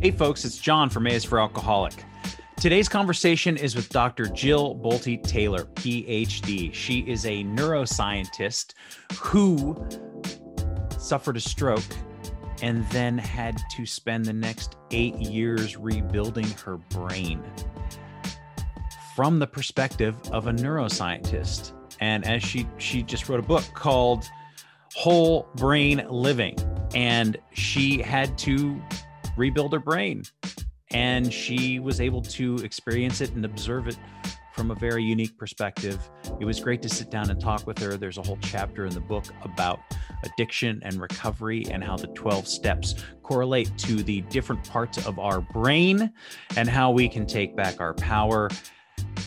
Hey, 0.00 0.12
folks, 0.12 0.44
it's 0.44 0.58
John 0.58 0.88
from 0.88 1.08
A 1.08 1.10
is 1.10 1.24
for 1.24 1.40
Alcoholic. 1.40 2.04
Today's 2.56 2.88
conversation 2.88 3.56
is 3.56 3.74
with 3.74 3.88
Dr. 3.88 4.26
Jill 4.26 4.76
Bolte 4.76 5.20
Taylor, 5.24 5.64
PhD. 5.74 6.72
She 6.72 7.00
is 7.00 7.26
a 7.26 7.42
neuroscientist 7.42 8.74
who 9.16 9.76
suffered 10.96 11.36
a 11.36 11.40
stroke 11.40 11.82
and 12.62 12.88
then 12.90 13.18
had 13.18 13.60
to 13.72 13.84
spend 13.84 14.24
the 14.24 14.32
next 14.32 14.76
eight 14.92 15.16
years 15.16 15.76
rebuilding 15.76 16.48
her 16.64 16.76
brain 16.76 17.42
from 19.16 19.40
the 19.40 19.48
perspective 19.48 20.14
of 20.30 20.46
a 20.46 20.52
neuroscientist. 20.52 21.72
And 21.98 22.24
as 22.24 22.44
she 22.44 22.68
she 22.78 23.02
just 23.02 23.28
wrote 23.28 23.40
a 23.40 23.46
book 23.46 23.64
called 23.74 24.30
Whole 24.94 25.48
Brain 25.56 26.06
Living, 26.08 26.56
and 26.94 27.36
she 27.52 28.00
had 28.00 28.38
to 28.38 28.80
rebuild 29.38 29.72
her 29.72 29.78
brain 29.78 30.24
and 30.90 31.32
she 31.32 31.78
was 31.78 32.00
able 32.00 32.22
to 32.22 32.56
experience 32.56 33.20
it 33.20 33.32
and 33.32 33.44
observe 33.44 33.88
it 33.88 33.98
from 34.58 34.72
a 34.72 34.74
very 34.74 35.04
unique 35.04 35.38
perspective. 35.38 36.10
It 36.40 36.44
was 36.44 36.58
great 36.58 36.82
to 36.82 36.88
sit 36.88 37.10
down 37.10 37.30
and 37.30 37.40
talk 37.40 37.64
with 37.64 37.78
her. 37.78 37.96
There's 37.96 38.18
a 38.18 38.22
whole 38.22 38.38
chapter 38.42 38.86
in 38.86 38.92
the 38.92 39.00
book 39.00 39.24
about 39.42 39.78
addiction 40.24 40.80
and 40.82 41.00
recovery 41.00 41.64
and 41.70 41.84
how 41.84 41.96
the 41.96 42.08
12 42.08 42.48
steps 42.48 42.96
correlate 43.22 43.70
to 43.78 44.02
the 44.02 44.22
different 44.22 44.68
parts 44.68 45.06
of 45.06 45.20
our 45.20 45.40
brain 45.40 46.12
and 46.56 46.68
how 46.68 46.90
we 46.90 47.08
can 47.08 47.24
take 47.24 47.54
back 47.54 47.80
our 47.80 47.94
power. 47.94 48.48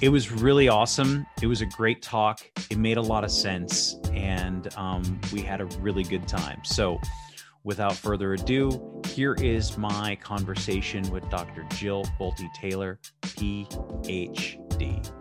It 0.01 0.09
was 0.09 0.31
really 0.31 0.67
awesome. 0.67 1.25
It 1.41 1.48
was 1.48 1.62
a 1.62 1.65
great 1.65 2.01
talk. 2.01 2.41
It 2.70 2.77
made 2.77 2.98
a 2.98 3.01
lot 3.01 3.23
of 3.23 3.31
sense, 3.31 3.95
and 4.12 4.67
um, 4.75 5.21
we 5.31 5.41
had 5.41 5.62
a 5.62 5.65
really 5.79 6.03
good 6.03 6.27
time. 6.27 6.59
So, 6.65 6.99
Without 7.63 7.95
further 7.95 8.33
ado, 8.33 9.01
here 9.05 9.35
is 9.35 9.77
my 9.77 10.15
conversation 10.15 11.07
with 11.11 11.29
Dr. 11.29 11.63
Jill 11.75 12.03
Bolte 12.20 12.51
Taylor, 12.55 12.99
PhD. 13.21 15.12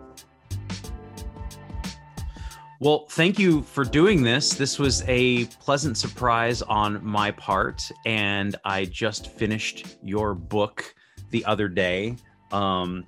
Well, 2.79 3.05
thank 3.09 3.37
you 3.37 3.61
for 3.61 3.83
doing 3.83 4.23
this. 4.23 4.55
This 4.55 4.79
was 4.79 5.03
a 5.07 5.45
pleasant 5.45 5.99
surprise 5.99 6.63
on 6.63 7.05
my 7.05 7.29
part, 7.29 7.91
and 8.07 8.55
I 8.65 8.85
just 8.85 9.27
finished 9.27 9.97
your 10.01 10.33
book 10.33 10.95
the 11.29 11.45
other 11.45 11.67
day, 11.67 12.15
um, 12.51 13.05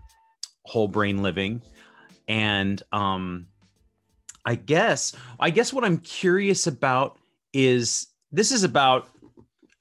Whole 0.61 0.87
Brain 0.87 1.23
Living, 1.23 1.63
and 2.27 2.83
um, 2.91 3.47
I 4.45 4.53
guess 4.53 5.15
I 5.39 5.49
guess 5.49 5.73
what 5.73 5.83
I'm 5.83 5.97
curious 5.97 6.67
about 6.67 7.17
is 7.51 8.07
this 8.31 8.51
is 8.51 8.63
about 8.63 9.09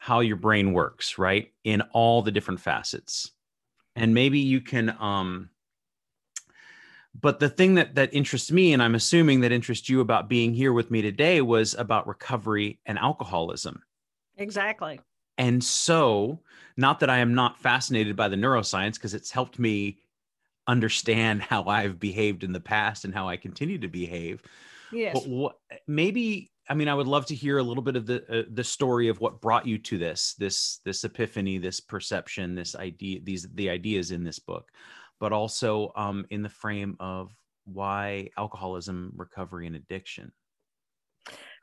how 0.02 0.18
your 0.18 0.34
brain 0.34 0.72
works, 0.72 1.16
right? 1.16 1.52
In 1.62 1.80
all 1.92 2.22
the 2.22 2.32
different 2.32 2.58
facets. 2.58 3.30
And 3.94 4.12
maybe 4.12 4.40
you 4.40 4.60
can 4.60 4.96
um 4.98 5.50
but 7.14 7.38
the 7.38 7.48
thing 7.48 7.76
that 7.76 7.94
that 7.94 8.12
interests 8.12 8.50
me 8.50 8.72
and 8.72 8.82
I'm 8.82 8.96
assuming 8.96 9.42
that 9.42 9.52
interests 9.52 9.88
you 9.88 10.00
about 10.00 10.28
being 10.28 10.54
here 10.54 10.72
with 10.72 10.90
me 10.90 11.02
today 11.02 11.40
was 11.40 11.74
about 11.74 12.08
recovery 12.08 12.80
and 12.84 12.98
alcoholism. 12.98 13.80
Exactly. 14.38 14.98
And 15.38 15.62
so, 15.62 16.40
not 16.76 16.98
that 16.98 17.10
I 17.10 17.18
am 17.18 17.34
not 17.34 17.60
fascinated 17.60 18.16
by 18.16 18.26
the 18.26 18.36
neuroscience 18.36 18.94
because 18.94 19.14
it's 19.14 19.30
helped 19.30 19.60
me 19.60 19.98
understand 20.66 21.42
how 21.50 21.62
I've 21.66 22.00
behaved 22.00 22.42
in 22.42 22.50
the 22.50 22.58
past 22.58 23.04
and 23.04 23.14
how 23.14 23.28
I 23.28 23.36
continue 23.36 23.78
to 23.78 23.88
behave. 23.88 24.42
Yes. 24.90 25.14
But 25.14 25.28
what, 25.28 25.58
maybe 25.86 26.51
I 26.68 26.74
mean, 26.74 26.88
I 26.88 26.94
would 26.94 27.08
love 27.08 27.26
to 27.26 27.34
hear 27.34 27.58
a 27.58 27.62
little 27.62 27.82
bit 27.82 27.96
of 27.96 28.06
the 28.06 28.24
uh, 28.28 28.42
the 28.52 28.64
story 28.64 29.08
of 29.08 29.20
what 29.20 29.40
brought 29.40 29.66
you 29.66 29.78
to 29.78 29.98
this 29.98 30.34
this 30.38 30.80
this 30.84 31.04
epiphany, 31.04 31.58
this 31.58 31.80
perception, 31.80 32.54
this 32.54 32.76
idea, 32.76 33.20
these 33.22 33.48
the 33.54 33.68
ideas 33.68 34.10
in 34.10 34.22
this 34.22 34.38
book, 34.38 34.70
but 35.18 35.32
also 35.32 35.92
um, 35.96 36.24
in 36.30 36.42
the 36.42 36.48
frame 36.48 36.96
of 37.00 37.34
why 37.64 38.28
alcoholism, 38.36 39.12
recovery, 39.16 39.66
and 39.66 39.76
addiction. 39.76 40.32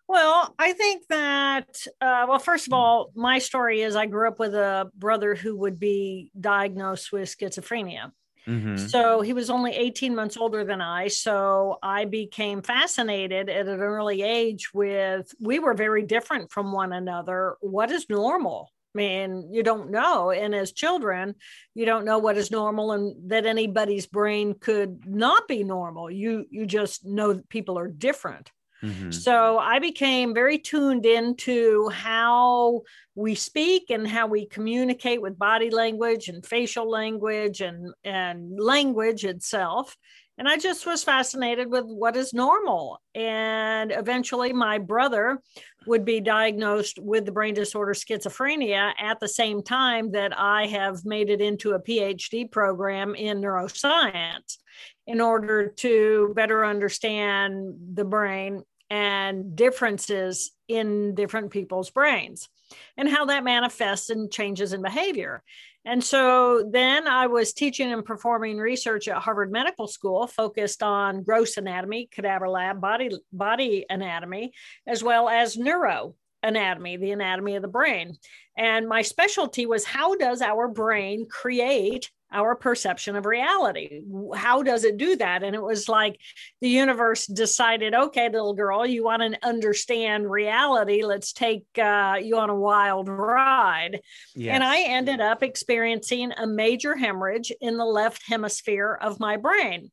Well, 0.08 0.56
I 0.58 0.74
think 0.74 1.06
that, 1.10 1.86
uh, 2.02 2.26
well, 2.28 2.40
first 2.40 2.66
of 2.66 2.74
all, 2.74 3.12
my 3.14 3.38
story 3.38 3.82
is 3.82 3.96
I 3.96 4.08
grew 4.08 4.28
up 4.28 4.40
with 4.40 4.56
a 4.56 4.90
brother 4.96 5.36
who 5.36 5.56
would 5.58 5.80
be 5.80 6.32
diagnosed 6.40 7.12
with 7.12 7.30
schizophrenia. 7.30 8.12
Mm-hmm. 8.50 8.78
So 8.88 9.22
he 9.22 9.34
was 9.34 9.50
only 9.52 9.76
18 9.76 10.16
months 10.16 10.36
older 10.36 10.64
than 10.64 10.82
I. 10.82 11.08
So 11.08 11.78
I 11.84 12.06
became 12.06 12.64
fascinated 12.64 13.48
at 13.48 13.68
an 13.68 13.80
early 13.80 14.24
age 14.24 14.74
with, 14.74 15.32
we 15.40 15.60
were 15.60 15.76
very 15.76 16.02
different 16.04 16.52
from 16.52 16.72
one 16.72 16.92
another. 16.92 17.58
What 17.62 17.92
is 17.92 18.10
normal? 18.10 18.72
I 18.96 18.98
mean, 18.98 19.50
you 19.54 19.62
don't 19.62 19.92
know. 19.92 20.32
And 20.32 20.56
as 20.56 20.72
children, 20.72 21.36
you 21.76 21.86
don't 21.86 22.06
know 22.06 22.18
what 22.18 22.38
is 22.38 22.50
normal 22.50 22.92
and 22.92 23.30
that 23.30 23.46
anybody's 23.46 24.08
brain 24.08 24.56
could 24.60 25.06
not 25.06 25.48
be 25.48 25.64
normal. 25.64 26.10
You 26.10 26.46
you 26.50 26.66
just 26.66 27.06
know 27.06 27.34
that 27.34 27.50
people 27.50 27.78
are 27.78 27.88
different. 27.88 28.52
Mm-hmm. 28.84 29.12
So 29.12 29.58
I 29.58 29.80
became 29.80 30.34
very 30.34 30.58
tuned 30.58 31.06
into 31.06 31.90
how 31.90 32.82
we 33.16 33.36
speak 33.36 33.90
and 33.90 34.08
how 34.08 34.28
we 34.28 34.46
communicate 34.46 35.22
with 35.22 35.38
body 35.38 35.70
language 35.70 36.30
and 36.30 36.46
facial 36.46 36.90
language 36.90 37.62
and, 37.62 37.94
and 38.04 38.60
language 38.60 39.26
itself. 39.26 39.98
And 40.38 40.48
I 40.48 40.56
just 40.56 40.86
was 40.86 41.04
fascinated 41.04 41.70
with 41.70 41.84
what 41.84 42.16
is 42.16 42.34
normal. 42.34 43.02
And 43.14 43.92
eventually, 43.92 44.54
my 44.54 44.78
brother 44.78 45.42
would 45.86 46.06
be 46.06 46.22
diagnosed 46.22 46.98
with 46.98 47.26
the 47.26 47.34
brain 47.34 47.54
disorder 47.54 47.94
schizophrenia 47.94 48.94
at 48.98 49.20
the 49.20 49.28
same 49.28 49.62
time 49.62 50.12
that 50.12 50.32
I 50.40 50.68
have 50.68 51.04
made 51.04 51.30
it 51.30 51.42
into 51.42 51.74
a 51.74 51.82
PhD 51.82 52.50
program 52.50 53.16
in 53.16 53.42
neuroscience 53.42 54.60
in 55.08 55.20
order 55.20 55.68
to 55.68 56.32
better 56.36 56.64
understand 56.64 57.74
the 57.94 58.06
brain 58.06 58.64
and 58.90 59.56
differences 59.56 60.52
in 60.68 61.16
different 61.16 61.52
people's 61.52 61.90
brains 61.90 62.50
and 62.98 63.10
how 63.10 63.26
that 63.26 63.44
manifests 63.44 64.10
and 64.10 64.32
changes 64.32 64.74
in 64.74 64.82
behavior. 64.82 65.44
And 65.86 66.04
so 66.04 66.70
then 66.70 67.08
I 67.08 67.28
was 67.28 67.54
teaching 67.54 67.92
and 67.92 68.04
performing 68.04 68.58
research 68.58 69.08
at 69.08 69.18
Harvard 69.18 69.52
Medical 69.52 69.88
School 69.88 70.28
focused 70.28 70.84
on 70.84 71.24
gross 71.24 71.58
anatomy, 71.58 72.10
cadaver 72.12 72.50
lab, 72.50 72.82
body, 72.82 73.12
body 73.32 73.86
anatomy, 73.90 74.52
as 74.86 75.04
well 75.04 75.30
as 75.30 75.58
neuro 75.58 76.16
anatomy, 76.44 76.98
the 76.98 77.12
anatomy 77.12 77.56
of 77.56 77.62
the 77.62 77.68
brain. 77.68 78.18
And 78.58 78.88
my 78.88 79.02
specialty 79.02 79.66
was 79.66 79.86
how 79.86 80.16
does 80.16 80.42
our 80.42 80.68
brain 80.68 81.28
create 81.30 82.12
our 82.32 82.56
perception 82.56 83.16
of 83.16 83.26
reality. 83.26 84.04
How 84.36 84.62
does 84.62 84.84
it 84.84 84.98
do 84.98 85.16
that? 85.16 85.44
And 85.44 85.56
it 85.56 85.62
was 85.62 85.90
like 85.90 86.20
the 86.62 86.70
universe 86.70 87.26
decided, 87.26 87.94
okay, 87.94 88.30
little 88.30 88.54
girl, 88.54 88.86
you 88.86 89.04
want 89.04 89.22
to 89.22 89.48
understand 89.48 90.30
reality. 90.30 91.04
Let's 91.04 91.34
take 91.34 91.66
uh, 91.78 92.18
you 92.22 92.38
on 92.38 92.50
a 92.50 92.56
wild 92.56 93.10
ride. 93.10 94.02
Yes. 94.36 94.54
And 94.54 94.64
I 94.64 94.82
ended 94.82 95.22
up 95.22 95.42
experiencing 95.42 96.32
a 96.38 96.46
major 96.46 96.96
hemorrhage 96.96 97.52
in 97.62 97.78
the 97.78 97.86
left 97.86 98.24
hemisphere 98.28 98.98
of 99.02 99.20
my 99.20 99.38
brain. 99.38 99.92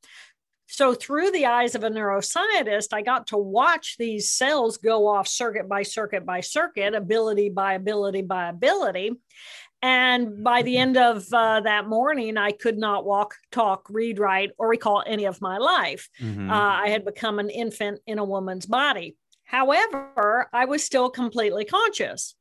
So, 0.68 0.94
through 0.94 1.30
the 1.30 1.46
eyes 1.46 1.76
of 1.76 1.84
a 1.84 1.90
neuroscientist, 1.90 2.88
I 2.92 3.02
got 3.02 3.28
to 3.28 3.36
watch 3.36 3.96
these 3.98 4.32
cells 4.32 4.78
go 4.78 5.06
off 5.06 5.28
circuit 5.28 5.68
by 5.68 5.84
circuit 5.84 6.26
by 6.26 6.40
circuit, 6.40 6.92
ability 6.92 7.50
by 7.50 7.74
ability 7.74 8.22
by 8.22 8.48
ability. 8.48 9.12
And 9.82 10.42
by 10.42 10.62
the 10.62 10.78
end 10.78 10.96
of 10.96 11.26
uh, 11.32 11.60
that 11.60 11.86
morning, 11.86 12.36
I 12.36 12.50
could 12.50 12.78
not 12.78 13.04
walk, 13.04 13.34
talk, 13.50 13.86
read, 13.90 14.18
write, 14.18 14.50
or 14.58 14.68
recall 14.68 15.02
any 15.06 15.26
of 15.26 15.40
my 15.40 15.58
life. 15.58 16.08
Mm-hmm. 16.20 16.50
Uh, 16.50 16.54
I 16.54 16.88
had 16.88 17.04
become 17.04 17.38
an 17.38 17.50
infant 17.50 18.00
in 18.06 18.18
a 18.18 18.24
woman's 18.24 18.66
body. 18.66 19.16
However, 19.44 20.48
I 20.52 20.64
was 20.64 20.82
still 20.82 21.10
completely 21.10 21.64
conscious. 21.64 22.34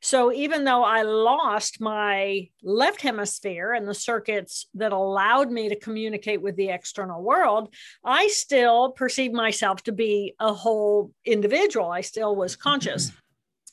So 0.00 0.32
even 0.32 0.64
though 0.64 0.84
I 0.84 1.02
lost 1.02 1.80
my 1.80 2.48
left 2.62 3.02
hemisphere 3.02 3.72
and 3.72 3.86
the 3.86 3.94
circuits 3.94 4.66
that 4.74 4.92
allowed 4.92 5.50
me 5.50 5.68
to 5.68 5.78
communicate 5.78 6.40
with 6.40 6.56
the 6.56 6.68
external 6.68 7.22
world, 7.22 7.74
I 8.04 8.28
still 8.28 8.92
perceived 8.92 9.34
myself 9.34 9.82
to 9.84 9.92
be 9.92 10.34
a 10.38 10.52
whole 10.52 11.12
individual. 11.24 11.90
I 11.90 12.02
still 12.02 12.36
was 12.36 12.56
conscious. 12.56 13.12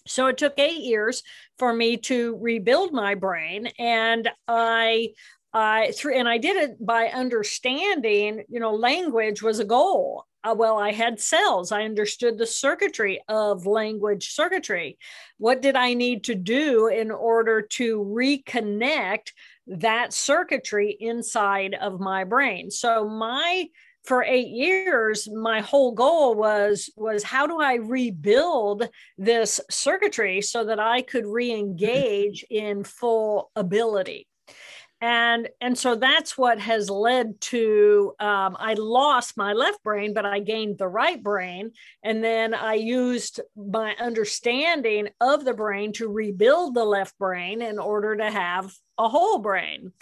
So 0.09 0.27
it 0.27 0.37
took 0.37 0.57
eight 0.57 0.81
years 0.81 1.23
for 1.57 1.73
me 1.73 1.97
to 1.97 2.37
rebuild 2.41 2.93
my 2.93 3.15
brain. 3.15 3.67
And 3.77 4.29
I, 4.47 5.09
I 5.53 5.91
through, 5.95 6.15
and 6.15 6.27
I 6.27 6.37
did 6.37 6.57
it 6.57 6.85
by 6.85 7.07
understanding, 7.07 8.43
you 8.49 8.59
know, 8.59 8.73
language 8.73 9.41
was 9.41 9.59
a 9.59 9.65
goal. 9.65 10.25
Uh, 10.43 10.55
well, 10.57 10.77
I 10.77 10.93
had 10.93 11.19
cells. 11.19 11.71
I 11.71 11.83
understood 11.83 12.37
the 12.37 12.45
circuitry 12.45 13.19
of 13.27 13.65
language 13.65 14.31
circuitry. 14.33 14.97
What 15.37 15.61
did 15.61 15.75
I 15.75 15.93
need 15.93 16.23
to 16.25 16.35
do 16.35 16.87
in 16.87 17.11
order 17.11 17.61
to 17.61 17.99
reconnect 17.99 19.33
that 19.67 20.13
circuitry 20.13 20.95
inside 20.99 21.75
of 21.75 21.99
my 21.99 22.23
brain? 22.23 22.71
So 22.71 23.07
my 23.07 23.67
for 24.09 24.23
eight 24.23 24.47
years 24.47 25.29
my 25.31 25.61
whole 25.61 25.91
goal 25.91 26.33
was 26.33 26.89
was 26.95 27.21
how 27.21 27.45
do 27.45 27.61
i 27.61 27.75
rebuild 27.75 28.89
this 29.19 29.61
circuitry 29.69 30.41
so 30.41 30.65
that 30.65 30.79
i 30.79 30.99
could 31.03 31.27
re-engage 31.27 32.43
in 32.49 32.83
full 32.83 33.51
ability? 33.55 34.27
And 35.01 35.47
and 35.61 35.77
so 35.77 35.95
that's 35.95 36.37
what 36.37 36.59
has 36.59 36.89
led 36.89 37.39
to 37.53 38.15
um, 38.19 38.57
i 38.59 38.73
lost 38.73 39.37
my 39.37 39.53
left 39.53 39.81
brain 39.83 40.13
but 40.15 40.25
i 40.25 40.39
gained 40.39 40.79
the 40.79 40.87
right 40.87 41.21
brain. 41.21 41.71
And 42.03 42.23
then 42.23 42.55
i 42.55 42.73
used 42.73 43.39
my 43.55 43.95
understanding 43.99 45.09
of 45.21 45.45
the 45.45 45.53
brain 45.53 45.93
to 45.93 46.09
rebuild 46.09 46.73
the 46.73 46.83
left 46.83 47.15
brain 47.19 47.61
in 47.61 47.77
order 47.77 48.15
to 48.17 48.29
have 48.31 48.73
a 48.97 49.07
whole 49.07 49.37
brain 49.37 49.93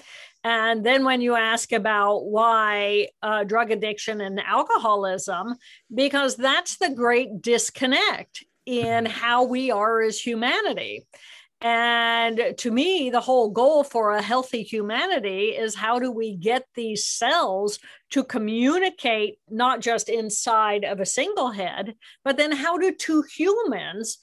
and 0.48 0.82
then 0.86 1.04
when 1.04 1.20
you 1.20 1.36
ask 1.36 1.74
about 1.74 2.24
why 2.24 3.10
uh, 3.22 3.44
drug 3.44 3.70
addiction 3.70 4.22
and 4.22 4.40
alcoholism 4.40 5.56
because 5.94 6.38
that's 6.38 6.78
the 6.78 6.90
great 6.90 7.42
disconnect 7.42 8.46
in 8.66 9.06
how 9.06 9.44
we 9.44 9.72
are 9.72 10.02
as 10.02 10.22
humanity. 10.22 11.06
And 11.60 12.54
to 12.60 12.72
me, 12.72 13.10
the 13.10 13.20
whole 13.20 13.50
goal 13.50 13.84
for 13.84 14.12
a 14.12 14.22
healthy 14.22 14.64
humanity 14.64 15.50
is 15.50 15.76
how 15.76 16.00
do 16.00 16.14
we 16.14 16.38
get 16.38 16.64
these 16.76 17.06
cells 17.06 17.80
to 18.12 18.24
communicate 18.24 19.40
not 19.50 19.82
just 19.82 20.08
inside 20.08 20.86
of 20.86 21.02
a 21.02 21.06
single 21.06 21.52
head, 21.52 21.96
but 22.24 22.38
then 22.38 22.54
how 22.54 22.78
do 22.78 22.94
two 22.94 23.22
humans 23.36 24.20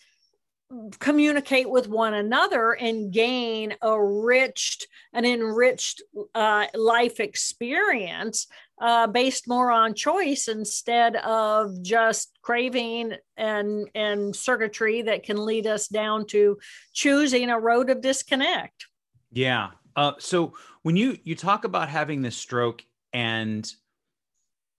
communicate 0.98 1.68
with 1.68 1.88
one 1.88 2.14
another 2.14 2.72
and 2.72 3.12
gain 3.12 3.74
a 3.82 4.02
rich 4.02 4.86
an 5.12 5.24
enriched 5.24 6.02
uh, 6.34 6.66
life 6.74 7.20
experience 7.20 8.46
uh, 8.80 9.06
based 9.06 9.46
more 9.46 9.70
on 9.70 9.94
choice 9.94 10.48
instead 10.48 11.16
of 11.16 11.80
just 11.82 12.38
craving 12.42 13.14
and 13.36 13.88
and 13.94 14.34
circuitry 14.34 15.02
that 15.02 15.22
can 15.22 15.44
lead 15.44 15.66
us 15.66 15.86
down 15.86 16.26
to 16.26 16.58
choosing 16.92 17.50
a 17.50 17.60
road 17.60 17.90
of 17.90 18.00
disconnect. 18.00 18.86
Yeah. 19.32 19.70
Uh, 19.94 20.12
so 20.18 20.54
when 20.82 20.96
you 20.96 21.18
you 21.22 21.36
talk 21.36 21.64
about 21.64 21.88
having 21.88 22.22
this 22.22 22.36
stroke 22.36 22.84
and 23.12 23.70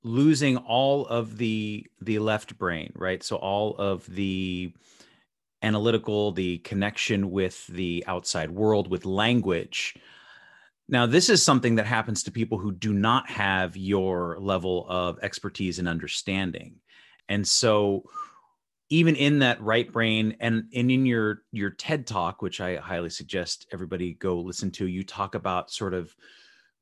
losing 0.03 0.57
all 0.57 1.05
of 1.07 1.37
the 1.37 1.85
the 2.01 2.19
left 2.19 2.57
brain 2.57 2.91
right? 2.95 3.23
So 3.23 3.37
all 3.37 3.75
of 3.77 4.05
the 4.13 4.73
analytical 5.65 6.31
the 6.31 6.59
connection 6.59 7.31
with 7.31 7.65
the 7.67 8.03
outside 8.07 8.51
world 8.51 8.89
with 8.89 9.05
language 9.05 9.95
now, 10.87 11.07
this 11.07 11.29
is 11.29 11.43
something 11.43 11.75
that 11.75 11.87
happens 11.87 12.23
to 12.23 12.31
people 12.31 12.59
who 12.59 12.71
do 12.71 12.93
not 12.93 13.29
have 13.29 13.75
your 13.75 14.37
level 14.39 14.85
of 14.87 15.17
expertise 15.23 15.79
and 15.79 15.87
understanding. 15.87 16.75
And 17.27 17.47
so, 17.47 18.03
even 18.89 19.15
in 19.15 19.39
that 19.39 19.59
right 19.61 19.91
brain 19.91 20.37
and, 20.39 20.65
and 20.75 20.91
in 20.91 21.07
your 21.07 21.41
your 21.51 21.71
TED 21.71 22.05
talk, 22.05 22.43
which 22.43 22.61
I 22.61 22.75
highly 22.75 23.09
suggest 23.09 23.65
everybody 23.73 24.13
go 24.13 24.39
listen 24.39 24.69
to, 24.71 24.85
you 24.85 25.03
talk 25.03 25.33
about 25.33 25.71
sort 25.71 25.95
of 25.95 26.15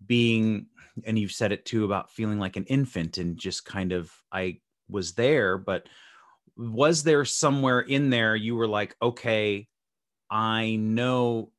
being, 0.05 0.65
and 1.05 1.17
you've 1.17 1.31
said 1.31 1.53
it 1.53 1.63
too 1.63 1.85
about 1.85 2.11
feeling 2.11 2.39
like 2.39 2.57
an 2.57 2.65
infant 2.65 3.19
and 3.19 3.37
just 3.37 3.63
kind 3.63 3.93
of 3.93 4.11
I 4.33 4.59
was 4.89 5.13
there, 5.13 5.57
but 5.57 5.87
was 6.55 7.03
there 7.03 7.25
somewhere 7.25 7.79
in 7.79 8.09
there 8.09 8.35
you 8.35 8.55
were 8.55 8.67
like, 8.67 8.95
okay, 9.01 9.67
I 10.29 10.75
know 10.75 11.51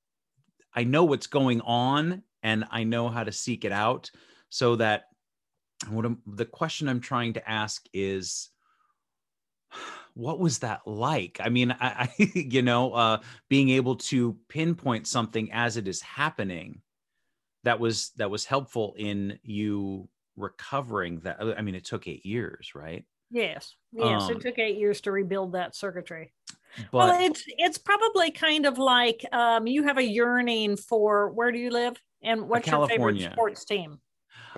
I 0.75 0.85
know 0.85 1.05
what's 1.05 1.29
going 1.29 1.61
on 1.61 2.23
and 2.43 2.65
I 2.71 2.85
know 2.85 3.09
how 3.09 3.25
to 3.25 3.33
seek 3.33 3.65
it 3.65 3.73
out 3.73 4.11
so 4.49 4.77
that 4.77 5.05
what 5.89 6.05
I'm, 6.05 6.19
the 6.27 6.45
question 6.45 6.89
I'm 6.89 7.01
trying 7.01 7.35
to 7.35 7.49
ask 7.49 7.85
is 7.93 8.51
what 10.15 10.39
was 10.39 10.61
that 10.61 10.87
like? 10.87 11.39
I 11.41 11.49
mean 11.49 11.73
i, 11.73 12.09
I 12.19 12.23
you 12.35 12.63
know 12.63 12.93
uh 12.93 13.19
being 13.49 13.71
able 13.71 13.97
to 13.97 14.37
pinpoint 14.49 15.07
something 15.07 15.53
as 15.53 15.77
it 15.77 15.89
is 15.89 16.01
happening 16.01 16.81
that 17.65 17.81
was 17.81 18.11
that 18.17 18.31
was 18.31 18.45
helpful 18.45 18.95
in 18.97 19.39
you 19.43 20.09
recovering 20.37 21.21
that 21.21 21.41
i 21.41 21.63
mean 21.63 21.75
it 21.75 21.85
took 21.85 22.07
eight 22.07 22.27
years 22.27 22.75
right 22.75 23.05
yes 23.35 23.75
yes 23.93 24.23
um, 24.23 24.33
it 24.33 24.41
took 24.41 24.59
eight 24.59 24.79
years 24.79 25.01
to 25.03 25.13
rebuild 25.13 25.53
that 25.53 25.77
circuitry 25.77 26.33
but, 26.91 26.99
well 26.99 27.21
it's 27.21 27.45
it's 27.47 27.79
probably 27.79 28.31
kind 28.31 28.65
of 28.65 28.79
like 28.79 29.25
um 29.33 29.67
you 29.67 29.83
have 29.83 29.99
a 29.99 30.03
yearning 30.03 30.77
for 30.77 31.31
where 31.31 31.53
do 31.53 31.59
you 31.59 31.71
live 31.71 31.97
and 32.25 32.49
what's 32.49 32.67
your 32.67 32.89
favorite 32.89 33.21
sports 33.21 33.65
team? 33.65 34.01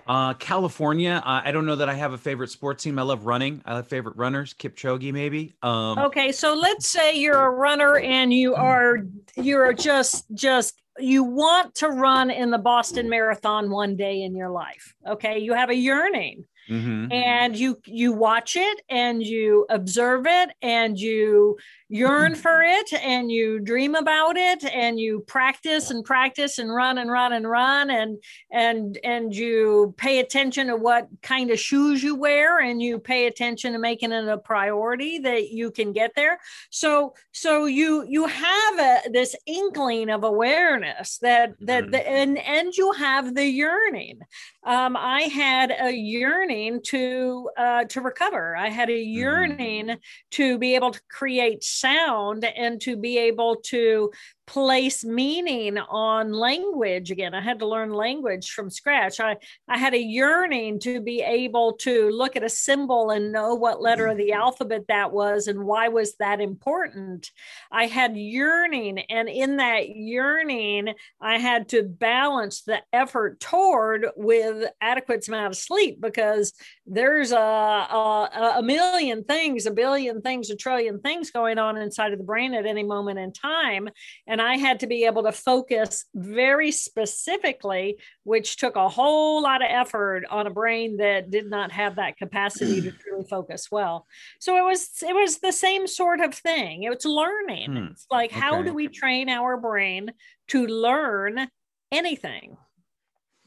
Uh, 0.07 0.35
California. 0.35 1.21
Uh, 1.25 1.43
I 1.45 1.51
don't 1.51 1.67
know 1.67 1.77
that 1.77 1.89
I 1.89 1.95
have 1.95 2.13
a 2.13 2.19
favorite 2.19 2.51
sports 2.51 2.85
team. 2.85 2.99
I 2.99 3.03
love 3.03 3.27
running. 3.27 3.61
I 3.65 3.75
have 3.75 3.89
favorite 3.89 4.17
runners. 4.17 4.55
Kipchoge, 4.55 5.13
maybe. 5.13 5.57
Um, 5.63 5.99
okay, 5.99 6.31
so 6.33 6.55
let's 6.55 6.87
say 6.87 7.17
you're 7.17 7.47
a 7.47 7.51
runner 7.51 7.99
and 7.99 8.33
you 8.33 8.55
are 8.55 8.99
you're 9.35 9.73
just 9.73 10.27
just 10.33 10.81
you 10.99 11.25
want 11.25 11.75
to 11.77 11.89
run 11.89 12.31
in 12.31 12.51
the 12.51 12.59
Boston 12.59 13.09
Marathon 13.11 13.69
one 13.69 13.97
day 13.97 14.23
in 14.23 14.37
your 14.37 14.51
life. 14.51 14.95
Okay, 15.07 15.41
you 15.41 15.55
have 15.55 15.71
a 15.71 15.75
yearning 15.75 16.45
mm-hmm. 16.69 17.11
and 17.13 17.57
you 17.57 17.81
you 17.87 18.13
watch 18.13 18.57
it 18.57 18.81
and 18.89 19.23
you 19.23 19.67
observe 19.71 20.27
it 20.27 20.51
and 20.63 20.99
you 20.99 21.57
yearn 21.89 22.35
for 22.35 22.63
it 22.63 22.93
and 22.95 23.31
you 23.31 23.61
dream 23.61 23.95
about 23.95 24.37
it 24.37 24.65
and 24.65 24.99
you 24.99 25.21
practice 25.21 25.91
and 25.91 26.05
practice 26.05 26.59
and 26.59 26.75
run 26.75 26.99
and 26.99 27.11
run 27.11 27.33
and 27.33 27.49
run 27.49 27.91
and 27.91 28.19
and 28.51 28.99
and 29.05 29.35
you 29.35 29.95
pay 29.97 30.19
attention 30.19 30.67
to 30.67 30.77
what 30.77 31.07
kind 31.23 31.51
of 31.51 31.61
shoes 31.61 32.03
you 32.03 32.17
wear 32.17 32.59
and 32.59 32.83
you 32.83 32.99
pay 32.99 33.27
attention 33.27 33.73
to 33.73 33.79
making 33.79 34.11
it 34.11 34.27
a 34.27 34.39
priority 34.39 35.19
that 35.19 35.51
you 35.51 35.71
can 35.71 35.93
get 35.93 36.11
there 36.17 36.39
so 36.71 37.15
so 37.33 37.67
you 37.67 38.05
you 38.09 38.27
have 38.27 38.79
a, 38.79 39.11
this 39.11 39.37
inkling 39.47 40.11
of 40.11 40.25
awareness 40.25 41.19
that 41.19 41.53
that 41.61 41.85
mm-hmm. 41.85 41.93
the, 41.93 42.09
and 42.09 42.39
and 42.39 42.75
you 42.75 42.91
have 42.93 43.35
the 43.35 43.47
yearning 43.47 44.19
um, 44.67 44.97
i 44.97 45.23
had 45.23 45.75
a 45.81 45.91
yearning 45.91 46.81
to 46.83 47.49
uh, 47.57 47.85
to 47.85 48.01
recover 48.01 48.55
i 48.57 48.69
had 48.69 48.91
a 48.91 48.93
mm-hmm. 48.93 49.19
yearning 49.19 49.87
mm-hmm. 49.87 50.01
to 50.31 50.59
be 50.59 50.75
able 50.75 50.91
to 50.91 51.01
create 51.09 51.65
sound 51.65 52.45
and 52.45 52.81
to 52.81 52.97
be 52.97 53.19
able 53.19 53.57
to 53.57 54.11
place 54.47 55.05
meaning 55.05 55.79
on 55.79 56.33
language 56.33 57.11
again. 57.11 57.35
I 57.35 57.41
had 57.41 57.59
to 57.59 57.67
learn 57.67 57.93
language 57.93 58.51
from 58.51 58.71
scratch. 58.71 59.21
I 59.21 59.37
i 59.69 59.79
had 59.79 59.95
a 59.95 60.03
yearning 60.03 60.79
to 60.81 61.01
be 61.01 61.21
able 61.21 61.73
to 61.75 62.11
look 62.11 62.37
at 62.37 62.43
a 62.43 62.49
symbol 62.49 63.11
and 63.11 63.33
know 63.33 63.55
what 63.55 63.83
letter 63.83 64.07
of 64.07 64.17
the 64.17 64.31
mm-hmm. 64.31 64.41
alphabet 64.41 64.85
that 64.89 65.13
was 65.13 65.47
and 65.47 65.65
why 65.65 65.89
was 65.89 66.17
that 66.17 66.41
important. 66.41 67.31
I 67.71 67.87
had 67.87 68.17
yearning 68.17 68.99
and 69.11 69.29
in 69.29 69.57
that 69.57 69.91
yearning 69.91 70.95
i 71.21 71.39
had 71.39 71.69
to 71.69 71.83
balance 71.83 72.63
the 72.63 72.79
effort 72.93 73.41
toward 73.41 74.07
with 74.17 74.69
adequate 74.81 75.27
amount 75.29 75.47
of 75.47 75.57
sleep 75.57 76.01
because 76.01 76.53
there's 76.87 77.33
a, 77.33 77.37
a, 77.37 78.55
a 78.59 78.63
million 78.63 79.25
things 79.25 79.67
a 79.67 79.71
billion 79.71 80.21
things 80.23 80.51
a 80.51 80.57
trillion 80.57 81.01
things 81.01 81.31
going 81.31 81.59
on 81.59 81.77
inside 81.77 82.13
of 82.13 82.19
the 82.19 82.25
brain 82.25 82.55
at 82.55 82.67
any 82.67 82.83
moment 82.83 83.19
in 83.19 83.33
time. 83.33 83.89
And 84.27 84.36
and 84.37 84.43
I 84.43 84.59
had 84.59 84.81
to 84.81 84.87
be 84.87 85.07
able 85.07 85.23
to 85.23 85.33
focus 85.33 86.05
very 86.15 86.71
specifically, 86.71 87.97
which 88.25 88.59
took 88.59 88.77
a 88.77 88.87
whole 88.87 89.41
lot 89.41 89.63
of 89.63 89.69
effort 89.71 90.25
on 90.29 90.47
a 90.47 90.51
brain 90.51 90.99
that 90.99 91.31
did 91.31 91.49
not 91.49 91.73
have 91.73 91.97
that 91.97 92.19
capacity 92.19 92.83
to 92.83 92.91
truly 92.91 93.25
focus 93.25 93.71
well. 93.71 94.07
So 94.39 94.59
it 94.59 94.63
was 94.63 94.91
it 95.01 95.15
was 95.15 95.39
the 95.39 95.53
same 95.53 95.87
sort 95.87 96.21
of 96.21 96.35
thing. 96.35 96.83
It 96.83 96.91
was 96.91 97.07
learning. 97.07 97.77
Hmm. 97.77 97.93
It's 97.93 98.07
like 98.11 98.31
okay. 98.31 98.39
how 98.39 98.61
do 98.61 98.75
we 98.75 98.89
train 98.89 99.31
our 99.31 99.57
brain 99.57 100.13
to 100.49 100.67
learn 100.67 101.49
anything? 101.91 102.59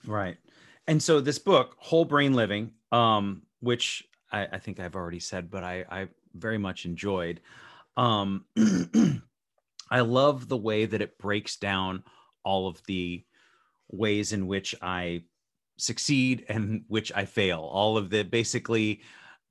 Right. 0.08 0.38
And 0.88 1.04
so 1.04 1.22
this 1.22 1.38
book, 1.38 1.76
Whole 1.78 2.06
Brain 2.06 2.34
Living, 2.34 2.72
um, 2.92 3.44
which 3.60 4.08
I, 4.32 4.48
I 4.54 4.58
think 4.58 4.80
I've 4.80 4.96
already 4.96 5.20
said, 5.20 5.52
but 5.52 5.64
I, 5.64 5.86
I 5.88 6.08
very 6.34 6.58
much 6.58 6.86
enjoyed. 6.86 7.42
Um, 7.96 8.46
I 9.90 10.02
love 10.02 10.48
the 10.48 10.58
way 10.58 10.86
that 10.86 11.02
it 11.02 11.18
breaks 11.18 11.58
down 11.58 12.04
all 12.44 12.68
of 12.68 12.82
the 12.86 13.24
ways 13.90 14.34
in 14.34 14.48
which 14.48 14.76
I 14.82 15.24
succeed 15.78 16.46
and 16.50 16.84
which 16.88 17.12
I 17.16 17.26
fail. 17.26 17.60
All 17.60 17.98
of 17.98 18.10
the 18.10 18.24
basically, 18.24 19.02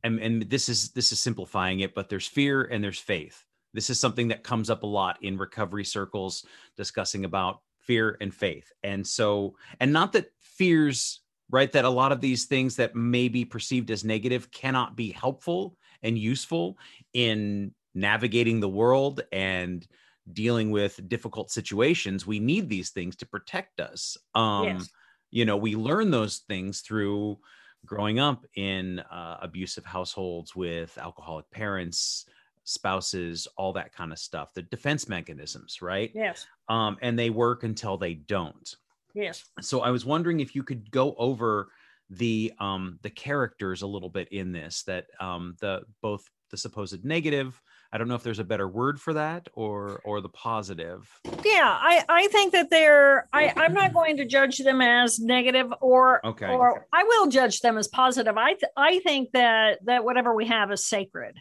and, 0.05 0.21
and 0.21 0.43
this 0.43 0.69
is 0.69 0.91
this 0.91 1.13
is 1.13 1.21
simplifying 1.21 1.81
it, 1.81 1.95
but 1.95 2.09
there's 2.09 2.27
fear 2.27 2.65
and 2.65 2.83
there's 2.83 2.99
faith. 2.99 3.45
This 3.75 3.91
is 3.91 4.01
something 4.01 4.29
that 4.29 4.45
comes 4.45 4.71
up 4.71 4.83
a 4.83 4.87
lot 4.87 5.19
in 5.23 5.37
recovery 5.37 5.85
circles 5.85 6.45
discussing 6.77 7.25
about 7.25 7.61
fear 7.81 8.17
and 8.21 8.33
faith. 8.33 8.71
And 8.83 9.07
so, 9.07 9.57
and 9.81 9.93
not 9.93 10.13
that 10.13 10.31
fears, 10.41 11.21
right, 11.51 11.71
that 11.73 11.85
a 11.85 11.91
lot 11.91 12.13
of 12.13 12.21
these 12.21 12.45
things 12.45 12.77
that 12.77 12.95
may 12.95 13.29
be 13.29 13.45
perceived 13.45 13.91
as 13.91 14.05
negative 14.05 14.51
cannot 14.51 14.97
be 14.97 15.11
helpful 15.11 15.77
and 16.03 16.19
useful 16.19 16.79
in 17.13 17.75
navigating 17.95 18.61
the 18.61 18.69
world 18.69 19.23
and 19.33 19.87
dealing 20.33 20.71
with 20.71 21.09
difficult 21.09 21.51
situations 21.51 22.27
we 22.27 22.39
need 22.39 22.69
these 22.69 22.91
things 22.91 23.17
to 23.17 23.27
protect 23.27 23.81
us 23.81 24.17
um 24.35 24.65
yes. 24.65 24.89
you 25.31 25.45
know 25.45 25.57
we 25.57 25.75
learn 25.75 26.11
those 26.11 26.39
things 26.49 26.81
through 26.81 27.39
growing 27.87 28.19
up 28.19 28.45
in 28.57 28.99
uh, 29.11 29.39
abusive 29.41 29.85
households 29.85 30.55
with 30.57 30.97
alcoholic 30.99 31.49
parents 31.51 32.27
spouses 32.65 33.49
all 33.57 33.73
that 33.73 33.93
kind 33.95 34.13
of 34.13 34.19
stuff 34.19 34.53
the 34.53 34.63
defense 34.63 35.09
mechanisms 35.09 35.81
right 35.81 36.11
yes 36.15 36.47
um 36.69 36.99
and 37.01 37.19
they 37.19 37.31
work 37.31 37.63
until 37.63 37.97
they 37.97 38.15
don't 38.15 38.77
Yes. 39.15 39.45
So 39.61 39.81
I 39.81 39.91
was 39.91 40.05
wondering 40.05 40.41
if 40.41 40.55
you 40.55 40.63
could 40.63 40.91
go 40.91 41.15
over 41.19 41.69
the 42.11 42.53
um 42.59 42.99
the 43.03 43.11
characters 43.11 43.83
a 43.83 43.87
little 43.87 44.09
bit 44.09 44.29
in 44.33 44.51
this 44.51 44.83
that 44.85 45.07
um 45.21 45.57
the 45.61 45.83
both 46.01 46.25
the 46.51 46.57
supposed 46.57 47.05
negative 47.05 47.61
i 47.93 47.99
don't 47.99 48.09
know 48.09 48.15
if 48.15 48.23
there's 48.23 48.39
a 48.39 48.45
better 48.45 48.69
word 48.69 49.01
for 49.01 49.15
that 49.15 49.49
or 49.55 50.01
or 50.05 50.21
the 50.21 50.29
positive 50.29 51.09
yeah 51.45 51.77
i 51.81 52.05
i 52.09 52.27
think 52.29 52.53
that 52.53 52.71
they're 52.71 53.29
i 53.33 53.53
i'm 53.57 53.75
not 53.75 53.93
going 53.93 54.17
to 54.17 54.25
judge 54.25 54.59
them 54.59 54.81
as 54.81 55.19
negative 55.19 55.73
or 55.81 56.25
okay 56.27 56.47
or 56.47 56.87
i 56.93 57.03
will 57.05 57.29
judge 57.29 57.61
them 57.61 57.79
as 57.79 57.89
positive 57.89 58.37
i 58.37 58.55
th- 58.55 58.73
i 58.77 58.99
think 59.01 59.31
that 59.33 59.79
that 59.85 60.05
whatever 60.05 60.35
we 60.35 60.47
have 60.47 60.71
is 60.71 60.85
sacred 60.85 61.39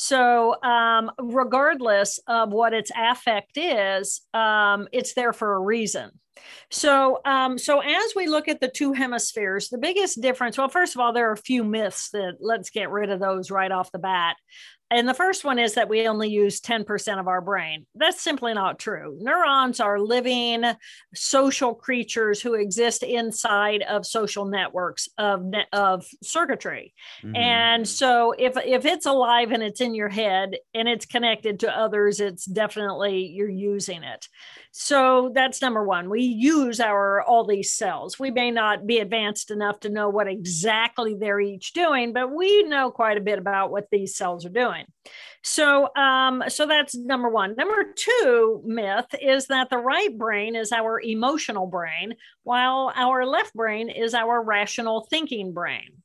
so, 0.00 0.62
um, 0.62 1.10
regardless 1.18 2.20
of 2.28 2.50
what 2.50 2.72
its 2.72 2.92
affect 2.96 3.58
is, 3.58 4.20
um, 4.32 4.86
it's 4.92 5.14
there 5.14 5.32
for 5.32 5.56
a 5.56 5.58
reason. 5.58 6.12
So, 6.70 7.20
um, 7.24 7.58
so 7.58 7.80
as 7.80 8.12
we 8.14 8.28
look 8.28 8.46
at 8.46 8.60
the 8.60 8.68
two 8.68 8.92
hemispheres, 8.92 9.70
the 9.70 9.78
biggest 9.78 10.20
difference. 10.20 10.56
Well, 10.56 10.68
first 10.68 10.94
of 10.94 11.00
all, 11.00 11.12
there 11.12 11.28
are 11.28 11.32
a 11.32 11.36
few 11.36 11.64
myths 11.64 12.10
that 12.10 12.36
let's 12.40 12.70
get 12.70 12.90
rid 12.90 13.10
of 13.10 13.18
those 13.18 13.50
right 13.50 13.72
off 13.72 13.90
the 13.90 13.98
bat. 13.98 14.36
And 14.90 15.06
the 15.06 15.14
first 15.14 15.44
one 15.44 15.58
is 15.58 15.74
that 15.74 15.88
we 15.88 16.08
only 16.08 16.30
use 16.30 16.60
10% 16.60 17.20
of 17.20 17.28
our 17.28 17.40
brain. 17.40 17.86
That's 17.94 18.22
simply 18.22 18.54
not 18.54 18.78
true. 18.78 19.18
Neurons 19.20 19.80
are 19.80 20.00
living 20.00 20.64
social 21.14 21.74
creatures 21.74 22.40
who 22.40 22.54
exist 22.54 23.02
inside 23.02 23.82
of 23.82 24.06
social 24.06 24.46
networks 24.46 25.08
of, 25.18 25.44
of 25.72 26.06
circuitry. 26.22 26.94
Mm-hmm. 27.22 27.36
And 27.36 27.88
so 27.88 28.32
if, 28.38 28.56
if 28.56 28.86
it's 28.86 29.06
alive 29.06 29.52
and 29.52 29.62
it's 29.62 29.80
in 29.80 29.94
your 29.94 30.08
head 30.08 30.56
and 30.72 30.88
it's 30.88 31.06
connected 31.06 31.60
to 31.60 31.76
others, 31.76 32.20
it's 32.20 32.46
definitely 32.46 33.26
you're 33.26 33.48
using 33.48 34.02
it. 34.02 34.26
So 34.70 35.30
that's 35.34 35.62
number 35.62 35.82
one. 35.82 36.10
We 36.10 36.22
use 36.22 36.80
our 36.80 37.22
all 37.22 37.44
these 37.44 37.72
cells. 37.72 38.18
We 38.18 38.30
may 38.30 38.50
not 38.50 38.86
be 38.86 38.98
advanced 38.98 39.50
enough 39.50 39.80
to 39.80 39.88
know 39.88 40.08
what 40.08 40.28
exactly 40.28 41.14
they're 41.14 41.40
each 41.40 41.72
doing, 41.72 42.12
but 42.12 42.32
we 42.32 42.62
know 42.64 42.90
quite 42.90 43.16
a 43.16 43.22
bit 43.22 43.38
about 43.38 43.70
what 43.70 43.88
these 43.90 44.16
cells 44.16 44.44
are 44.46 44.50
doing. 44.50 44.84
So, 45.42 45.94
um, 45.94 46.44
so 46.48 46.66
that's 46.66 46.94
number 46.94 47.28
one. 47.28 47.54
Number 47.56 47.94
two 47.94 48.62
myth 48.64 49.06
is 49.20 49.46
that 49.46 49.70
the 49.70 49.78
right 49.78 50.16
brain 50.16 50.56
is 50.56 50.72
our 50.72 51.00
emotional 51.00 51.66
brain, 51.66 52.14
while 52.42 52.92
our 52.94 53.24
left 53.24 53.54
brain 53.54 53.88
is 53.88 54.14
our 54.14 54.42
rational 54.42 55.06
thinking 55.08 55.52
brain. 55.52 56.02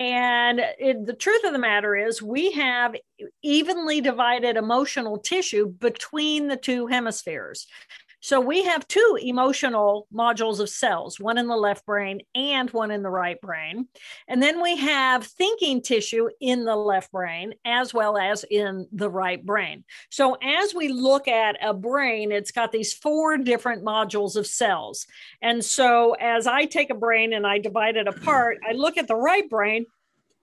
And 0.00 0.60
it, 0.78 1.04
the 1.04 1.12
truth 1.12 1.44
of 1.44 1.52
the 1.52 1.58
matter 1.58 1.94
is, 1.94 2.22
we 2.22 2.52
have 2.52 2.96
evenly 3.42 4.00
divided 4.00 4.56
emotional 4.56 5.18
tissue 5.18 5.68
between 5.68 6.48
the 6.48 6.56
two 6.56 6.86
hemispheres. 6.86 7.66
So 8.20 8.38
we 8.38 8.64
have 8.64 8.86
two 8.86 9.18
emotional 9.20 10.06
modules 10.14 10.60
of 10.60 10.68
cells, 10.68 11.18
one 11.18 11.38
in 11.38 11.46
the 11.46 11.56
left 11.56 11.86
brain 11.86 12.20
and 12.34 12.70
one 12.70 12.90
in 12.90 13.02
the 13.02 13.10
right 13.10 13.40
brain. 13.40 13.88
And 14.28 14.42
then 14.42 14.62
we 14.62 14.76
have 14.76 15.24
thinking 15.24 15.80
tissue 15.80 16.28
in 16.38 16.64
the 16.66 16.76
left 16.76 17.10
brain 17.12 17.54
as 17.64 17.94
well 17.94 18.18
as 18.18 18.44
in 18.50 18.86
the 18.92 19.08
right 19.08 19.44
brain. 19.44 19.84
So 20.10 20.34
as 20.34 20.74
we 20.74 20.88
look 20.88 21.28
at 21.28 21.56
a 21.62 21.72
brain, 21.72 22.30
it's 22.30 22.52
got 22.52 22.72
these 22.72 22.92
four 22.92 23.38
different 23.38 23.84
modules 23.84 24.36
of 24.36 24.46
cells. 24.46 25.06
And 25.40 25.64
so 25.64 26.12
as 26.20 26.46
I 26.46 26.66
take 26.66 26.90
a 26.90 26.94
brain 26.94 27.32
and 27.32 27.46
I 27.46 27.58
divide 27.58 27.96
it 27.96 28.06
apart, 28.06 28.58
I 28.68 28.72
look 28.72 28.98
at 28.98 29.08
the 29.08 29.16
right 29.16 29.48
brain. 29.48 29.86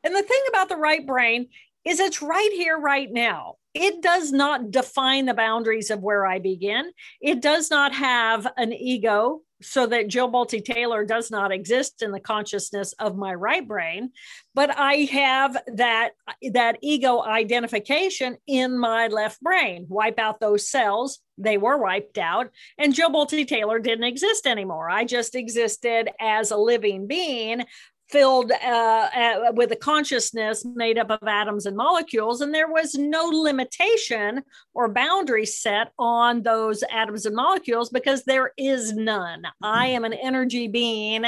And 0.03 0.15
the 0.15 0.23
thing 0.23 0.41
about 0.49 0.69
the 0.69 0.77
right 0.77 1.05
brain 1.05 1.49
is 1.85 1.99
it's 1.99 2.23
right 2.23 2.51
here, 2.53 2.77
right 2.77 3.11
now 3.11 3.56
it 3.77 4.01
does 4.01 4.31
not 4.31 4.71
define 4.71 5.25
the 5.25 5.33
boundaries 5.33 5.91
of 5.91 6.01
where 6.01 6.25
I 6.25 6.39
begin. 6.39 6.91
It 7.21 7.41
does 7.41 7.69
not 7.69 7.93
have 7.93 8.47
an 8.57 8.73
ego 8.73 9.41
so 9.61 9.87
that 9.87 10.07
Jill 10.07 10.31
Bolte 10.31 10.63
Taylor 10.63 11.03
does 11.03 11.31
not 11.31 11.51
exist 11.51 12.01
in 12.01 12.11
the 12.11 12.19
consciousness 12.19 12.93
of 12.93 13.17
my 13.17 13.33
right 13.33 13.67
brain, 13.67 14.11
but 14.53 14.77
I 14.77 15.07
have 15.11 15.57
that 15.75 16.11
that 16.51 16.77
ego 16.81 17.23
identification 17.23 18.37
in 18.45 18.77
my 18.77 19.07
left 19.07 19.41
brain. 19.41 19.87
Wipe 19.89 20.19
out 20.19 20.39
those 20.39 20.69
cells, 20.69 21.19
they 21.37 21.57
were 21.57 21.77
wiped 21.77 22.17
out, 22.17 22.51
and 22.77 22.93
Jill 22.93 23.09
Bolte 23.09 23.47
Taylor 23.47 23.79
didn't 23.79 24.05
exist 24.05 24.45
anymore. 24.45 24.89
I 24.89 25.05
just 25.05 25.35
existed 25.35 26.09
as 26.19 26.51
a 26.51 26.57
living 26.57 27.07
being 27.07 27.65
filled 28.09 28.51
uh, 28.51 29.09
uh, 29.15 29.51
with 29.53 29.71
a 29.71 29.75
consciousness 29.75 30.65
made 30.65 30.97
up 30.97 31.09
of 31.09 31.27
atoms 31.27 31.65
and 31.65 31.75
molecules, 31.75 32.41
and 32.41 32.53
there 32.53 32.71
was 32.71 32.95
no 32.95 33.25
limitation 33.25 34.43
or 34.73 34.87
boundary 34.87 35.45
set 35.45 35.91
on 35.99 36.43
those 36.43 36.83
atoms 36.91 37.25
and 37.25 37.35
molecules 37.35 37.89
because 37.89 38.23
there 38.23 38.51
is 38.57 38.93
none. 38.93 39.43
I 39.61 39.87
am 39.87 40.05
an 40.05 40.13
energy 40.13 40.67
being. 40.67 41.25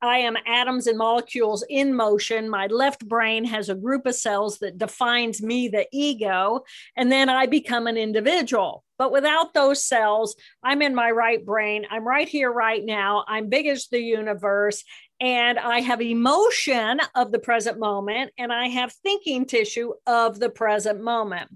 I 0.00 0.18
am 0.18 0.36
atoms 0.46 0.86
and 0.86 0.96
molecules 0.96 1.64
in 1.68 1.94
motion. 1.94 2.48
My 2.48 2.66
left 2.66 3.08
brain 3.08 3.44
has 3.46 3.68
a 3.68 3.74
group 3.74 4.06
of 4.06 4.14
cells 4.14 4.58
that 4.58 4.78
defines 4.78 5.42
me, 5.42 5.68
the 5.68 5.88
ego, 5.92 6.64
and 6.96 7.10
then 7.10 7.28
I 7.28 7.46
become 7.46 7.88
an 7.88 7.96
individual. 7.96 8.84
But 8.96 9.12
without 9.12 9.54
those 9.54 9.84
cells, 9.84 10.36
I'm 10.62 10.82
in 10.82 10.94
my 10.94 11.10
right 11.10 11.44
brain. 11.44 11.86
I'm 11.90 12.06
right 12.06 12.28
here, 12.28 12.50
right 12.50 12.84
now. 12.84 13.24
I'm 13.26 13.48
big 13.48 13.66
as 13.66 13.88
the 13.88 14.00
universe 14.00 14.84
and 15.20 15.58
I 15.58 15.80
have 15.80 16.00
emotion 16.00 17.00
of 17.14 17.32
the 17.32 17.38
present 17.38 17.78
moment, 17.78 18.32
and 18.38 18.52
I 18.52 18.68
have 18.68 18.92
thinking 18.92 19.46
tissue 19.46 19.92
of 20.06 20.38
the 20.38 20.50
present 20.50 21.02
moment. 21.02 21.50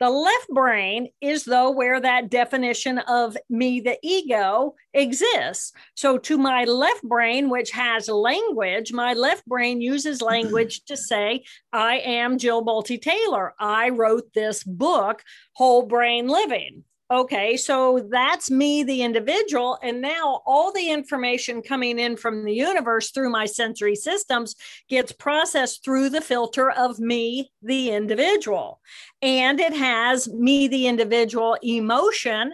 The 0.00 0.10
left 0.10 0.48
brain 0.48 1.08
is, 1.20 1.44
though, 1.44 1.70
where 1.70 2.00
that 2.00 2.30
definition 2.30 2.98
of 2.98 3.36
me, 3.48 3.80
the 3.80 3.98
ego, 4.02 4.74
exists. 4.92 5.72
So, 5.94 6.18
to 6.18 6.38
my 6.38 6.64
left 6.64 7.02
brain, 7.02 7.50
which 7.50 7.70
has 7.70 8.08
language, 8.08 8.92
my 8.92 9.14
left 9.14 9.46
brain 9.46 9.80
uses 9.80 10.20
language 10.22 10.84
to 10.86 10.96
say, 10.96 11.44
I 11.72 11.98
am 11.98 12.38
Jill 12.38 12.64
Bolte 12.64 13.00
Taylor. 13.00 13.54
I 13.58 13.90
wrote 13.90 14.32
this 14.34 14.64
book, 14.64 15.22
Whole 15.54 15.82
Brain 15.82 16.28
Living. 16.28 16.84
Okay, 17.14 17.56
so 17.56 18.04
that's 18.10 18.50
me, 18.50 18.82
the 18.82 19.02
individual. 19.02 19.78
And 19.84 20.00
now 20.00 20.42
all 20.44 20.72
the 20.72 20.90
information 20.90 21.62
coming 21.62 22.00
in 22.00 22.16
from 22.16 22.44
the 22.44 22.52
universe 22.52 23.12
through 23.12 23.30
my 23.30 23.46
sensory 23.46 23.94
systems 23.94 24.56
gets 24.88 25.12
processed 25.12 25.84
through 25.84 26.08
the 26.08 26.20
filter 26.20 26.72
of 26.72 26.98
me, 26.98 27.52
the 27.62 27.90
individual. 27.90 28.80
And 29.22 29.60
it 29.60 29.72
has 29.74 30.26
me, 30.26 30.66
the 30.66 30.88
individual 30.88 31.56
emotion 31.62 32.52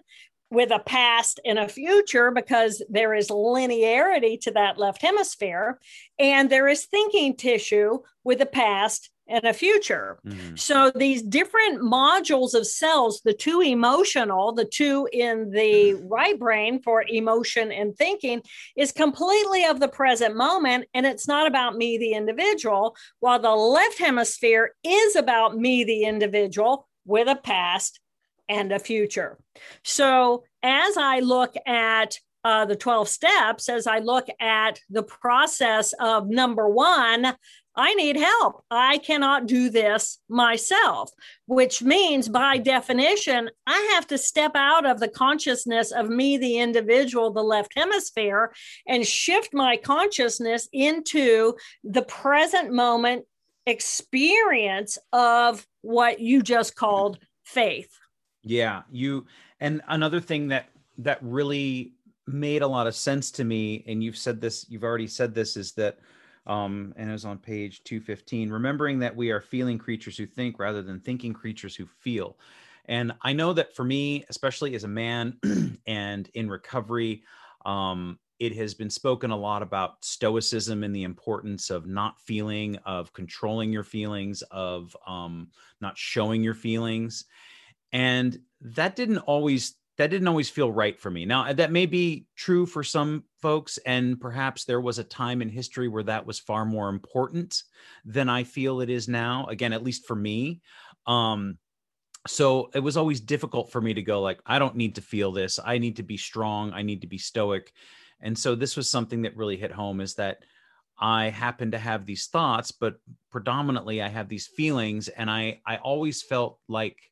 with 0.50 0.70
a 0.72 0.80
past 0.80 1.40
and 1.46 1.58
a 1.58 1.66
future 1.66 2.30
because 2.30 2.82
there 2.90 3.14
is 3.14 3.28
linearity 3.28 4.38
to 4.42 4.50
that 4.50 4.76
left 4.76 5.00
hemisphere. 5.00 5.78
And 6.18 6.50
there 6.50 6.68
is 6.68 6.84
thinking 6.84 7.34
tissue 7.34 8.00
with 8.24 8.42
a 8.42 8.46
past 8.46 9.08
and 9.30 9.44
a 9.44 9.52
future. 9.52 10.18
Mm-hmm. 10.26 10.56
So 10.56 10.90
these 10.94 11.22
different 11.22 11.80
modules 11.80 12.54
of 12.54 12.66
cells, 12.66 13.20
the 13.24 13.32
two 13.32 13.60
emotional, 13.60 14.52
the 14.52 14.64
two 14.64 15.08
in 15.12 15.50
the 15.50 15.94
mm-hmm. 15.94 16.08
right 16.08 16.38
brain 16.38 16.82
for 16.82 17.04
emotion 17.08 17.72
and 17.72 17.96
thinking, 17.96 18.42
is 18.76 18.92
completely 18.92 19.64
of 19.64 19.80
the 19.80 19.88
present 19.88 20.36
moment. 20.36 20.86
And 20.92 21.06
it's 21.06 21.28
not 21.28 21.46
about 21.46 21.76
me, 21.76 21.96
the 21.96 22.12
individual, 22.12 22.96
while 23.20 23.38
the 23.38 23.50
left 23.50 23.98
hemisphere 23.98 24.74
is 24.84 25.16
about 25.16 25.56
me, 25.56 25.84
the 25.84 26.04
individual, 26.04 26.88
with 27.06 27.28
a 27.28 27.36
past 27.36 28.00
and 28.48 28.72
a 28.72 28.78
future. 28.78 29.38
So 29.84 30.44
as 30.62 30.96
I 30.96 31.20
look 31.20 31.54
at 31.66 32.18
uh, 32.44 32.64
the 32.64 32.76
12 32.76 33.08
steps, 33.08 33.68
as 33.68 33.86
I 33.86 33.98
look 33.98 34.26
at 34.40 34.80
the 34.88 35.02
process 35.02 35.92
of 36.00 36.28
number 36.28 36.68
one, 36.68 37.34
I 37.76 37.94
need 37.94 38.16
help. 38.16 38.64
I 38.70 38.98
cannot 38.98 39.46
do 39.46 39.70
this 39.70 40.18
myself, 40.28 41.10
which 41.46 41.82
means 41.82 42.28
by 42.28 42.58
definition, 42.58 43.50
I 43.66 43.92
have 43.94 44.06
to 44.08 44.18
step 44.18 44.52
out 44.54 44.84
of 44.84 44.98
the 44.98 45.08
consciousness 45.08 45.92
of 45.92 46.08
me, 46.08 46.36
the 46.36 46.58
individual, 46.58 47.32
the 47.32 47.42
left 47.42 47.72
hemisphere, 47.76 48.52
and 48.86 49.06
shift 49.06 49.54
my 49.54 49.76
consciousness 49.76 50.68
into 50.72 51.54
the 51.84 52.02
present 52.02 52.72
moment 52.72 53.24
experience 53.66 54.98
of 55.12 55.66
what 55.82 56.20
you 56.20 56.42
just 56.42 56.74
called 56.74 57.18
faith. 57.44 57.90
Yeah, 58.42 58.82
you 58.90 59.26
and 59.60 59.82
another 59.88 60.20
thing 60.20 60.48
that 60.48 60.66
that 60.98 61.18
really 61.22 61.92
made 62.26 62.62
a 62.62 62.66
lot 62.66 62.86
of 62.86 62.94
sense 62.94 63.30
to 63.32 63.44
me 63.44 63.84
and 63.86 64.02
you've 64.04 64.16
said 64.16 64.40
this 64.40 64.66
you've 64.68 64.84
already 64.84 65.06
said 65.06 65.34
this 65.34 65.56
is 65.56 65.72
that 65.72 65.98
um, 66.46 66.92
and 66.96 67.08
it 67.08 67.12
was 67.12 67.24
on 67.24 67.38
page 67.38 67.82
215 67.84 68.50
remembering 68.50 68.98
that 68.98 69.14
we 69.14 69.30
are 69.30 69.40
feeling 69.40 69.78
creatures 69.78 70.16
who 70.16 70.26
think 70.26 70.58
rather 70.58 70.82
than 70.82 71.00
thinking 71.00 71.32
creatures 71.32 71.76
who 71.76 71.86
feel. 71.86 72.36
And 72.86 73.12
i 73.22 73.32
know 73.32 73.52
that 73.52 73.74
for 73.76 73.84
me 73.84 74.24
especially 74.28 74.74
as 74.74 74.84
a 74.84 74.88
man 74.88 75.38
and 75.86 76.28
in 76.34 76.48
recovery 76.48 77.22
um, 77.64 78.18
it 78.40 78.56
has 78.56 78.72
been 78.72 78.88
spoken 78.88 79.30
a 79.30 79.36
lot 79.36 79.62
about 79.62 80.02
stoicism 80.02 80.82
and 80.82 80.96
the 80.96 81.02
importance 81.02 81.68
of 81.68 81.86
not 81.86 82.18
feeling 82.18 82.76
of 82.86 83.12
controlling 83.12 83.70
your 83.70 83.84
feelings 83.84 84.42
of 84.50 84.96
um, 85.06 85.48
not 85.82 85.96
showing 85.96 86.42
your 86.42 86.54
feelings. 86.54 87.26
And 87.92 88.38
that 88.62 88.96
didn't 88.96 89.18
always 89.18 89.76
that 90.00 90.08
didn't 90.08 90.28
always 90.28 90.48
feel 90.48 90.72
right 90.72 90.98
for 90.98 91.10
me. 91.10 91.26
Now, 91.26 91.52
that 91.52 91.72
may 91.72 91.84
be 91.84 92.24
true 92.34 92.64
for 92.64 92.82
some 92.82 93.24
folks, 93.42 93.78
and 93.84 94.18
perhaps 94.18 94.64
there 94.64 94.80
was 94.80 94.98
a 94.98 95.04
time 95.04 95.42
in 95.42 95.50
history 95.50 95.88
where 95.88 96.04
that 96.04 96.24
was 96.24 96.38
far 96.38 96.64
more 96.64 96.88
important 96.88 97.62
than 98.06 98.30
I 98.30 98.44
feel 98.44 98.80
it 98.80 98.88
is 98.88 99.08
now. 99.08 99.44
Again, 99.50 99.74
at 99.74 99.84
least 99.84 100.06
for 100.06 100.16
me. 100.16 100.62
Um, 101.06 101.58
so 102.26 102.70
it 102.74 102.80
was 102.80 102.96
always 102.96 103.20
difficult 103.20 103.72
for 103.72 103.82
me 103.82 103.92
to 103.92 104.00
go 104.00 104.22
like, 104.22 104.40
I 104.46 104.58
don't 104.58 104.74
need 104.74 104.94
to 104.94 105.02
feel 105.02 105.32
this. 105.32 105.60
I 105.62 105.76
need 105.76 105.96
to 105.96 106.02
be 106.02 106.16
strong. 106.16 106.72
I 106.72 106.80
need 106.80 107.02
to 107.02 107.06
be 107.06 107.18
stoic. 107.18 107.70
And 108.22 108.38
so 108.38 108.54
this 108.54 108.78
was 108.78 108.88
something 108.88 109.20
that 109.22 109.36
really 109.36 109.58
hit 109.58 109.70
home 109.70 110.00
is 110.00 110.14
that 110.14 110.38
I 110.98 111.28
happen 111.28 111.72
to 111.72 111.78
have 111.78 112.06
these 112.06 112.28
thoughts, 112.28 112.72
but 112.72 112.94
predominantly 113.30 114.00
I 114.00 114.08
have 114.08 114.30
these 114.30 114.46
feelings, 114.46 115.08
and 115.08 115.30
I 115.30 115.60
I 115.66 115.76
always 115.76 116.22
felt 116.22 116.58
like 116.68 117.09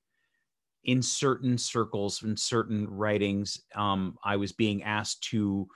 in 0.84 1.02
certain 1.02 1.58
circles 1.58 2.22
in 2.22 2.36
certain 2.36 2.88
writings 2.88 3.60
um, 3.74 4.16
i 4.24 4.36
was 4.36 4.52
being 4.52 4.82
asked 4.82 5.22
to 5.22 5.66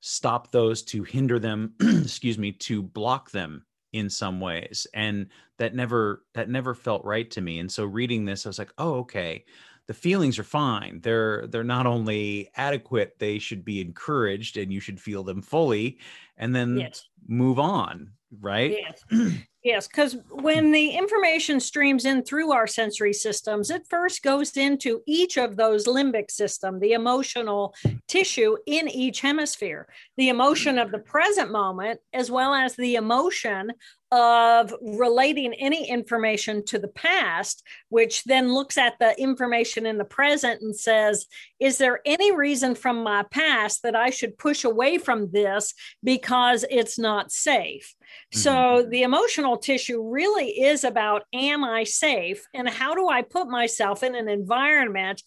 stop 0.00 0.50
those 0.50 0.82
to 0.82 1.02
hinder 1.02 1.38
them 1.38 1.74
excuse 1.80 2.38
me 2.38 2.52
to 2.52 2.82
block 2.82 3.30
them 3.30 3.64
in 3.92 4.08
some 4.08 4.40
ways. 4.40 4.86
And 4.94 5.28
that 5.58 5.74
never 5.74 6.24
that 6.34 6.48
never 6.48 6.74
felt 6.74 7.04
right 7.04 7.30
to 7.32 7.40
me. 7.40 7.58
And 7.58 7.70
so 7.70 7.84
reading 7.84 8.24
this 8.24 8.46
i 8.46 8.48
was 8.48 8.58
like 8.58 8.72
oh 8.78 8.94
okay. 9.00 9.44
The 9.88 9.94
feelings 9.94 10.38
are 10.38 10.44
fine. 10.44 11.00
They're 11.02 11.46
they're 11.48 11.64
not 11.64 11.86
only 11.86 12.50
adequate 12.56 13.16
they 13.18 13.38
should 13.38 13.64
be 13.64 13.80
encouraged 13.80 14.56
and 14.56 14.72
you 14.72 14.80
should 14.80 15.00
feel 15.00 15.24
them 15.24 15.42
fully 15.42 15.98
and 16.36 16.54
then 16.54 16.78
yes. 16.78 17.04
move 17.26 17.58
on 17.58 18.12
right? 18.40 18.78
Yes 19.10 19.32
Yes, 19.62 19.86
because 19.86 20.16
when 20.28 20.72
the 20.72 20.90
information 20.90 21.60
streams 21.60 22.04
in 22.04 22.24
through 22.24 22.50
our 22.50 22.66
sensory 22.66 23.12
systems, 23.12 23.70
it 23.70 23.86
first 23.88 24.24
goes 24.24 24.56
into 24.56 25.02
each 25.06 25.36
of 25.36 25.56
those 25.56 25.86
limbic 25.86 26.32
system, 26.32 26.80
the 26.80 26.94
emotional 26.94 27.72
tissue 28.08 28.56
in 28.66 28.88
each 28.88 29.20
hemisphere, 29.20 29.86
the 30.16 30.30
emotion 30.30 30.78
of 30.78 30.90
the 30.90 30.98
present 30.98 31.52
moment, 31.52 32.00
as 32.12 32.28
well 32.28 32.54
as 32.54 32.74
the 32.74 32.96
emotion 32.96 33.70
of 34.12 34.74
relating 34.82 35.54
any 35.54 35.88
information 35.88 36.62
to 36.66 36.78
the 36.78 36.88
past, 36.88 37.66
which 37.88 38.24
then 38.24 38.52
looks 38.52 38.76
at 38.76 38.98
the 39.00 39.18
information 39.18 39.86
in 39.86 39.96
the 39.96 40.04
present 40.04 40.60
and 40.60 40.76
says, 40.76 41.26
Is 41.58 41.78
there 41.78 42.00
any 42.04 42.30
reason 42.30 42.74
from 42.74 43.02
my 43.02 43.24
past 43.30 43.82
that 43.82 43.96
I 43.96 44.10
should 44.10 44.36
push 44.36 44.64
away 44.64 44.98
from 44.98 45.30
this 45.32 45.72
because 46.04 46.66
it's 46.70 46.98
not 46.98 47.32
safe? 47.32 47.94
Mm-hmm. 48.34 48.38
So 48.40 48.86
the 48.90 49.02
emotional 49.02 49.56
tissue 49.56 50.02
really 50.02 50.60
is 50.60 50.84
about 50.84 51.22
Am 51.32 51.64
I 51.64 51.84
safe? 51.84 52.44
And 52.52 52.68
how 52.68 52.94
do 52.94 53.08
I 53.08 53.22
put 53.22 53.48
myself 53.48 54.02
in 54.02 54.14
an 54.14 54.28
environment 54.28 55.22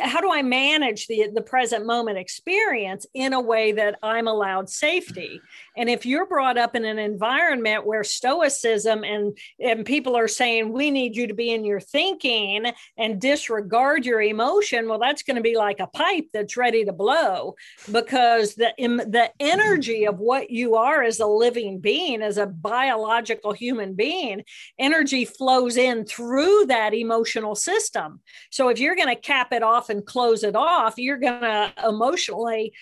how 0.00 0.20
do 0.20 0.32
I 0.32 0.42
manage 0.42 1.06
the 1.06 1.28
the 1.32 1.42
present 1.42 1.86
moment 1.86 2.18
experience 2.18 3.06
in 3.14 3.32
a 3.32 3.40
way 3.40 3.72
that 3.72 3.98
I'm 4.02 4.26
allowed 4.26 4.68
safety? 4.68 5.40
And 5.76 5.88
if 5.88 6.04
you're 6.04 6.26
brought 6.26 6.58
up 6.58 6.74
in 6.74 6.84
an 6.84 6.98
environment 6.98 7.86
where 7.86 8.01
stoicism 8.04 9.04
and 9.04 9.36
and 9.60 9.84
people 9.84 10.16
are 10.16 10.28
saying 10.28 10.72
we 10.72 10.90
need 10.90 11.16
you 11.16 11.26
to 11.26 11.34
be 11.34 11.50
in 11.50 11.64
your 11.64 11.80
thinking 11.80 12.72
and 12.96 13.20
disregard 13.20 14.04
your 14.06 14.20
emotion, 14.20 14.88
well, 14.88 14.98
that's 14.98 15.22
going 15.22 15.36
to 15.36 15.42
be 15.42 15.56
like 15.56 15.80
a 15.80 15.86
pipe 15.86 16.26
that's 16.32 16.56
ready 16.56 16.84
to 16.84 16.92
blow 16.92 17.54
because 17.90 18.54
the 18.54 18.72
the 18.78 19.30
energy 19.40 20.06
of 20.06 20.18
what 20.18 20.50
you 20.50 20.76
are 20.76 21.02
as 21.02 21.20
a 21.20 21.26
living 21.26 21.78
being, 21.78 22.22
as 22.22 22.38
a 22.38 22.46
biological 22.46 23.52
human 23.52 23.94
being, 23.94 24.42
energy 24.78 25.24
flows 25.24 25.76
in 25.76 26.04
through 26.04 26.66
that 26.66 26.94
emotional 26.94 27.54
system. 27.54 28.20
So 28.50 28.68
if 28.68 28.78
you're 28.78 28.96
going 28.96 29.14
to 29.14 29.20
cap 29.20 29.52
it 29.52 29.62
off 29.62 29.88
and 29.88 30.04
close 30.04 30.44
it 30.44 30.56
off, 30.56 30.94
you're 30.96 31.18
going 31.18 31.40
to 31.40 31.72
emotionally 31.86 32.72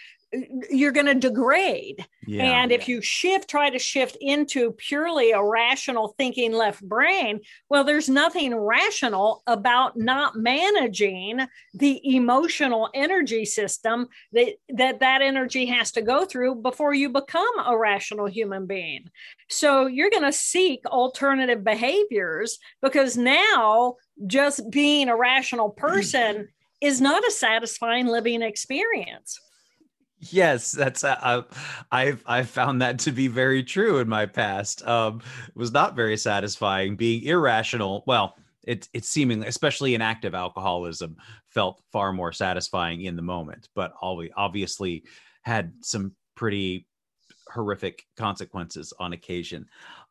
you're 0.70 0.92
going 0.92 1.06
to 1.06 1.14
degrade. 1.14 2.06
Yeah. 2.26 2.62
And 2.62 2.70
if 2.70 2.88
you 2.88 3.02
shift, 3.02 3.50
try 3.50 3.70
to 3.70 3.78
shift 3.78 4.16
into 4.20 4.72
purely 4.72 5.32
a 5.32 5.43
rational 5.43 6.14
thinking 6.16 6.52
left 6.52 6.82
brain, 6.82 7.40
well, 7.69 7.82
there's 7.82 8.08
nothing 8.08 8.54
rational 8.54 9.43
about 9.47 9.97
not 9.97 10.36
managing 10.36 11.40
the 11.75 12.00
emotional 12.14 12.90
energy 12.95 13.45
system 13.45 14.08
that 14.32 14.54
that, 14.69 15.00
that 15.00 15.23
energy 15.23 15.66
has 15.66 15.90
to 15.93 16.02
go 16.02 16.25
through 16.25 16.56
before 16.56 16.95
you 16.95 17.08
become 17.08 17.58
a 17.66 17.76
rational 17.76 18.26
human 18.26 18.66
being. 18.66 19.10
So 19.49 19.86
you're 19.86 20.10
going 20.10 20.23
to 20.23 20.32
seek 20.32 20.86
alternative 20.86 21.64
behaviors 21.64 22.58
because 22.82 23.16
now 23.16 23.97
just 24.26 24.71
being 24.71 25.08
a 25.08 25.16
rational 25.16 25.71
person 25.76 26.49
is 26.80 27.00
not 27.00 27.26
a 27.26 27.30
satisfying 27.30 28.06
living 28.06 28.43
experience. 28.43 29.38
Yes, 30.21 30.73
that's 30.73 31.02
uh, 31.02 31.43
I've 31.91 32.23
I've 32.26 32.50
found 32.50 32.83
that 32.83 32.99
to 33.00 33.13
be 33.13 33.26
very 33.26 33.63
true 33.63 33.99
in 33.99 34.09
my 34.09 34.26
past. 34.26 34.87
Um, 34.87 35.23
was 35.54 35.73
not 35.73 35.97
very 35.97 36.17
satisfying 36.19 36.95
being 36.97 37.23
irrational. 37.23 38.04
Well, 38.06 38.35
it 38.65 38.87
it's 38.93 39.09
seeming, 39.09 39.45
especially 39.45 39.95
in 39.95 40.02
active 40.02 40.35
alcoholism, 40.35 41.17
felt 41.49 41.83
far 41.91 42.13
more 42.13 42.33
satisfying 42.33 43.02
in 43.02 43.17
the 43.17 43.23
moment, 43.23 43.69
but 43.75 43.95
always 44.02 44.30
obviously 44.37 45.04
had 45.43 45.73
some 45.80 46.15
pretty 46.35 46.87
horrific 47.49 48.04
consequences 48.19 48.93
on 49.00 49.15
occasion. 49.15 49.67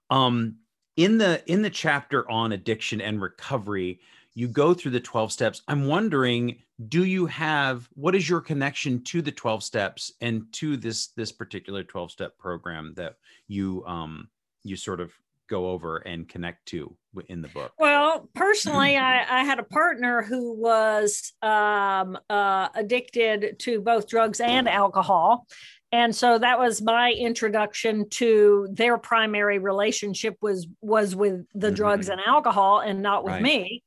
Um, 0.09 0.55
in 0.97 1.19
the 1.19 1.43
in 1.45 1.61
the 1.61 1.69
chapter 1.69 2.29
on 2.31 2.51
addiction 2.51 2.99
and 2.99 3.21
recovery, 3.21 3.99
you 4.39 4.47
go 4.47 4.73
through 4.73 4.91
the 4.91 4.99
12 4.99 5.31
steps 5.33 5.61
i'm 5.67 5.85
wondering 5.85 6.55
do 6.87 7.03
you 7.03 7.25
have 7.25 7.89
what 7.95 8.15
is 8.15 8.29
your 8.29 8.39
connection 8.39 9.03
to 9.03 9.21
the 9.21 9.31
12 9.31 9.61
steps 9.61 10.13
and 10.21 10.45
to 10.53 10.77
this 10.77 11.07
this 11.17 11.31
particular 11.31 11.83
12 11.83 12.11
step 12.11 12.37
program 12.37 12.93
that 12.95 13.15
you 13.49 13.83
um 13.85 14.29
you 14.63 14.77
sort 14.77 15.01
of 15.01 15.11
go 15.49 15.69
over 15.69 15.97
and 15.97 16.29
connect 16.29 16.65
to 16.67 16.95
in 17.27 17.41
the 17.41 17.47
book 17.49 17.73
well 17.79 18.29
personally 18.33 18.95
I, 18.95 19.41
I 19.41 19.43
had 19.43 19.59
a 19.59 19.63
partner 19.63 20.21
who 20.21 20.53
was 20.53 21.33
um, 21.41 22.17
uh, 22.29 22.69
addicted 22.75 23.57
to 23.59 23.81
both 23.81 24.07
drugs 24.07 24.39
and 24.39 24.69
alcohol 24.69 25.47
and 25.91 26.15
so 26.15 26.37
that 26.37 26.59
was 26.59 26.83
my 26.83 27.11
introduction 27.11 28.07
to 28.11 28.67
their 28.71 28.99
primary 28.99 29.57
relationship 29.57 30.37
was 30.39 30.67
was 30.81 31.15
with 31.15 31.45
the 31.55 31.67
mm-hmm. 31.67 31.75
drugs 31.75 32.09
and 32.09 32.21
alcohol 32.25 32.79
and 32.79 33.01
not 33.01 33.23
with 33.23 33.33
right. 33.33 33.41
me 33.41 33.83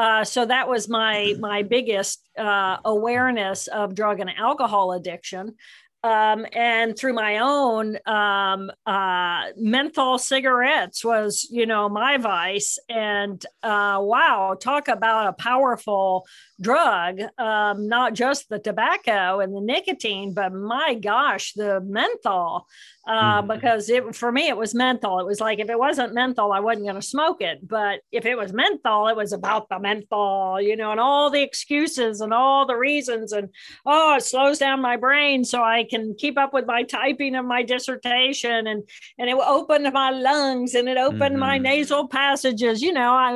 uh, 0.00 0.24
so 0.24 0.46
that 0.46 0.66
was 0.66 0.88
my 0.88 1.34
my 1.38 1.62
biggest 1.62 2.26
uh, 2.38 2.78
awareness 2.86 3.66
of 3.66 3.94
drug 3.94 4.18
and 4.20 4.30
alcohol 4.30 4.92
addiction 4.92 5.54
um, 6.02 6.46
and 6.52 6.96
through 6.96 7.12
my 7.12 7.38
own 7.38 7.98
um, 8.06 8.70
uh, 8.86 9.46
menthol 9.56 10.18
cigarettes 10.18 11.04
was 11.04 11.46
you 11.50 11.66
know 11.66 11.88
my 11.88 12.16
vice. 12.16 12.78
And 12.88 13.44
uh, 13.62 13.98
wow 14.00 14.56
talk 14.58 14.88
about 14.88 15.28
a 15.28 15.32
powerful 15.34 16.26
drug. 16.60 17.20
Um, 17.38 17.88
not 17.88 18.14
just 18.14 18.48
the 18.48 18.58
tobacco 18.58 19.40
and 19.40 19.54
the 19.54 19.60
nicotine 19.60 20.32
but 20.32 20.52
my 20.52 20.94
gosh 20.94 21.52
the 21.52 21.80
menthol. 21.80 22.66
Uh, 23.06 23.40
mm-hmm. 23.40 23.48
because 23.52 23.88
it 23.88 24.14
for 24.14 24.30
me 24.30 24.48
it 24.48 24.56
was 24.56 24.74
menthol. 24.74 25.20
It 25.20 25.26
was 25.26 25.40
like 25.40 25.58
if 25.58 25.68
it 25.68 25.78
wasn't 25.78 26.14
menthol 26.14 26.52
i 26.52 26.60
wasn't 26.60 26.86
going 26.86 26.94
to 26.94 27.02
smoke 27.02 27.42
it. 27.42 27.66
But 27.66 28.00
if 28.10 28.24
it 28.24 28.36
was 28.36 28.54
menthol 28.54 29.08
it 29.08 29.16
was 29.16 29.32
about 29.34 29.68
the 29.68 29.78
menthol 29.78 30.60
you 30.60 30.76
know 30.76 30.92
and 30.92 31.00
all 31.00 31.28
the 31.28 31.42
excuses 31.42 32.22
and 32.22 32.32
all 32.32 32.66
the 32.66 32.76
reasons. 32.76 33.32
And 33.32 33.50
oh 33.84 34.16
it 34.16 34.22
slows 34.22 34.58
down 34.58 34.80
my 34.80 34.96
brain. 34.96 35.44
So 35.44 35.62
i 35.62 35.84
can 35.90 36.14
keep 36.14 36.38
up 36.38 36.52
with 36.54 36.66
my 36.66 36.82
typing 36.82 37.34
of 37.34 37.44
my 37.44 37.62
dissertation 37.62 38.66
and 38.66 38.88
and 39.18 39.28
it 39.28 39.36
opened 39.36 39.92
my 39.92 40.10
lungs 40.10 40.74
and 40.74 40.88
it 40.88 40.96
opened 40.96 41.32
mm-hmm. 41.32 41.38
my 41.38 41.58
nasal 41.58 42.08
passages. 42.08 42.80
You 42.80 42.92
know 42.92 43.12
i 43.12 43.30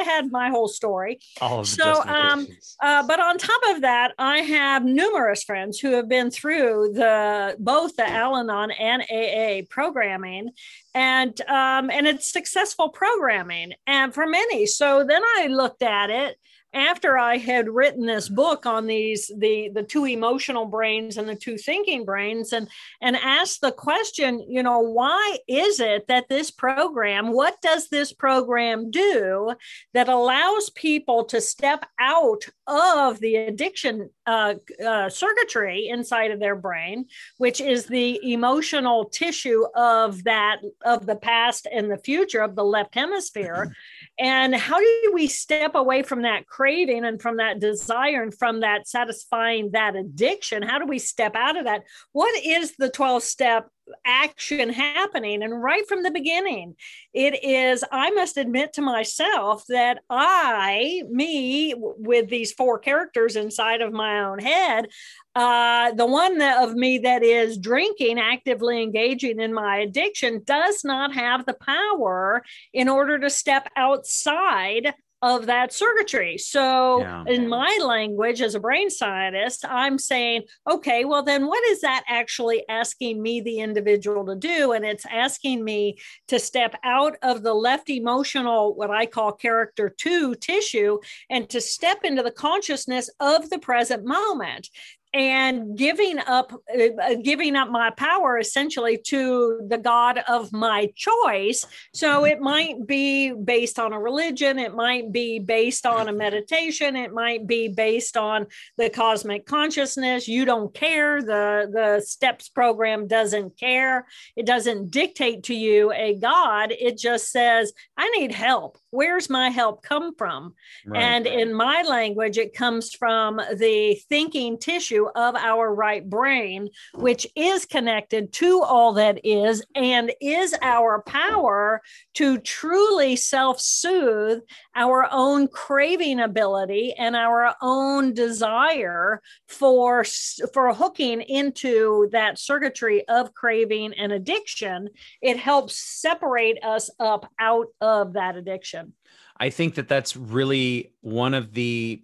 i 0.00 0.02
had 0.02 0.30
my 0.30 0.50
whole 0.50 0.68
story. 0.68 1.20
All 1.40 1.64
so 1.64 2.02
um 2.02 2.46
uh, 2.82 3.06
but 3.06 3.20
on 3.20 3.38
top 3.38 3.60
of 3.70 3.82
that 3.82 4.12
i 4.18 4.38
have 4.38 4.84
numerous 4.84 5.42
friends 5.44 5.78
who 5.78 5.92
have 5.92 6.08
been 6.08 6.30
through 6.30 6.92
the 6.94 7.56
both 7.58 7.96
the 7.96 8.08
al-anon 8.08 8.70
and 8.72 9.02
aa 9.10 9.62
programming 9.70 10.50
and 10.94 11.40
um 11.42 11.90
and 11.90 12.06
it's 12.06 12.32
successful 12.32 12.88
programming 12.88 13.72
and 13.86 14.12
for 14.12 14.26
many. 14.26 14.66
So 14.66 15.04
then 15.04 15.22
i 15.38 15.46
looked 15.46 15.82
at 15.82 16.10
it 16.10 16.36
after 16.72 17.18
I 17.18 17.36
had 17.36 17.68
written 17.68 18.06
this 18.06 18.28
book 18.28 18.64
on 18.66 18.86
these 18.86 19.30
the 19.36 19.70
the 19.74 19.82
two 19.82 20.06
emotional 20.06 20.66
brains 20.66 21.16
and 21.16 21.28
the 21.28 21.34
two 21.34 21.58
thinking 21.58 22.04
brains 22.04 22.52
and 22.52 22.68
and 23.00 23.16
asked 23.16 23.60
the 23.60 23.72
question, 23.72 24.44
you 24.48 24.62
know, 24.62 24.80
why 24.80 25.38
is 25.48 25.80
it 25.80 26.06
that 26.08 26.28
this 26.28 26.50
program, 26.50 27.32
what 27.32 27.60
does 27.60 27.88
this 27.88 28.12
program 28.12 28.90
do 28.90 29.54
that 29.94 30.08
allows 30.08 30.70
people 30.70 31.24
to 31.24 31.40
step 31.40 31.84
out 31.98 32.44
of 32.66 33.18
the 33.20 33.36
addiction 33.36 34.10
uh, 34.26 34.54
uh, 34.86 35.08
circuitry 35.08 35.88
inside 35.88 36.30
of 36.30 36.38
their 36.38 36.54
brain, 36.54 37.06
which 37.38 37.60
is 37.60 37.86
the 37.86 38.32
emotional 38.32 39.06
tissue 39.06 39.64
of 39.74 40.22
that 40.24 40.58
of 40.84 41.06
the 41.06 41.16
past 41.16 41.66
and 41.72 41.90
the 41.90 41.98
future 41.98 42.40
of 42.40 42.54
the 42.54 42.64
left 42.64 42.94
hemisphere 42.94 43.74
And 44.20 44.54
how 44.54 44.78
do 44.78 45.12
we 45.14 45.28
step 45.28 45.74
away 45.74 46.02
from 46.02 46.22
that 46.22 46.46
craving 46.46 47.06
and 47.06 47.20
from 47.20 47.38
that 47.38 47.58
desire 47.58 48.22
and 48.22 48.36
from 48.36 48.60
that 48.60 48.86
satisfying 48.86 49.70
that 49.70 49.96
addiction? 49.96 50.62
How 50.62 50.78
do 50.78 50.84
we 50.84 50.98
step 50.98 51.34
out 51.34 51.56
of 51.56 51.64
that? 51.64 51.84
What 52.12 52.44
is 52.44 52.76
the 52.76 52.90
12 52.90 53.22
step 53.22 53.70
action 54.04 54.70
happening. 54.70 55.42
And 55.42 55.62
right 55.62 55.86
from 55.88 56.02
the 56.02 56.10
beginning, 56.10 56.76
it 57.12 57.44
is, 57.44 57.84
I 57.90 58.10
must 58.10 58.36
admit 58.36 58.72
to 58.74 58.82
myself 58.82 59.64
that 59.68 60.02
I, 60.08 61.02
me, 61.10 61.74
with 61.76 62.28
these 62.28 62.52
four 62.52 62.78
characters 62.78 63.36
inside 63.36 63.80
of 63.80 63.92
my 63.92 64.20
own 64.20 64.38
head, 64.38 64.88
uh, 65.34 65.92
the 65.92 66.06
one 66.06 66.38
that, 66.38 66.62
of 66.62 66.74
me 66.74 66.98
that 66.98 67.22
is 67.22 67.58
drinking, 67.58 68.18
actively 68.18 68.82
engaging 68.82 69.40
in 69.40 69.54
my 69.54 69.78
addiction, 69.78 70.42
does 70.44 70.84
not 70.84 71.14
have 71.14 71.46
the 71.46 71.54
power 71.54 72.42
in 72.72 72.88
order 72.88 73.18
to 73.18 73.30
step 73.30 73.68
outside 73.76 74.94
of 75.22 75.46
that 75.46 75.72
circuitry. 75.72 76.38
So, 76.38 77.00
yeah. 77.00 77.24
in 77.26 77.48
my 77.48 77.78
language 77.82 78.40
as 78.40 78.54
a 78.54 78.60
brain 78.60 78.90
scientist, 78.90 79.64
I'm 79.68 79.98
saying, 79.98 80.42
okay, 80.70 81.04
well, 81.04 81.22
then 81.22 81.46
what 81.46 81.62
is 81.68 81.80
that 81.82 82.04
actually 82.08 82.64
asking 82.68 83.22
me, 83.22 83.40
the 83.40 83.60
individual, 83.60 84.24
to 84.26 84.36
do? 84.36 84.72
And 84.72 84.84
it's 84.84 85.06
asking 85.06 85.64
me 85.64 85.98
to 86.28 86.38
step 86.38 86.74
out 86.84 87.16
of 87.22 87.42
the 87.42 87.54
left 87.54 87.90
emotional, 87.90 88.74
what 88.74 88.90
I 88.90 89.06
call 89.06 89.32
character 89.32 89.94
two 89.96 90.34
tissue, 90.34 90.98
and 91.28 91.48
to 91.50 91.60
step 91.60 91.98
into 92.04 92.22
the 92.22 92.30
consciousness 92.30 93.10
of 93.20 93.50
the 93.50 93.58
present 93.58 94.04
moment 94.04 94.68
and 95.12 95.76
giving 95.76 96.18
up 96.20 96.52
uh, 96.52 97.14
giving 97.22 97.56
up 97.56 97.68
my 97.68 97.90
power 97.90 98.38
essentially 98.38 98.96
to 98.96 99.60
the 99.68 99.78
god 99.78 100.22
of 100.28 100.52
my 100.52 100.88
choice. 100.94 101.66
So 101.92 102.24
it 102.24 102.40
might 102.40 102.86
be 102.86 103.32
based 103.32 103.80
on 103.80 103.92
a 103.92 103.98
religion 103.98 104.58
it 104.58 104.74
might 104.74 105.10
be 105.10 105.40
based 105.40 105.84
on 105.84 106.08
a 106.08 106.12
meditation 106.12 106.94
it 106.94 107.12
might 107.12 107.46
be 107.46 107.68
based 107.68 108.16
on 108.16 108.46
the 108.76 108.88
cosmic 108.88 109.46
consciousness. 109.46 110.28
You 110.28 110.44
don't 110.44 110.72
care 110.72 111.20
the 111.22 111.68
the 111.72 112.00
steps 112.04 112.48
program 112.48 113.08
doesn't 113.08 113.58
care 113.58 114.06
it 114.36 114.46
doesn't 114.46 114.90
dictate 114.90 115.44
to 115.44 115.54
you 115.54 115.92
a 115.92 116.14
god 116.14 116.70
it 116.70 116.96
just 116.96 117.30
says 117.30 117.72
i 117.96 118.08
need 118.10 118.32
help. 118.32 118.78
Where's 118.90 119.28
my 119.30 119.50
help 119.50 119.82
come 119.82 120.14
from? 120.14 120.54
Right. 120.86 121.02
and 121.02 121.26
in 121.26 121.52
my 121.52 121.82
language 121.82 122.38
it 122.38 122.54
comes 122.54 122.92
from 122.92 123.40
the 123.56 124.00
thinking 124.08 124.58
tissue 124.58 124.99
of 125.08 125.34
our 125.34 125.74
right 125.74 126.08
brain 126.08 126.68
which 126.94 127.26
is 127.36 127.66
connected 127.66 128.32
to 128.32 128.62
all 128.62 128.92
that 128.92 129.20
is 129.24 129.62
and 129.74 130.12
is 130.20 130.54
our 130.62 131.02
power 131.02 131.80
to 132.14 132.38
truly 132.38 133.16
self-soothe 133.16 134.40
our 134.74 135.08
own 135.10 135.48
craving 135.48 136.20
ability 136.20 136.94
and 136.98 137.16
our 137.16 137.54
own 137.62 138.12
desire 138.12 139.20
for 139.48 140.04
for 140.52 140.72
hooking 140.74 141.20
into 141.22 142.08
that 142.12 142.38
circuitry 142.38 143.06
of 143.08 143.34
craving 143.34 143.94
and 143.94 144.12
addiction. 144.12 144.88
It 145.20 145.36
helps 145.38 145.76
separate 145.76 146.62
us 146.64 146.90
up 146.98 147.30
out 147.38 147.68
of 147.80 148.14
that 148.14 148.36
addiction. 148.36 148.94
I 149.36 149.50
think 149.50 149.76
that 149.76 149.88
that's 149.88 150.16
really 150.16 150.92
one 151.00 151.34
of 151.34 151.54
the 151.54 152.02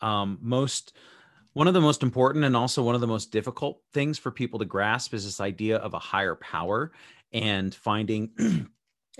um, 0.00 0.38
most 0.40 0.92
one 1.52 1.68
of 1.68 1.74
the 1.74 1.80
most 1.80 2.02
important 2.02 2.44
and 2.44 2.56
also 2.56 2.82
one 2.82 2.94
of 2.94 3.00
the 3.00 3.06
most 3.06 3.32
difficult 3.32 3.80
things 3.92 4.18
for 4.18 4.30
people 4.30 4.58
to 4.58 4.64
grasp 4.64 5.14
is 5.14 5.24
this 5.24 5.40
idea 5.40 5.76
of 5.76 5.94
a 5.94 5.98
higher 5.98 6.34
power 6.36 6.92
and 7.32 7.74
finding 7.74 8.30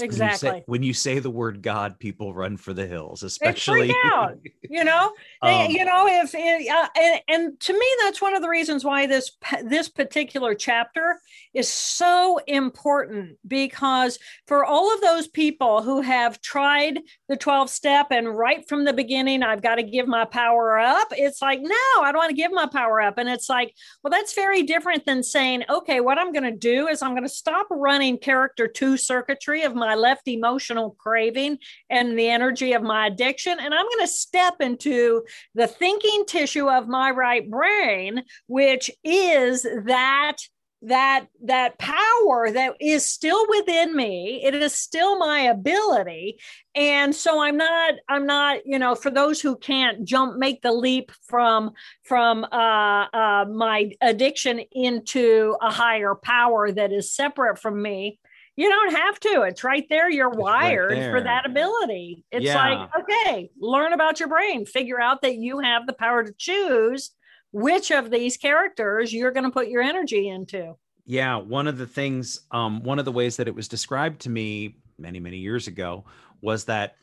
Exactly. 0.02 0.48
When 0.48 0.54
you, 0.54 0.60
say, 0.60 0.64
when 0.66 0.82
you 0.82 0.94
say 0.94 1.18
the 1.18 1.30
word 1.30 1.62
God, 1.62 1.98
people 1.98 2.34
run 2.34 2.56
for 2.56 2.72
the 2.72 2.86
hills, 2.86 3.22
especially. 3.22 3.94
out, 4.04 4.38
you 4.62 4.84
know, 4.84 5.12
um, 5.42 5.70
you 5.70 5.84
know, 5.84 6.06
if 6.08 6.34
uh, 6.34 6.88
and, 6.96 7.20
and 7.28 7.60
to 7.60 7.72
me, 7.72 7.86
that's 8.02 8.20
one 8.20 8.34
of 8.34 8.42
the 8.42 8.48
reasons 8.48 8.84
why 8.84 9.06
this 9.06 9.32
this 9.64 9.88
particular 9.88 10.54
chapter 10.54 11.20
is 11.54 11.68
so 11.68 12.38
important 12.46 13.36
because 13.46 14.18
for 14.46 14.64
all 14.64 14.92
of 14.94 15.00
those 15.00 15.26
people 15.26 15.82
who 15.82 16.00
have 16.00 16.40
tried 16.40 17.00
the 17.28 17.36
12 17.36 17.68
step 17.70 18.08
and 18.10 18.36
right 18.36 18.68
from 18.68 18.84
the 18.84 18.92
beginning, 18.92 19.42
I've 19.42 19.62
got 19.62 19.76
to 19.76 19.82
give 19.82 20.06
my 20.06 20.24
power 20.24 20.78
up. 20.78 21.08
It's 21.12 21.42
like, 21.42 21.60
no, 21.60 22.02
I 22.02 22.10
don't 22.12 22.18
want 22.18 22.30
to 22.30 22.36
give 22.36 22.52
my 22.52 22.66
power 22.66 23.00
up. 23.00 23.18
And 23.18 23.28
it's 23.28 23.48
like, 23.48 23.74
well, 24.02 24.10
that's 24.10 24.34
very 24.34 24.62
different 24.62 25.04
than 25.06 25.22
saying, 25.22 25.64
okay, 25.68 26.00
what 26.00 26.18
I'm 26.18 26.32
going 26.32 26.44
to 26.44 26.56
do 26.56 26.88
is 26.88 27.02
I'm 27.02 27.12
going 27.12 27.22
to 27.22 27.28
stop 27.28 27.66
running 27.70 28.18
character 28.18 28.68
two 28.68 28.96
circuitry 28.96 29.62
of 29.62 29.74
my 29.74 29.89
left 29.94 30.28
emotional 30.28 30.96
craving 30.98 31.58
and 31.88 32.18
the 32.18 32.28
energy 32.28 32.72
of 32.72 32.82
my 32.82 33.06
addiction. 33.06 33.58
And 33.60 33.74
I'm 33.74 33.86
going 33.86 34.00
to 34.00 34.06
step 34.06 34.54
into 34.60 35.22
the 35.54 35.66
thinking 35.66 36.24
tissue 36.26 36.68
of 36.68 36.88
my 36.88 37.10
right 37.10 37.48
brain, 37.48 38.24
which 38.46 38.90
is 39.04 39.62
that 39.84 40.36
that 40.82 41.26
that 41.44 41.78
power 41.78 42.50
that 42.50 42.74
is 42.80 43.04
still 43.04 43.44
within 43.50 43.94
me 43.94 44.40
it 44.42 44.54
is 44.54 44.72
still 44.72 45.18
my 45.18 45.40
ability 45.40 46.38
and 46.74 47.14
so 47.14 47.42
i'm 47.42 47.56
not 47.58 47.94
i'm 48.08 48.24
not 48.24 48.58
you 48.64 48.78
know 48.78 48.94
for 48.94 49.10
those 49.10 49.42
who 49.42 49.56
can't 49.56 50.04
jump 50.04 50.38
make 50.38 50.62
the 50.62 50.72
leap 50.72 51.12
from 51.26 51.70
from 52.04 52.44
uh, 52.44 53.06
uh, 53.12 53.44
my 53.52 53.90
addiction 54.00 54.60
into 54.72 55.54
a 55.60 55.70
higher 55.70 56.14
power 56.14 56.72
that 56.72 56.92
is 56.92 57.12
separate 57.12 57.58
from 57.58 57.82
me 57.82 58.18
you 58.60 58.68
don't 58.68 58.94
have 58.94 59.18
to. 59.20 59.42
It's 59.42 59.64
right 59.64 59.86
there. 59.88 60.10
You're 60.10 60.28
it's 60.28 60.36
wired 60.36 60.90
right 60.90 61.00
there. 61.00 61.12
for 61.12 61.22
that 61.22 61.46
ability. 61.46 62.26
It's 62.30 62.44
yeah. 62.44 62.56
like, 62.56 62.90
okay, 63.00 63.50
learn 63.58 63.94
about 63.94 64.20
your 64.20 64.28
brain, 64.28 64.66
figure 64.66 65.00
out 65.00 65.22
that 65.22 65.36
you 65.36 65.60
have 65.60 65.86
the 65.86 65.94
power 65.94 66.22
to 66.22 66.34
choose 66.36 67.12
which 67.52 67.90
of 67.90 68.10
these 68.10 68.36
characters 68.36 69.14
you're 69.14 69.30
going 69.30 69.44
to 69.44 69.50
put 69.50 69.68
your 69.68 69.80
energy 69.80 70.28
into. 70.28 70.74
Yeah. 71.06 71.36
One 71.36 71.68
of 71.68 71.78
the 71.78 71.86
things, 71.86 72.40
um, 72.50 72.82
one 72.82 72.98
of 72.98 73.06
the 73.06 73.12
ways 73.12 73.38
that 73.38 73.48
it 73.48 73.54
was 73.54 73.66
described 73.66 74.20
to 74.22 74.28
me 74.28 74.76
many, 74.98 75.20
many 75.20 75.38
years 75.38 75.66
ago 75.66 76.04
was 76.42 76.66
that 76.66 76.96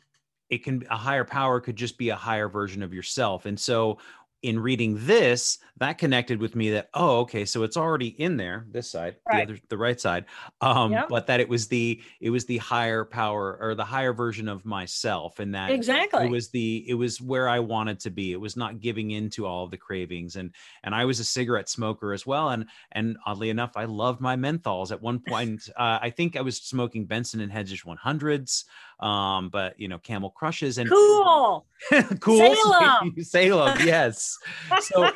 it 0.50 0.62
can 0.62 0.86
a 0.90 0.96
higher 0.96 1.24
power 1.24 1.60
could 1.60 1.74
just 1.74 1.98
be 1.98 2.10
a 2.10 2.16
higher 2.16 2.48
version 2.48 2.84
of 2.84 2.94
yourself. 2.94 3.46
And 3.46 3.58
so 3.58 3.98
in 4.42 4.58
reading 4.60 4.96
this, 5.06 5.58
that 5.78 5.98
connected 5.98 6.40
with 6.40 6.54
me 6.54 6.70
that 6.70 6.88
oh, 6.94 7.20
okay, 7.20 7.44
so 7.44 7.62
it's 7.64 7.76
already 7.76 8.08
in 8.08 8.36
there, 8.36 8.66
this 8.70 8.90
side, 8.90 9.16
right. 9.28 9.46
the 9.46 9.54
other, 9.54 9.62
the 9.68 9.78
right 9.78 10.00
side, 10.00 10.26
um, 10.60 10.92
yep. 10.92 11.08
but 11.08 11.26
that 11.26 11.40
it 11.40 11.48
was 11.48 11.66
the 11.66 12.00
it 12.20 12.30
was 12.30 12.44
the 12.46 12.58
higher 12.58 13.04
power 13.04 13.58
or 13.60 13.74
the 13.74 13.84
higher 13.84 14.12
version 14.12 14.48
of 14.48 14.64
myself, 14.64 15.40
and 15.40 15.54
that 15.54 15.70
exactly 15.70 16.26
it 16.26 16.30
was 16.30 16.50
the 16.50 16.84
it 16.88 16.94
was 16.94 17.20
where 17.20 17.48
I 17.48 17.58
wanted 17.58 18.00
to 18.00 18.10
be. 18.10 18.32
It 18.32 18.40
was 18.40 18.56
not 18.56 18.80
giving 18.80 19.10
in 19.10 19.30
to 19.30 19.46
all 19.46 19.64
of 19.64 19.70
the 19.70 19.76
cravings, 19.76 20.36
and 20.36 20.52
and 20.84 20.94
I 20.94 21.04
was 21.04 21.18
a 21.18 21.24
cigarette 21.24 21.68
smoker 21.68 22.12
as 22.12 22.24
well, 22.24 22.50
and 22.50 22.66
and 22.92 23.16
oddly 23.26 23.50
enough, 23.50 23.72
I 23.76 23.84
loved 23.84 24.20
my 24.20 24.36
menthols. 24.36 24.92
At 24.92 25.02
one 25.02 25.18
point, 25.26 25.68
uh, 25.76 25.98
I 26.00 26.10
think 26.10 26.36
I 26.36 26.42
was 26.42 26.58
smoking 26.58 27.06
Benson 27.06 27.40
and 27.40 27.50
Hedges 27.50 27.82
100s 27.82 28.64
um, 29.00 29.48
but 29.48 29.78
you 29.78 29.88
know, 29.88 29.98
Camel 29.98 30.30
Crushes 30.30 30.78
and 30.78 30.90
Kool, 30.90 31.66
Kool 32.20 32.54
Salem, 32.54 33.14
Salem, 33.22 33.78
yes. 33.84 34.36
So, 34.80 35.10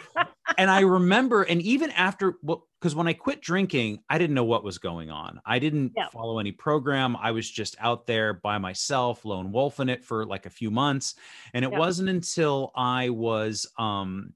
and 0.57 0.71
I 0.71 0.81
remember, 0.81 1.43
and 1.43 1.61
even 1.63 1.91
after, 1.91 2.37
well, 2.43 2.69
because 2.81 2.95
when 2.95 3.09
I 3.09 3.13
quit 3.13 3.41
drinking, 3.41 4.01
I 4.09 4.19
didn't 4.19 4.35
know 4.35 4.45
what 4.45 4.63
was 4.63 4.79
going 4.79 5.11
on. 5.11 5.41
I 5.45 5.59
didn't 5.59 5.93
yeah. 5.97 6.09
follow 6.09 6.39
any 6.39 6.53
program. 6.53 7.17
I 7.17 7.33
was 7.33 7.51
just 7.51 7.77
out 7.81 8.07
there 8.07 8.35
by 8.35 8.59
myself, 8.59 9.25
lone 9.25 9.51
wolf 9.51 9.81
in 9.81 9.89
it 9.89 10.05
for 10.05 10.25
like 10.27 10.47
a 10.47 10.51
few 10.51 10.71
months, 10.71 11.17
and 11.53 11.65
it 11.65 11.73
yeah. 11.73 11.79
wasn't 11.79 12.09
until 12.09 12.71
I 12.77 13.09
was 13.09 13.67
um, 13.79 14.33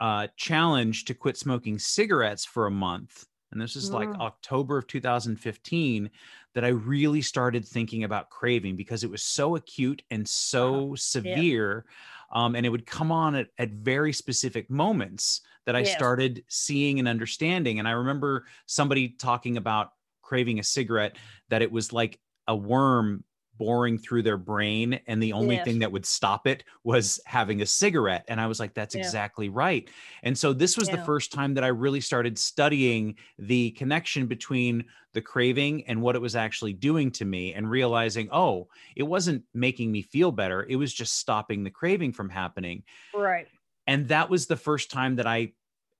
uh, 0.00 0.28
challenged 0.36 1.08
to 1.08 1.14
quit 1.14 1.36
smoking 1.36 1.78
cigarettes 1.78 2.44
for 2.46 2.66
a 2.66 2.70
month 2.70 3.26
and 3.56 3.62
this 3.62 3.74
is 3.74 3.90
like 3.90 4.10
mm. 4.10 4.20
October 4.20 4.76
of 4.76 4.86
2015 4.86 6.10
that 6.52 6.62
I 6.62 6.68
really 6.68 7.22
started 7.22 7.64
thinking 7.64 8.04
about 8.04 8.28
craving 8.28 8.76
because 8.76 9.02
it 9.02 9.10
was 9.10 9.22
so 9.22 9.56
acute 9.56 10.02
and 10.10 10.28
so 10.28 10.94
severe. 10.94 11.86
Yeah. 12.34 12.44
Um, 12.44 12.54
and 12.54 12.66
it 12.66 12.68
would 12.68 12.84
come 12.84 13.10
on 13.10 13.34
at, 13.34 13.46
at 13.56 13.70
very 13.70 14.12
specific 14.12 14.68
moments 14.68 15.40
that 15.64 15.74
I 15.74 15.80
yes. 15.80 15.94
started 15.94 16.44
seeing 16.48 16.98
and 16.98 17.08
understanding. 17.08 17.78
And 17.78 17.88
I 17.88 17.92
remember 17.92 18.44
somebody 18.66 19.08
talking 19.08 19.56
about 19.56 19.92
craving 20.20 20.58
a 20.58 20.62
cigarette 20.62 21.16
that 21.48 21.62
it 21.62 21.72
was 21.72 21.94
like 21.94 22.20
a 22.48 22.54
worm 22.54 23.24
boring 23.58 23.98
through 23.98 24.22
their 24.22 24.36
brain 24.36 25.00
and 25.06 25.22
the 25.22 25.32
only 25.32 25.56
yes. 25.56 25.64
thing 25.64 25.78
that 25.78 25.90
would 25.90 26.06
stop 26.06 26.46
it 26.46 26.64
was 26.84 27.20
having 27.26 27.62
a 27.62 27.66
cigarette 27.66 28.24
and 28.28 28.40
i 28.40 28.46
was 28.46 28.60
like 28.60 28.74
that's 28.74 28.94
yeah. 28.94 29.00
exactly 29.00 29.48
right 29.48 29.88
and 30.22 30.36
so 30.36 30.52
this 30.52 30.76
was 30.76 30.88
yeah. 30.88 30.96
the 30.96 31.04
first 31.04 31.32
time 31.32 31.54
that 31.54 31.64
i 31.64 31.68
really 31.68 32.00
started 32.00 32.38
studying 32.38 33.14
the 33.38 33.70
connection 33.72 34.26
between 34.26 34.84
the 35.14 35.20
craving 35.20 35.84
and 35.86 36.00
what 36.00 36.16
it 36.16 36.20
was 36.20 36.36
actually 36.36 36.72
doing 36.72 37.10
to 37.10 37.24
me 37.24 37.54
and 37.54 37.70
realizing 37.70 38.28
oh 38.32 38.68
it 38.94 39.02
wasn't 39.02 39.42
making 39.54 39.90
me 39.90 40.02
feel 40.02 40.30
better 40.30 40.66
it 40.68 40.76
was 40.76 40.92
just 40.92 41.18
stopping 41.18 41.64
the 41.64 41.70
craving 41.70 42.12
from 42.12 42.28
happening 42.28 42.82
right 43.14 43.48
and 43.86 44.08
that 44.08 44.28
was 44.28 44.46
the 44.46 44.56
first 44.56 44.90
time 44.90 45.16
that 45.16 45.26
i 45.26 45.52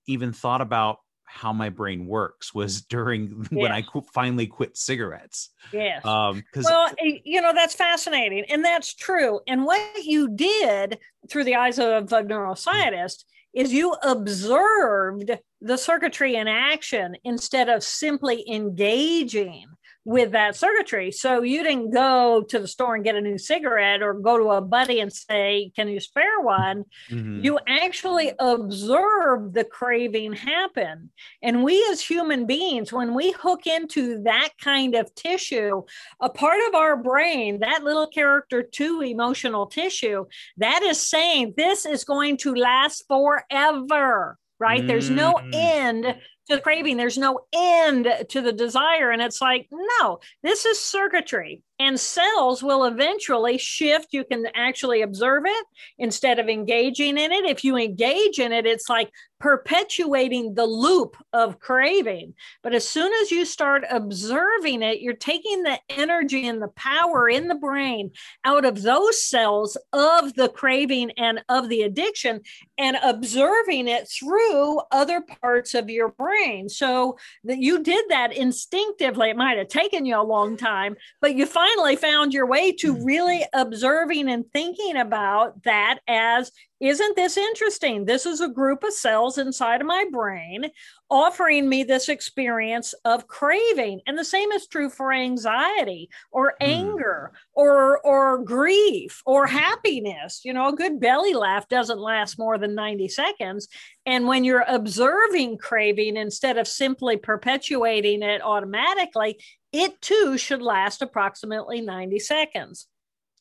even 0.06 0.32
thought 0.32 0.60
about 0.60 0.98
how 1.26 1.52
my 1.52 1.68
brain 1.68 2.06
works 2.06 2.54
was 2.54 2.82
during 2.88 3.28
when 3.50 3.72
I 3.72 3.82
qu- 3.82 4.02
finally 4.14 4.46
quit 4.46 4.76
cigarettes. 4.76 5.50
Yes. 5.72 6.04
Um, 6.04 6.42
well, 6.56 6.88
eh, 6.98 7.18
you 7.24 7.40
know, 7.40 7.52
that's 7.52 7.74
fascinating. 7.74 8.44
And 8.48 8.64
that's 8.64 8.94
true. 8.94 9.40
And 9.46 9.64
what 9.64 10.04
you 10.04 10.28
did 10.28 10.98
through 11.28 11.44
the 11.44 11.56
eyes 11.56 11.78
of 11.78 12.12
a 12.12 12.22
neuroscientist 12.22 13.24
is 13.52 13.72
you 13.72 13.92
observed 14.02 15.30
the 15.60 15.78
circuitry 15.78 16.36
in 16.36 16.46
action 16.46 17.16
instead 17.24 17.68
of 17.68 17.82
simply 17.82 18.44
engaging 18.50 19.64
with 20.06 20.30
that 20.30 20.54
circuitry. 20.54 21.10
So 21.10 21.42
you 21.42 21.64
didn't 21.64 21.90
go 21.90 22.44
to 22.48 22.60
the 22.60 22.68
store 22.68 22.94
and 22.94 23.02
get 23.02 23.16
a 23.16 23.20
new 23.20 23.38
cigarette 23.38 24.02
or 24.02 24.14
go 24.14 24.38
to 24.38 24.50
a 24.50 24.60
buddy 24.60 25.00
and 25.00 25.12
say, 25.12 25.72
Can 25.74 25.88
you 25.88 25.98
spare 25.98 26.40
one? 26.40 26.84
Mm-hmm. 27.10 27.44
You 27.44 27.58
actually 27.66 28.32
observe 28.38 29.52
the 29.52 29.64
craving 29.64 30.32
happen. 30.34 31.10
And 31.42 31.64
we 31.64 31.84
as 31.90 32.00
human 32.00 32.46
beings, 32.46 32.92
when 32.92 33.14
we 33.14 33.32
hook 33.32 33.66
into 33.66 34.22
that 34.22 34.50
kind 34.60 34.94
of 34.94 35.12
tissue, 35.16 35.82
a 36.20 36.30
part 36.30 36.60
of 36.68 36.76
our 36.76 36.96
brain, 36.96 37.58
that 37.60 37.82
little 37.82 38.06
character 38.06 38.62
two 38.62 39.02
emotional 39.02 39.66
tissue, 39.66 40.26
that 40.58 40.82
is 40.82 41.00
saying 41.00 41.54
this 41.56 41.84
is 41.84 42.04
going 42.04 42.36
to 42.38 42.54
last 42.54 43.04
forever 43.08 44.38
right? 44.58 44.86
There's 44.86 45.10
no 45.10 45.34
mm. 45.34 45.54
end 45.54 46.16
to 46.48 46.56
the 46.56 46.62
craving. 46.62 46.96
There's 46.96 47.18
no 47.18 47.40
end 47.52 48.08
to 48.30 48.40
the 48.40 48.52
desire. 48.52 49.10
And 49.10 49.22
it's 49.22 49.40
like, 49.40 49.68
no, 49.70 50.20
this 50.42 50.64
is 50.64 50.80
circuitry 50.80 51.62
and 51.78 51.98
cells 51.98 52.62
will 52.62 52.84
eventually 52.84 53.58
shift. 53.58 54.08
You 54.12 54.24
can 54.24 54.46
actually 54.54 55.02
observe 55.02 55.44
it 55.46 55.66
instead 55.98 56.38
of 56.38 56.48
engaging 56.48 57.18
in 57.18 57.32
it. 57.32 57.44
If 57.44 57.64
you 57.64 57.76
engage 57.76 58.38
in 58.38 58.52
it, 58.52 58.66
it's 58.66 58.88
like 58.88 59.10
perpetuating 59.38 60.54
the 60.54 60.64
loop 60.64 61.16
of 61.34 61.60
craving. 61.60 62.32
But 62.62 62.74
as 62.74 62.88
soon 62.88 63.12
as 63.20 63.30
you 63.30 63.44
start 63.44 63.84
observing 63.90 64.82
it, 64.82 65.00
you're 65.00 65.12
taking 65.12 65.62
the 65.62 65.78
energy 65.90 66.48
and 66.48 66.62
the 66.62 66.68
power 66.68 67.28
in 67.28 67.48
the 67.48 67.54
brain 67.54 68.12
out 68.44 68.64
of 68.64 68.80
those 68.80 69.22
cells 69.22 69.76
of 69.92 70.32
the 70.34 70.48
craving 70.48 71.10
and 71.18 71.44
of 71.50 71.68
the 71.68 71.82
addiction 71.82 72.40
and 72.78 72.96
observing 73.02 73.88
it 73.88 74.08
through 74.08 74.80
other 74.90 75.20
parts 75.42 75.74
of 75.74 75.90
your 75.90 76.08
brain. 76.08 76.70
So 76.70 77.18
that 77.44 77.58
you 77.58 77.82
did 77.82 78.06
that 78.08 78.34
instinctively. 78.34 79.30
It 79.30 79.36
might 79.36 79.58
have 79.58 79.68
taken 79.68 80.06
you 80.06 80.18
a 80.18 80.22
long 80.22 80.56
time, 80.56 80.96
but 81.20 81.34
you 81.34 81.44
find 81.44 81.65
finally 81.66 81.96
found 81.96 82.32
your 82.32 82.46
way 82.46 82.72
to 82.72 82.94
hmm. 82.94 83.04
really 83.04 83.44
observing 83.52 84.28
and 84.28 84.44
thinking 84.52 84.96
about 84.96 85.62
that 85.64 85.98
as 86.06 86.50
isn't 86.80 87.16
this 87.16 87.36
interesting? 87.36 88.04
This 88.04 88.26
is 88.26 88.40
a 88.40 88.48
group 88.48 88.84
of 88.84 88.92
cells 88.92 89.38
inside 89.38 89.80
of 89.80 89.86
my 89.86 90.04
brain 90.10 90.70
offering 91.08 91.68
me 91.68 91.84
this 91.84 92.08
experience 92.08 92.92
of 93.04 93.26
craving. 93.28 94.00
And 94.06 94.18
the 94.18 94.24
same 94.24 94.52
is 94.52 94.66
true 94.66 94.90
for 94.90 95.12
anxiety 95.12 96.10
or 96.32 96.54
hmm. 96.60 96.66
anger 96.66 97.32
or 97.54 97.98
or 98.00 98.42
grief 98.42 99.22
or 99.24 99.46
happiness. 99.46 100.42
You 100.44 100.52
know, 100.52 100.68
a 100.68 100.76
good 100.76 101.00
belly 101.00 101.32
laugh 101.32 101.66
doesn't 101.68 101.98
last 101.98 102.38
more 102.38 102.58
than 102.58 102.74
90 102.74 103.08
seconds. 103.08 103.68
And 104.04 104.26
when 104.26 104.44
you're 104.44 104.64
observing 104.66 105.58
craving 105.58 106.16
instead 106.16 106.58
of 106.58 106.68
simply 106.68 107.16
perpetuating 107.16 108.22
it 108.22 108.42
automatically, 108.42 109.40
it 109.72 110.00
too 110.02 110.36
should 110.36 110.62
last 110.62 111.00
approximately 111.00 111.80
90 111.80 112.18
seconds. 112.18 112.86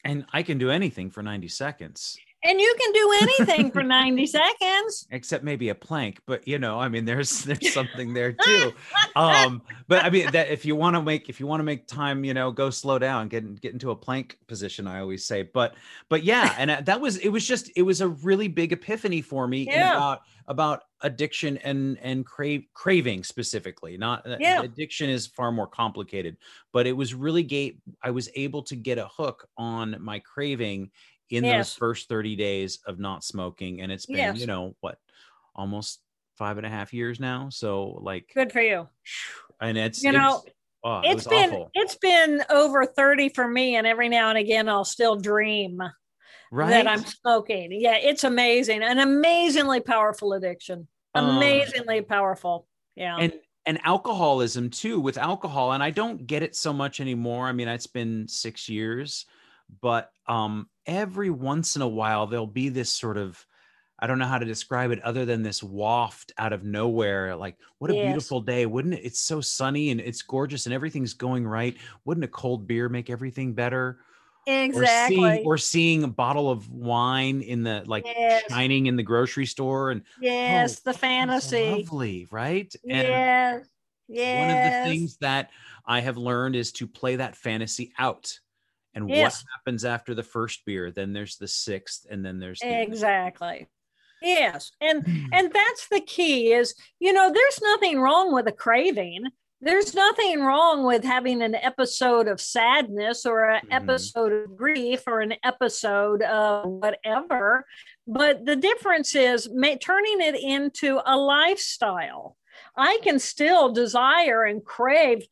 And 0.03 0.25
I 0.31 0.43
can 0.43 0.59
do 0.59 0.69
anything 0.69 1.09
for 1.09 1.23
90 1.23 1.47
seconds 1.47 2.15
and 2.45 2.61
you 2.61 2.75
can 2.79 2.93
do 2.93 3.13
anything 3.21 3.71
for 3.71 3.83
90 3.83 4.25
seconds 4.27 5.07
except 5.11 5.43
maybe 5.43 5.69
a 5.69 5.75
plank 5.75 6.21
but 6.25 6.47
you 6.47 6.59
know 6.59 6.79
i 6.79 6.87
mean 6.87 7.05
there's 7.05 7.43
there's 7.43 7.73
something 7.73 8.13
there 8.13 8.31
too 8.45 8.71
um 9.15 9.61
but 9.87 10.03
i 10.05 10.09
mean 10.09 10.29
that 10.31 10.49
if 10.49 10.65
you 10.65 10.75
want 10.75 10.95
to 10.95 11.01
make 11.01 11.29
if 11.29 11.39
you 11.39 11.47
want 11.47 11.59
to 11.59 11.63
make 11.63 11.87
time 11.87 12.23
you 12.23 12.33
know 12.33 12.51
go 12.51 12.69
slow 12.69 12.99
down 12.99 13.27
get 13.27 13.59
get 13.61 13.73
into 13.73 13.91
a 13.91 13.95
plank 13.95 14.37
position 14.47 14.87
i 14.87 14.99
always 14.99 15.25
say 15.25 15.41
but 15.41 15.75
but 16.09 16.23
yeah 16.23 16.55
and 16.57 16.71
uh, 16.71 16.81
that 16.81 17.01
was 17.01 17.17
it 17.17 17.29
was 17.29 17.45
just 17.45 17.71
it 17.75 17.81
was 17.81 18.01
a 18.01 18.07
really 18.07 18.47
big 18.47 18.71
epiphany 18.71 19.21
for 19.21 19.47
me 19.47 19.65
yeah. 19.65 19.91
about 19.91 20.21
about 20.47 20.83
addiction 21.01 21.57
and 21.57 21.97
and 22.01 22.25
crave 22.25 22.65
craving 22.73 23.23
specifically 23.23 23.97
not 23.97 24.25
uh, 24.29 24.37
yeah. 24.39 24.61
addiction 24.61 25.09
is 25.09 25.27
far 25.27 25.51
more 25.51 25.67
complicated 25.67 26.37
but 26.71 26.87
it 26.87 26.93
was 26.93 27.13
really 27.13 27.43
gate 27.43 27.79
i 28.03 28.09
was 28.09 28.29
able 28.35 28.63
to 28.63 28.75
get 28.75 28.97
a 28.97 29.07
hook 29.07 29.47
on 29.57 29.95
my 29.99 30.19
craving 30.19 30.89
in 31.29 31.43
yes. 31.43 31.69
those 31.69 31.77
first 31.77 32.09
30 32.09 32.35
days 32.35 32.79
of 32.85 32.99
not 32.99 33.23
smoking 33.23 33.81
and 33.81 33.91
it's 33.91 34.05
been 34.05 34.17
yes. 34.17 34.39
you 34.39 34.47
know 34.47 34.75
what 34.81 34.97
almost 35.55 36.01
five 36.37 36.57
and 36.57 36.65
a 36.65 36.69
half 36.69 36.93
years 36.93 37.19
now 37.19 37.49
so 37.49 37.99
like 38.01 38.29
good 38.33 38.51
for 38.51 38.61
you 38.61 38.87
and 39.61 39.77
it's 39.77 40.03
you 40.03 40.11
know 40.11 40.43
oh, 40.83 40.99
it 40.99 41.11
it's 41.11 41.27
been 41.27 41.49
awful. 41.49 41.71
it's 41.73 41.95
been 41.95 42.43
over 42.49 42.85
30 42.85 43.29
for 43.29 43.47
me 43.47 43.75
and 43.75 43.87
every 43.87 44.09
now 44.09 44.29
and 44.29 44.37
again 44.37 44.69
i'll 44.69 44.85
still 44.85 45.15
dream 45.15 45.81
right. 46.51 46.69
that 46.69 46.87
i'm 46.87 47.05
smoking 47.05 47.69
yeah 47.71 47.95
it's 47.95 48.23
amazing 48.23 48.83
an 48.83 48.99
amazingly 48.99 49.79
powerful 49.79 50.33
addiction 50.33 50.87
amazingly 51.15 51.99
um, 51.99 52.05
powerful 52.05 52.67
yeah 52.95 53.15
and 53.17 53.33
and 53.65 53.79
alcoholism 53.83 54.69
too 54.69 54.99
with 54.99 55.17
alcohol 55.17 55.71
and 55.71 55.81
i 55.81 55.89
don't 55.89 56.27
get 56.27 56.43
it 56.43 56.55
so 56.55 56.73
much 56.73 56.99
anymore 56.99 57.47
i 57.47 57.51
mean 57.51 57.69
it's 57.69 57.87
been 57.87 58.27
six 58.27 58.67
years 58.67 59.25
but 59.81 60.11
um, 60.27 60.69
every 60.85 61.29
once 61.29 61.75
in 61.75 61.81
a 61.81 61.87
while 61.87 62.27
there'll 62.27 62.47
be 62.47 62.69
this 62.69 62.91
sort 62.91 63.17
of 63.17 63.45
I 63.97 64.07
don't 64.07 64.19
know 64.19 64.25
how 64.25 64.37
to 64.37 64.45
describe 64.45 64.91
it 64.91 65.01
other 65.03 65.25
than 65.25 65.41
this 65.41 65.63
waft 65.63 66.33
out 66.37 66.51
of 66.51 66.65
nowhere. 66.65 67.33
Like, 67.35 67.57
what 67.79 67.91
a 67.91 67.95
yes. 67.95 68.07
beautiful 68.07 68.41
day. 68.41 68.65
Wouldn't 68.65 68.95
it? 68.95 69.05
It's 69.05 69.21
so 69.21 69.39
sunny 69.39 69.89
and 69.89 70.01
it's 70.01 70.21
gorgeous 70.21 70.65
and 70.65 70.75
everything's 70.75 71.13
going 71.13 71.47
right. 71.47 71.77
Wouldn't 72.03 72.25
a 72.25 72.27
cold 72.27 72.67
beer 72.67 72.89
make 72.89 73.09
everything 73.09 73.53
better? 73.53 73.99
Exactly. 74.47 75.17
Or 75.17 75.31
seeing, 75.31 75.45
or 75.45 75.57
seeing 75.57 76.03
a 76.03 76.07
bottle 76.09 76.51
of 76.51 76.69
wine 76.69 77.41
in 77.41 77.63
the 77.63 77.83
like 77.85 78.05
yes. 78.05 78.43
shining 78.49 78.87
in 78.87 78.95
the 78.95 79.03
grocery 79.03 79.45
store 79.45 79.91
and 79.91 80.03
yes, 80.19 80.81
oh, 80.85 80.91
the 80.91 80.97
fantasy. 80.97 81.71
Lovely, 81.71 82.27
right? 82.29 82.73
And 82.83 83.07
yes. 83.07 83.65
Yes. 84.07 84.39
One 84.39 84.49
of 84.51 84.83
the 84.83 84.97
things 84.97 85.17
that 85.17 85.49
I 85.85 86.01
have 86.01 86.17
learned 86.17 86.55
is 86.55 86.71
to 86.73 86.85
play 86.85 87.15
that 87.15 87.35
fantasy 87.35 87.91
out 87.97 88.39
and 88.95 89.09
yes. 89.09 89.43
what 89.43 89.45
happens 89.57 89.85
after 89.85 90.13
the 90.13 90.23
first 90.23 90.65
beer 90.65 90.91
then 90.91 91.13
there's 91.13 91.37
the 91.37 91.47
sixth 91.47 92.05
and 92.09 92.25
then 92.25 92.39
there's 92.39 92.59
the 92.59 92.81
exactly. 92.81 93.67
Yes 94.21 94.71
and 94.81 95.05
and 95.33 95.51
that's 95.53 95.87
the 95.89 96.01
key 96.01 96.53
is 96.53 96.73
you 96.99 97.13
know 97.13 97.31
there's 97.31 97.59
nothing 97.61 97.99
wrong 97.99 98.33
with 98.33 98.47
a 98.47 98.51
craving. 98.51 99.25
There's 99.61 99.95
nothing 99.95 100.41
wrong 100.41 100.85
with 100.85 101.03
having 101.03 101.41
an 101.41 101.55
episode 101.55 102.27
of 102.27 102.39
sadness 102.39 103.25
or 103.25 103.49
an 103.49 103.61
mm-hmm. 103.61 103.71
episode 103.71 104.31
of 104.31 104.57
grief 104.57 105.03
or 105.07 105.21
an 105.21 105.33
episode 105.43 106.21
of 106.23 106.65
whatever 106.65 107.65
but 108.07 108.45
the 108.45 108.55
difference 108.55 109.15
is 109.15 109.49
ma- 109.51 109.75
turning 109.81 110.21
it 110.21 110.35
into 110.35 110.99
a 111.05 111.17
lifestyle. 111.17 112.37
I 112.77 112.99
can 113.03 113.19
still 113.19 113.71
desire 113.71 114.43
and 114.43 114.63
crave 114.63 115.25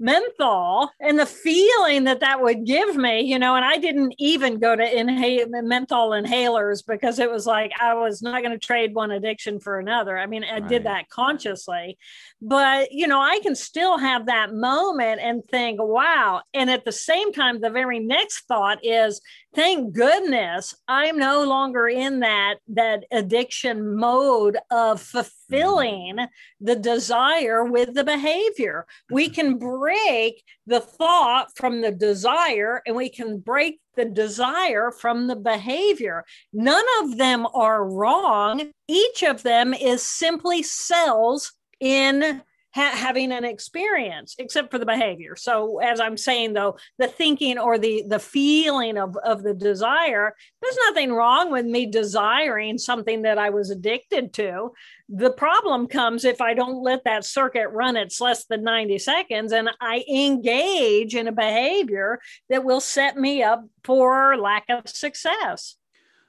menthol 0.00 0.90
and 1.00 1.18
the 1.18 1.26
feeling 1.26 2.04
that 2.04 2.20
that 2.20 2.40
would 2.40 2.64
give 2.64 2.96
me, 2.96 3.20
you 3.20 3.38
know, 3.38 3.56
and 3.56 3.64
I 3.64 3.78
didn't 3.78 4.14
even 4.18 4.58
go 4.58 4.76
to 4.76 4.98
inhale 4.98 5.46
menthol 5.48 6.10
inhalers 6.10 6.84
because 6.86 7.18
it 7.18 7.30
was 7.30 7.46
like 7.46 7.72
I 7.80 7.94
was 7.94 8.22
not 8.22 8.42
going 8.42 8.58
to 8.58 8.66
trade 8.66 8.94
one 8.94 9.10
addiction 9.10 9.60
for 9.60 9.78
another. 9.78 10.16
I 10.16 10.26
mean, 10.26 10.44
I 10.44 10.58
right. 10.58 10.68
did 10.68 10.84
that 10.84 11.08
consciously, 11.08 11.98
but 12.40 12.92
you 12.92 13.06
know, 13.06 13.20
I 13.20 13.40
can 13.40 13.54
still 13.54 13.98
have 13.98 14.26
that 14.26 14.54
moment 14.54 15.20
and 15.20 15.42
think, 15.50 15.80
wow. 15.82 16.42
And 16.54 16.70
at 16.70 16.84
the 16.84 16.92
same 16.92 17.32
time, 17.32 17.60
the 17.60 17.70
very 17.70 17.98
next 17.98 18.46
thought 18.46 18.84
is, 18.84 19.20
thank 19.54 19.94
goodness 19.94 20.74
I'm 20.86 21.18
no 21.18 21.44
longer 21.44 21.88
in 21.88 22.20
that 22.20 22.56
that 22.68 23.04
addiction 23.10 23.96
mode 23.96 24.58
of 24.70 25.00
fulfilling 25.48 26.18
the 26.60 26.76
desire 26.76 27.64
with 27.64 27.94
the 27.94 28.04
behavior. 28.04 28.86
We 29.10 29.26
mm-hmm. 29.26 29.34
can 29.34 29.58
break 29.58 30.42
the 30.66 30.80
thought 30.80 31.56
from 31.56 31.80
the 31.80 31.92
desire 31.92 32.82
and 32.86 32.96
we 32.96 33.08
can 33.08 33.38
break 33.38 33.80
the 33.96 34.04
desire 34.04 34.90
from 34.90 35.26
the 35.26 35.36
behavior. 35.36 36.24
None 36.52 36.84
of 37.02 37.18
them 37.18 37.46
are 37.54 37.84
wrong. 37.84 38.70
Each 38.86 39.22
of 39.22 39.42
them 39.42 39.74
is 39.74 40.02
simply 40.02 40.62
cells 40.62 41.52
in 41.80 42.42
ha- 42.78 42.96
having 42.96 43.32
an 43.32 43.44
experience 43.44 44.36
except 44.38 44.70
for 44.70 44.78
the 44.78 44.86
behavior. 44.86 45.34
So 45.36 45.78
as 45.78 46.00
i'm 46.00 46.16
saying 46.16 46.52
though 46.52 46.76
the 46.98 47.08
thinking 47.08 47.58
or 47.58 47.78
the 47.78 48.04
the 48.06 48.18
feeling 48.18 48.96
of 48.96 49.16
of 49.24 49.42
the 49.42 49.54
desire 49.54 50.34
there's 50.62 50.78
nothing 50.86 51.12
wrong 51.12 51.50
with 51.50 51.66
me 51.66 51.86
desiring 51.86 52.78
something 52.78 53.22
that 53.22 53.38
i 53.38 53.50
was 53.50 53.70
addicted 53.70 54.32
to. 54.34 54.72
The 55.08 55.32
problem 55.32 55.86
comes 55.86 56.24
if 56.24 56.40
i 56.40 56.54
don't 56.54 56.82
let 56.82 57.04
that 57.04 57.24
circuit 57.24 57.68
run 57.70 57.96
it's 57.96 58.20
less 58.20 58.44
than 58.44 58.62
90 58.62 58.98
seconds 58.98 59.52
and 59.52 59.70
i 59.80 60.04
engage 60.08 61.14
in 61.14 61.28
a 61.28 61.32
behavior 61.32 62.20
that 62.50 62.64
will 62.64 62.80
set 62.80 63.16
me 63.16 63.42
up 63.42 63.64
for 63.84 64.36
lack 64.36 64.64
of 64.68 64.88
success 64.88 65.76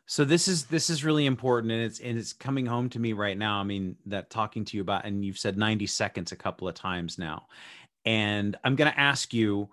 so 0.10 0.26
this 0.26 0.48
is 0.48 0.66
this 0.66 0.90
is 0.90 1.06
really 1.06 1.28
important 1.28 1.72
and 1.72 1.84
it's 1.84 2.00
and 2.00 2.18
it's 2.18 2.34
coming 2.34 2.66
home 2.66 2.90
to 2.90 2.98
me 2.98 3.14
right 3.14 3.38
now. 3.38 3.60
I 3.60 3.64
mean 3.64 3.96
that 4.08 4.32
talking 4.32 4.66
to 4.66 4.76
you 4.76 4.82
about 4.82 5.06
and 5.06 5.24
you've 5.24 5.38
said 5.38 5.56
90 5.56 5.86
seconds 5.86 6.32
a 6.32 6.36
couple 6.36 6.68
of 6.68 6.74
times 6.74 7.20
now. 7.20 7.46
And 8.06 8.58
i'm 8.64 8.76
going 8.76 8.92
to 8.92 9.00
ask 9.00 9.36
you 9.36 9.70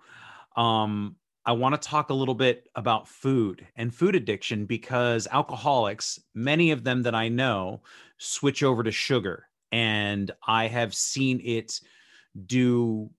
um 0.55 1.15
i 1.43 1.51
want 1.51 1.73
to 1.73 1.89
talk 1.89 2.11
a 2.11 2.13
little 2.13 2.35
bit 2.35 2.69
about 2.75 3.07
food 3.07 3.65
and 3.77 3.91
food 3.91 4.13
addiction 4.13 4.67
because 4.67 5.27
alcoholics 5.31 6.19
many 6.35 6.69
of 6.69 6.83
them 6.83 7.01
that 7.01 7.15
i 7.15 7.27
know 7.27 7.81
switch 8.19 8.61
over 8.61 8.83
to 8.83 8.91
sugar. 8.91 9.47
And 9.71 10.29
i 10.47 10.67
have 10.67 10.93
seen 10.93 11.41
it 11.43 11.81
do 12.45 13.09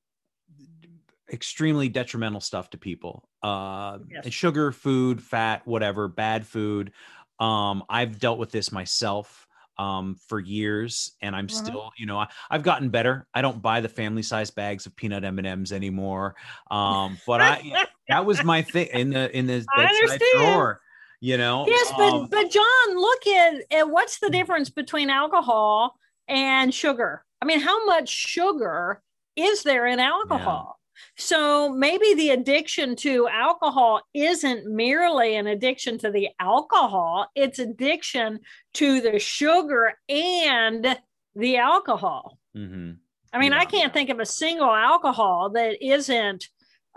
extremely 1.33 1.89
detrimental 1.89 2.41
stuff 2.41 2.71
to 2.71 2.79
people. 2.79 3.29
Uh 3.43 3.99
yes. 4.11 4.33
sugar 4.33 4.73
food 4.73 5.23
fat 5.23 5.67
whatever 5.67 6.09
bad 6.09 6.47
food. 6.47 6.93
Um 7.39 7.85
i've 7.89 8.19
dealt 8.19 8.39
with 8.39 8.51
this 8.51 8.73
myself 8.73 9.47
um 9.77 10.17
for 10.27 10.41
years 10.41 11.13
and 11.23 11.37
i'm 11.37 11.47
mm-hmm. 11.47 11.65
still 11.65 11.93
you 11.97 12.05
know 12.05 12.19
I, 12.19 12.29
have 12.51 12.63
gotten 12.63 12.89
better. 12.89 13.27
I 13.33 13.43
don't 13.43 13.63
buy 13.63 13.81
the 13.81 13.89
family 13.89 14.23
size 14.23 14.51
bags 14.51 14.87
of 14.87 14.97
peanut 14.97 15.25
m&ms 15.25 15.73
anymore. 15.73 16.35
Um 16.71 17.19
but 17.27 17.41
i 17.41 17.87
that 18.09 18.25
was 18.27 18.43
my 18.43 18.63
thing 18.63 18.89
in 18.93 19.11
the 19.11 19.37
in 19.37 19.47
the 19.47 19.65
bedside 19.77 20.21
drawer 20.35 20.81
you 21.21 21.37
know? 21.37 21.67
Yes 21.67 21.93
but 21.97 22.13
um, 22.13 22.29
but 22.31 22.51
john 22.51 22.97
look 22.97 23.27
at, 23.27 23.55
at 23.73 23.91
what's 23.91 24.19
the 24.21 24.31
difference 24.31 24.71
between 24.71 25.11
alcohol 25.11 25.97
and 26.29 26.73
sugar? 26.73 27.25
I 27.41 27.45
mean 27.45 27.61
how 27.61 27.87
much 27.87 28.09
sugar 28.09 29.03
is 29.37 29.63
there 29.63 29.87
in 29.87 30.01
alcohol 30.01 30.78
so 31.17 31.69
maybe 31.71 32.15
the 32.15 32.31
addiction 32.31 32.97
to 32.97 33.29
alcohol 33.29 34.03
isn't 34.15 34.67
merely 34.67 35.37
an 35.37 35.47
addiction 35.47 35.99
to 35.99 36.11
the 36.11 36.29
alcohol, 36.41 37.29
it's 37.35 37.59
addiction 37.59 38.41
to 38.75 39.01
the 39.01 39.19
sugar 39.19 39.95
and 40.09 40.99
the 41.35 41.57
alcohol. 41.57 42.39
Mm-hmm. 42.57 42.93
I 43.33 43.39
mean, 43.39 43.53
yeah. 43.53 43.59
I 43.59 43.65
can't 43.65 43.93
think 43.93 44.11
of 44.11 44.21
a 44.21 44.27
single 44.27 44.73
alcohol 44.73 45.51
that 45.51 45.85
isn't 45.85 46.49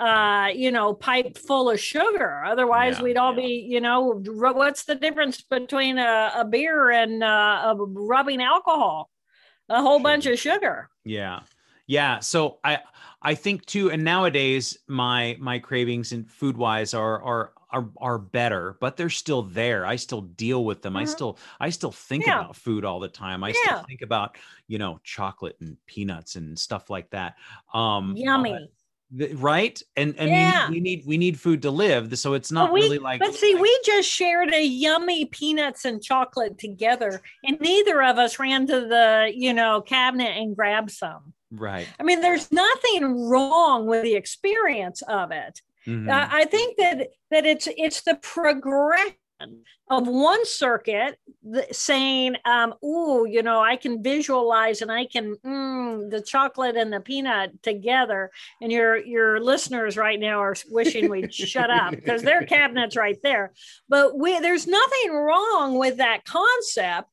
uh, 0.01 0.47
you 0.55 0.71
know, 0.71 0.95
pipe 0.95 1.37
full 1.37 1.69
of 1.69 1.79
sugar. 1.79 2.43
Otherwise, 2.43 2.97
yeah, 2.97 3.03
we'd 3.03 3.17
all 3.17 3.35
yeah. 3.35 3.45
be, 3.45 3.67
you 3.69 3.79
know, 3.79 4.13
what's 4.25 4.85
the 4.85 4.95
difference 4.95 5.41
between 5.41 5.99
a, 5.99 6.31
a 6.37 6.45
beer 6.45 6.89
and 6.89 7.23
uh, 7.23 7.75
a 7.75 7.75
rubbing 7.75 8.41
alcohol? 8.41 9.11
A 9.69 9.79
whole 9.79 9.99
bunch 9.99 10.25
of 10.25 10.39
sugar. 10.39 10.89
Yeah. 11.05 11.41
Yeah. 11.85 12.19
So 12.19 12.57
I 12.63 12.79
I 13.21 13.35
think 13.35 13.65
too, 13.65 13.91
and 13.91 14.03
nowadays 14.03 14.77
my 14.87 15.37
my 15.39 15.59
cravings 15.59 16.11
and 16.11 16.29
food 16.29 16.57
wise 16.57 16.93
are 16.93 17.21
are 17.21 17.53
are 17.71 17.89
are 17.97 18.17
better, 18.17 18.77
but 18.79 18.97
they're 18.97 19.09
still 19.09 19.43
there. 19.43 19.85
I 19.85 19.95
still 19.95 20.21
deal 20.21 20.65
with 20.65 20.81
them. 20.81 20.93
Mm-hmm. 20.93 21.01
I 21.01 21.05
still 21.05 21.37
I 21.59 21.69
still 21.69 21.91
think 21.91 22.25
yeah. 22.25 22.39
about 22.39 22.55
food 22.55 22.83
all 22.83 22.99
the 22.99 23.07
time. 23.07 23.43
I 23.43 23.49
yeah. 23.49 23.53
still 23.63 23.83
think 23.83 24.01
about 24.01 24.37
you 24.67 24.79
know 24.79 24.99
chocolate 25.03 25.57
and 25.61 25.77
peanuts 25.85 26.35
and 26.35 26.57
stuff 26.57 26.89
like 26.89 27.09
that. 27.11 27.35
Um, 27.73 28.15
Yummy. 28.17 28.69
right 29.33 29.81
and 29.97 30.15
and 30.17 30.29
yeah. 30.29 30.69
we, 30.69 30.75
we, 30.75 30.79
need 30.79 31.03
we 31.05 31.17
need 31.17 31.37
food 31.37 31.61
to 31.61 31.69
live 31.69 32.17
so 32.17 32.33
it's 32.33 32.49
not 32.49 32.71
we, 32.71 32.79
really 32.79 32.97
like 32.97 33.19
but 33.19 33.33
see 33.35 33.55
we 33.55 33.79
just 33.85 34.09
shared 34.09 34.53
a 34.53 34.63
yummy 34.63 35.25
peanuts 35.25 35.83
and 35.83 36.01
chocolate 36.01 36.57
together 36.57 37.21
and 37.43 37.59
neither 37.59 38.01
of 38.03 38.17
us 38.17 38.39
ran 38.39 38.65
to 38.65 38.79
the 38.79 39.29
you 39.35 39.53
know 39.53 39.81
cabinet 39.81 40.37
and 40.37 40.55
grabbed 40.55 40.91
some 40.91 41.33
Right. 41.51 41.87
I 41.99 42.03
mean, 42.03 42.21
there's 42.21 42.51
nothing 42.51 43.27
wrong 43.27 43.85
with 43.85 44.03
the 44.03 44.15
experience 44.15 45.01
of 45.03 45.31
it. 45.31 45.61
Mm-hmm. 45.85 46.09
Uh, 46.09 46.27
I 46.31 46.45
think 46.45 46.77
that 46.77 47.09
that 47.31 47.45
it's 47.45 47.67
it's 47.75 48.01
the 48.01 48.15
progression 48.15 49.15
of 49.89 50.07
one 50.07 50.45
circuit 50.45 51.17
saying, 51.71 52.35
um, 52.45 52.75
"Ooh, 52.85 53.25
you 53.27 53.41
know, 53.41 53.61
I 53.61 53.75
can 53.77 54.03
visualize 54.03 54.81
and 54.81 54.91
I 54.91 55.05
can 55.05 55.35
mm, 55.43 56.09
the 56.09 56.21
chocolate 56.21 56.77
and 56.77 56.93
the 56.93 56.99
peanut 56.99 57.63
together." 57.63 58.29
And 58.61 58.71
your 58.71 58.97
your 58.97 59.39
listeners 59.39 59.97
right 59.97 60.19
now 60.19 60.39
are 60.39 60.55
wishing 60.69 61.09
we'd 61.09 61.33
shut 61.33 61.71
up 61.71 61.91
because 61.91 62.21
their 62.21 62.45
cabinet's 62.45 62.95
right 62.95 63.17
there. 63.23 63.53
But 63.89 64.17
we, 64.17 64.39
there's 64.39 64.67
nothing 64.67 65.13
wrong 65.13 65.79
with 65.79 65.97
that 65.97 66.25
concept 66.25 67.09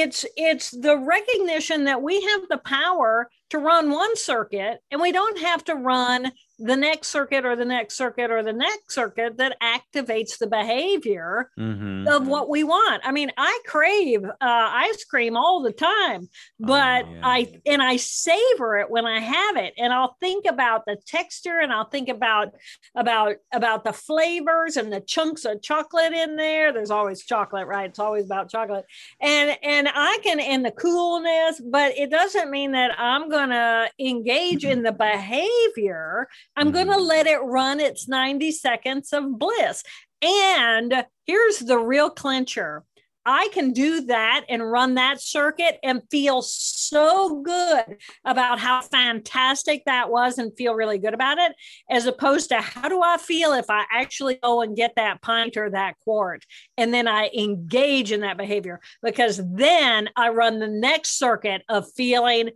it's 0.00 0.26
it's 0.36 0.70
the 0.70 0.98
recognition 0.98 1.84
that 1.84 2.02
we 2.02 2.20
have 2.20 2.48
the 2.48 2.58
power 2.58 3.30
to 3.50 3.58
run 3.58 3.90
one 3.90 4.16
circuit 4.16 4.80
and 4.90 5.00
we 5.00 5.12
don't 5.12 5.38
have 5.38 5.64
to 5.64 5.74
run 5.74 6.32
the 6.58 6.76
next 6.76 7.08
circuit 7.08 7.44
or 7.44 7.56
the 7.56 7.64
next 7.64 7.96
circuit 7.96 8.30
or 8.30 8.42
the 8.42 8.52
next 8.52 8.92
circuit 8.94 9.36
that 9.38 9.56
activates 9.60 10.38
the 10.38 10.46
behavior 10.46 11.50
mm-hmm. 11.58 12.06
of 12.06 12.28
what 12.28 12.48
we 12.48 12.62
want. 12.62 13.02
I 13.04 13.12
mean, 13.12 13.32
I 13.36 13.60
crave 13.66 14.24
uh, 14.24 14.30
ice 14.40 15.04
cream 15.04 15.36
all 15.36 15.62
the 15.62 15.72
time, 15.72 16.28
but 16.60 17.04
oh, 17.06 17.12
yeah. 17.12 17.20
I 17.22 17.60
and 17.66 17.82
I 17.82 17.96
savor 17.96 18.78
it 18.78 18.90
when 18.90 19.04
I 19.04 19.20
have 19.20 19.56
it, 19.56 19.74
and 19.76 19.92
I'll 19.92 20.16
think 20.20 20.46
about 20.46 20.86
the 20.86 20.96
texture, 21.06 21.58
and 21.60 21.72
I'll 21.72 21.88
think 21.88 22.08
about 22.08 22.52
about 22.94 23.36
about 23.52 23.84
the 23.84 23.92
flavors 23.92 24.76
and 24.76 24.92
the 24.92 25.00
chunks 25.00 25.44
of 25.44 25.62
chocolate 25.62 26.12
in 26.12 26.36
there. 26.36 26.72
There's 26.72 26.90
always 26.90 27.24
chocolate, 27.24 27.66
right? 27.66 27.90
It's 27.90 27.98
always 27.98 28.26
about 28.26 28.50
chocolate, 28.50 28.84
and 29.20 29.56
and 29.62 29.88
I 29.92 30.18
can 30.22 30.38
and 30.38 30.64
the 30.64 30.70
coolness, 30.70 31.60
but 31.64 31.96
it 31.98 32.10
doesn't 32.10 32.50
mean 32.50 32.72
that 32.72 32.92
I'm 32.98 33.28
gonna 33.28 33.88
engage 33.98 34.64
in 34.64 34.82
the 34.82 34.92
behavior 34.92 36.28
I'm 36.56 36.70
going 36.70 36.86
to 36.86 36.94
mm-hmm. 36.94 37.02
let 37.02 37.26
it 37.26 37.38
run 37.38 37.80
its 37.80 38.08
90 38.08 38.52
seconds 38.52 39.12
of 39.12 39.38
bliss. 39.38 39.82
And 40.22 41.04
here's 41.26 41.58
the 41.58 41.78
real 41.78 42.10
clincher 42.10 42.84
I 43.26 43.48
can 43.52 43.72
do 43.72 44.02
that 44.02 44.44
and 44.50 44.70
run 44.70 44.96
that 44.96 45.20
circuit 45.20 45.78
and 45.82 46.02
feel 46.10 46.42
so 46.42 47.40
good 47.40 47.96
about 48.24 48.58
how 48.58 48.82
fantastic 48.82 49.82
that 49.86 50.10
was 50.10 50.36
and 50.36 50.54
feel 50.56 50.74
really 50.74 50.98
good 50.98 51.14
about 51.14 51.38
it, 51.38 51.52
as 51.88 52.06
opposed 52.06 52.50
to 52.50 52.60
how 52.60 52.88
do 52.88 53.00
I 53.02 53.16
feel 53.16 53.54
if 53.54 53.70
I 53.70 53.84
actually 53.90 54.34
go 54.42 54.60
and 54.60 54.76
get 54.76 54.96
that 54.96 55.22
pint 55.22 55.56
or 55.56 55.70
that 55.70 55.96
quart 56.04 56.44
and 56.76 56.92
then 56.92 57.08
I 57.08 57.30
engage 57.36 58.12
in 58.12 58.20
that 58.20 58.36
behavior 58.36 58.80
because 59.02 59.40
then 59.42 60.10
I 60.16 60.28
run 60.28 60.58
the 60.58 60.68
next 60.68 61.18
circuit 61.18 61.62
of 61.68 61.90
feeling 61.92 62.50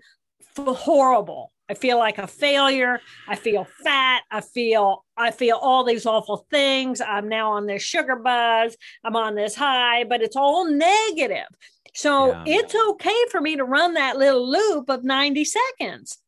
horrible 0.56 1.52
I 1.68 1.74
feel 1.74 1.98
like 1.98 2.18
a 2.18 2.26
failure. 2.26 3.00
I 3.26 3.36
feel 3.36 3.66
fat. 3.84 4.22
I 4.30 4.40
feel 4.40 5.04
I 5.16 5.30
feel 5.30 5.56
all 5.56 5.84
these 5.84 6.06
awful 6.06 6.46
things. 6.50 7.00
I'm 7.00 7.28
now 7.28 7.52
on 7.52 7.66
this 7.66 7.82
sugar 7.82 8.16
buzz. 8.16 8.76
I'm 9.04 9.16
on 9.16 9.34
this 9.34 9.54
high, 9.54 10.04
but 10.04 10.22
it's 10.22 10.36
all 10.36 10.64
negative. 10.70 11.48
So 11.94 12.28
yeah. 12.28 12.44
it's 12.46 12.74
okay 12.74 13.16
for 13.30 13.40
me 13.40 13.56
to 13.56 13.64
run 13.64 13.94
that 13.94 14.16
little 14.16 14.48
loop 14.48 14.88
of 14.88 15.04
90 15.04 15.44
seconds. 15.44 16.18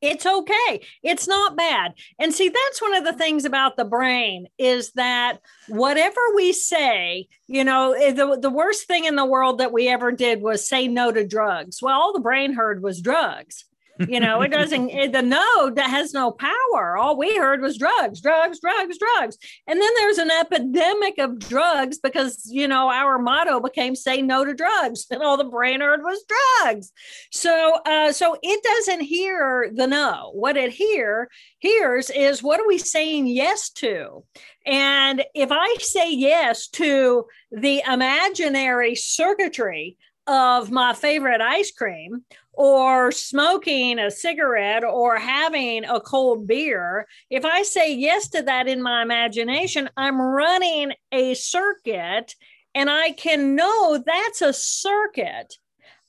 It's 0.00 0.26
okay. 0.26 0.84
It's 1.04 1.28
not 1.28 1.56
bad. 1.56 1.92
And 2.18 2.34
see, 2.34 2.48
that's 2.48 2.82
one 2.82 2.96
of 2.96 3.04
the 3.04 3.12
things 3.12 3.44
about 3.44 3.76
the 3.76 3.84
brain 3.84 4.48
is 4.58 4.90
that 4.92 5.38
whatever 5.68 6.20
we 6.34 6.52
say, 6.52 7.28
you 7.46 7.62
know, 7.62 7.92
eh, 7.92 8.12
the, 8.12 8.36
the 8.36 8.50
worst 8.50 8.88
thing 8.88 9.04
in 9.04 9.14
the 9.14 9.24
world 9.24 9.58
that 9.58 9.72
we 9.72 9.88
ever 9.88 10.10
did 10.10 10.42
was 10.42 10.66
say 10.66 10.88
no 10.88 11.12
to 11.12 11.24
drugs. 11.24 11.80
Well, 11.80 12.00
all 12.00 12.12
the 12.12 12.18
brain 12.18 12.52
heard 12.52 12.82
was 12.82 13.00
drugs 13.00 13.64
you 14.08 14.20
know, 14.20 14.42
it 14.42 14.48
doesn't, 14.50 14.90
it, 14.90 15.12
the 15.12 15.22
no 15.22 15.70
that 15.70 15.90
has 15.90 16.12
no 16.12 16.32
power. 16.32 16.96
All 16.96 17.16
we 17.16 17.36
heard 17.36 17.60
was 17.60 17.78
drugs, 17.78 18.20
drugs, 18.20 18.60
drugs, 18.60 18.98
drugs. 18.98 19.38
And 19.66 19.80
then 19.80 19.90
there's 19.98 20.18
an 20.18 20.30
epidemic 20.30 21.18
of 21.18 21.38
drugs 21.38 21.98
because, 21.98 22.48
you 22.50 22.68
know, 22.68 22.88
our 22.90 23.18
motto 23.18 23.60
became 23.60 23.94
say 23.94 24.22
no 24.22 24.44
to 24.44 24.54
drugs. 24.54 25.06
And 25.12 25.22
all 25.22 25.36
the 25.36 25.44
brain 25.44 25.82
heard 25.82 26.02
was 26.02 26.24
drugs. 26.62 26.90
So, 27.30 27.78
uh, 27.84 28.12
so 28.12 28.38
it 28.42 28.62
doesn't 28.62 29.02
hear 29.02 29.70
the 29.74 29.86
no. 29.86 30.30
What 30.32 30.56
it 30.56 30.70
hear 30.70 31.28
hears 31.58 32.08
is 32.08 32.42
what 32.42 32.60
are 32.60 32.66
we 32.66 32.78
saying 32.78 33.26
yes 33.26 33.68
to? 33.72 34.24
And 34.64 35.22
if 35.34 35.50
I 35.52 35.76
say 35.80 36.10
yes 36.12 36.68
to 36.68 37.26
the 37.50 37.82
imaginary 37.86 38.94
circuitry 38.94 39.98
of 40.26 40.70
my 40.70 40.94
favorite 40.94 41.40
ice 41.40 41.72
cream 41.72 42.24
or 42.52 43.10
smoking 43.12 43.98
a 43.98 44.10
cigarette 44.10 44.84
or 44.84 45.16
having 45.16 45.84
a 45.84 46.00
cold 46.00 46.46
beer, 46.46 47.06
if 47.30 47.44
I 47.44 47.62
say 47.62 47.94
yes 47.94 48.28
to 48.30 48.42
that 48.42 48.68
in 48.68 48.82
my 48.82 49.02
imagination, 49.02 49.88
I'm 49.96 50.20
running 50.20 50.92
a 51.10 51.34
circuit 51.34 52.34
and 52.74 52.90
I 52.90 53.12
can 53.12 53.54
know 53.54 54.02
that's 54.04 54.42
a 54.42 54.52
circuit. 54.52 55.54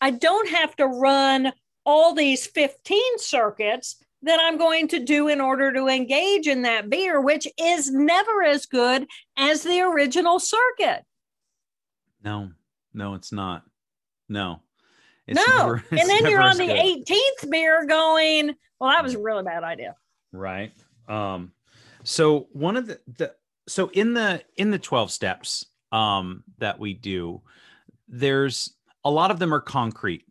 I 0.02 0.12
don't 0.12 0.50
have 0.50 0.76
to 0.78 0.88
run 0.88 1.54
all 1.86 2.14
these 2.14 2.46
15 2.48 3.20
circuits 3.20 4.04
that 4.24 4.40
I'm 4.42 4.58
going 4.58 4.88
to 4.90 5.00
do 5.00 5.28
in 5.28 5.42
order 5.42 5.74
to 5.74 5.88
engage 5.88 6.48
in 6.48 6.62
that 6.62 6.90
beer, 6.90 7.20
which 7.20 7.48
is 7.60 7.92
never 7.92 8.44
as 8.44 8.66
good 8.66 9.06
as 9.38 9.64
the 9.64 9.82
original 9.82 10.40
circuit. 10.40 11.04
No, 12.24 12.52
no, 12.94 13.16
it's 13.16 13.34
not. 13.34 13.64
No. 14.30 14.62
It's 15.28 15.38
no. 15.38 15.58
Never, 15.58 15.84
and 15.92 16.00
then 16.10 16.26
you're 16.26 16.42
on 16.42 16.58
the 16.58 16.68
good. 16.68 17.08
18th 17.08 17.50
beer 17.50 17.86
going, 17.86 18.56
well, 18.80 18.90
that 18.92 19.04
was 19.04 19.16
a 19.16 19.20
really 19.20 19.44
bad 19.44 19.64
idea. 19.64 19.96
Right. 20.32 20.72
Um, 21.08 21.52
so 22.04 22.48
one 22.52 22.76
of 22.76 22.88
the, 22.88 23.00
the 23.18 23.34
so 23.68 23.90
in 23.94 24.14
the 24.14 24.44
in 24.58 24.72
the 24.72 24.80
12 24.80 25.12
steps, 25.12 25.66
um, 25.92 26.44
that 26.58 26.80
we 26.80 26.94
do, 26.94 27.42
there's 28.08 28.74
a 29.06 29.12
lot 29.12 29.32
of 29.32 29.40
them 29.40 29.54
are 29.54 29.62
concrete, 29.62 30.26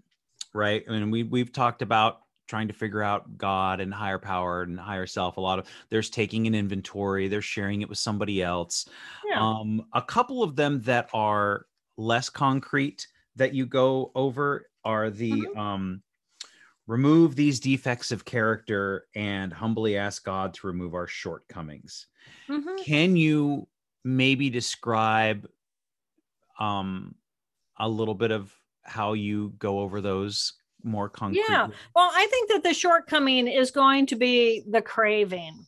right? 0.53 0.85
I 0.87 0.93
mean, 0.93 1.11
we 1.11 1.23
we've 1.23 1.53
talked 1.53 1.83
about 1.83 2.19
trying 2.49 2.69
to 2.69 2.75
figure 2.75 3.03
out 3.03 3.39
God 3.39 3.81
and 3.81 3.95
higher 3.95 4.19
power 4.19 4.63
and 4.63 4.79
higher 4.79 5.07
self. 5.07 5.37
A 5.37 5.41
lot 5.41 5.59
of 5.59 5.67
there's 5.89 6.11
taking 6.11 6.47
an 6.47 6.55
inventory, 6.55 7.29
they're 7.29 7.41
sharing 7.41 7.81
it 7.81 7.89
with 7.89 7.99
somebody 7.99 8.43
else. 8.43 8.87
Yeah. 9.31 9.41
Um, 9.41 9.87
a 9.95 10.03
couple 10.03 10.43
of 10.43 10.57
them 10.57 10.83
that 10.83 11.09
are 11.15 11.67
less 11.97 12.29
concrete 12.29 13.07
that 13.37 13.55
you 13.55 13.65
go 13.65 14.11
over 14.15 14.67
are 14.85 15.11
the 15.11 15.33
mm-hmm. 15.33 15.59
um, 15.59 16.03
remove 16.87 17.37
these 17.37 17.61
defects 17.61 18.13
of 18.13 18.25
character 18.25 19.07
and 19.15 19.53
humbly 19.53 19.97
ask 19.97 20.25
God 20.25 20.55
to 20.55 20.67
remove 20.67 20.95
our 20.95 21.07
shortcomings. 21.07 22.07
Mm-hmm. 22.49 22.83
Can 22.83 23.17
you 23.17 23.69
maybe 24.05 24.51
describe 24.51 25.49
um, 26.59 27.15
a 27.79 27.89
little 27.89 28.15
bit 28.15 28.31
of 28.31 28.53
how 28.83 29.13
you 29.13 29.55
go 29.59 29.81
over 29.81 30.01
those 30.01 30.55
more 30.83 31.09
concrete? 31.09 31.45
Yeah. 31.49 31.69
Well, 31.95 32.11
I 32.13 32.27
think 32.31 32.51
that 32.51 32.63
the 32.63 32.75
shortcoming 32.75 33.49
is 33.49 33.71
going 33.71 34.07
to 34.07 34.17
be 34.17 34.65
the 34.69 34.83
craving. 34.83 35.67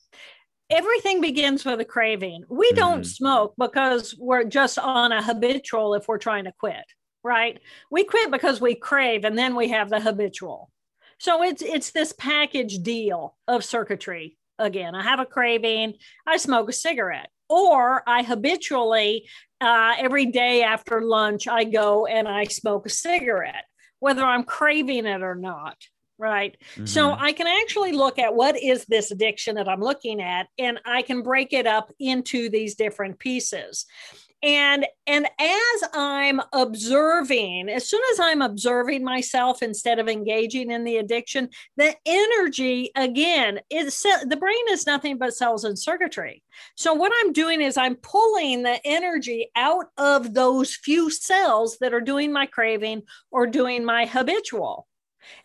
Everything 0.70 1.20
begins 1.20 1.64
with 1.64 1.80
a 1.80 1.84
craving. 1.84 2.44
We 2.48 2.68
mm-hmm. 2.68 2.76
don't 2.76 3.04
smoke 3.04 3.54
because 3.58 4.14
we're 4.18 4.44
just 4.44 4.78
on 4.78 5.12
a 5.12 5.22
habitual 5.22 5.94
if 5.94 6.08
we're 6.08 6.18
trying 6.18 6.44
to 6.44 6.52
quit, 6.58 6.84
right? 7.24 7.58
We 7.90 8.04
quit 8.04 8.30
because 8.30 8.60
we 8.60 8.76
crave 8.76 9.24
and 9.24 9.36
then 9.36 9.56
we 9.56 9.70
have 9.70 9.90
the 9.90 10.00
habitual. 10.00 10.70
So 11.18 11.42
it's 11.42 11.62
it's 11.62 11.90
this 11.90 12.12
package 12.12 12.78
deal 12.78 13.36
of 13.48 13.64
circuitry. 13.64 14.36
Again, 14.58 14.94
I 14.94 15.02
have 15.02 15.18
a 15.18 15.26
craving, 15.26 15.94
I 16.26 16.36
smoke 16.36 16.68
a 16.68 16.72
cigarette 16.72 17.30
or 17.48 18.02
I 18.06 18.22
habitually 18.22 19.28
uh, 19.60 19.94
every 19.98 20.26
day 20.26 20.62
after 20.62 21.00
lunch 21.00 21.48
I 21.48 21.64
go 21.64 22.06
and 22.06 22.28
I 22.28 22.44
smoke 22.44 22.86
a 22.86 22.90
cigarette 22.90 23.64
whether 24.04 24.22
I'm 24.22 24.44
craving 24.44 25.06
it 25.06 25.22
or 25.22 25.34
not. 25.34 25.78
Right. 26.18 26.56
Mm-hmm. 26.74 26.84
So 26.84 27.12
I 27.12 27.32
can 27.32 27.46
actually 27.46 27.92
look 27.92 28.18
at 28.18 28.36
what 28.36 28.54
is 28.62 28.84
this 28.84 29.10
addiction 29.10 29.56
that 29.56 29.66
I'm 29.66 29.80
looking 29.80 30.20
at, 30.20 30.46
and 30.58 30.78
I 30.84 31.02
can 31.02 31.22
break 31.22 31.52
it 31.52 31.66
up 31.66 31.90
into 31.98 32.50
these 32.50 32.76
different 32.76 33.18
pieces 33.18 33.86
and 34.42 34.86
and 35.06 35.26
as 35.38 35.88
i'm 35.92 36.40
observing 36.52 37.68
as 37.68 37.88
soon 37.88 38.02
as 38.12 38.20
i'm 38.20 38.42
observing 38.42 39.02
myself 39.04 39.62
instead 39.62 39.98
of 39.98 40.08
engaging 40.08 40.70
in 40.70 40.84
the 40.84 40.98
addiction 40.98 41.48
the 41.76 41.94
energy 42.06 42.90
again 42.96 43.60
is 43.70 44.02
the 44.02 44.36
brain 44.36 44.54
is 44.70 44.86
nothing 44.86 45.18
but 45.18 45.34
cells 45.34 45.64
and 45.64 45.78
circuitry. 45.78 46.42
So 46.76 46.94
what 46.94 47.12
i'm 47.22 47.32
doing 47.32 47.60
is 47.60 47.76
i'm 47.76 47.96
pulling 47.96 48.62
the 48.62 48.80
energy 48.84 49.50
out 49.56 49.86
of 49.98 50.34
those 50.34 50.74
few 50.74 51.10
cells 51.10 51.78
that 51.80 51.94
are 51.94 52.00
doing 52.00 52.32
my 52.32 52.46
craving 52.46 53.02
or 53.30 53.46
doing 53.46 53.84
my 53.84 54.06
habitual 54.06 54.86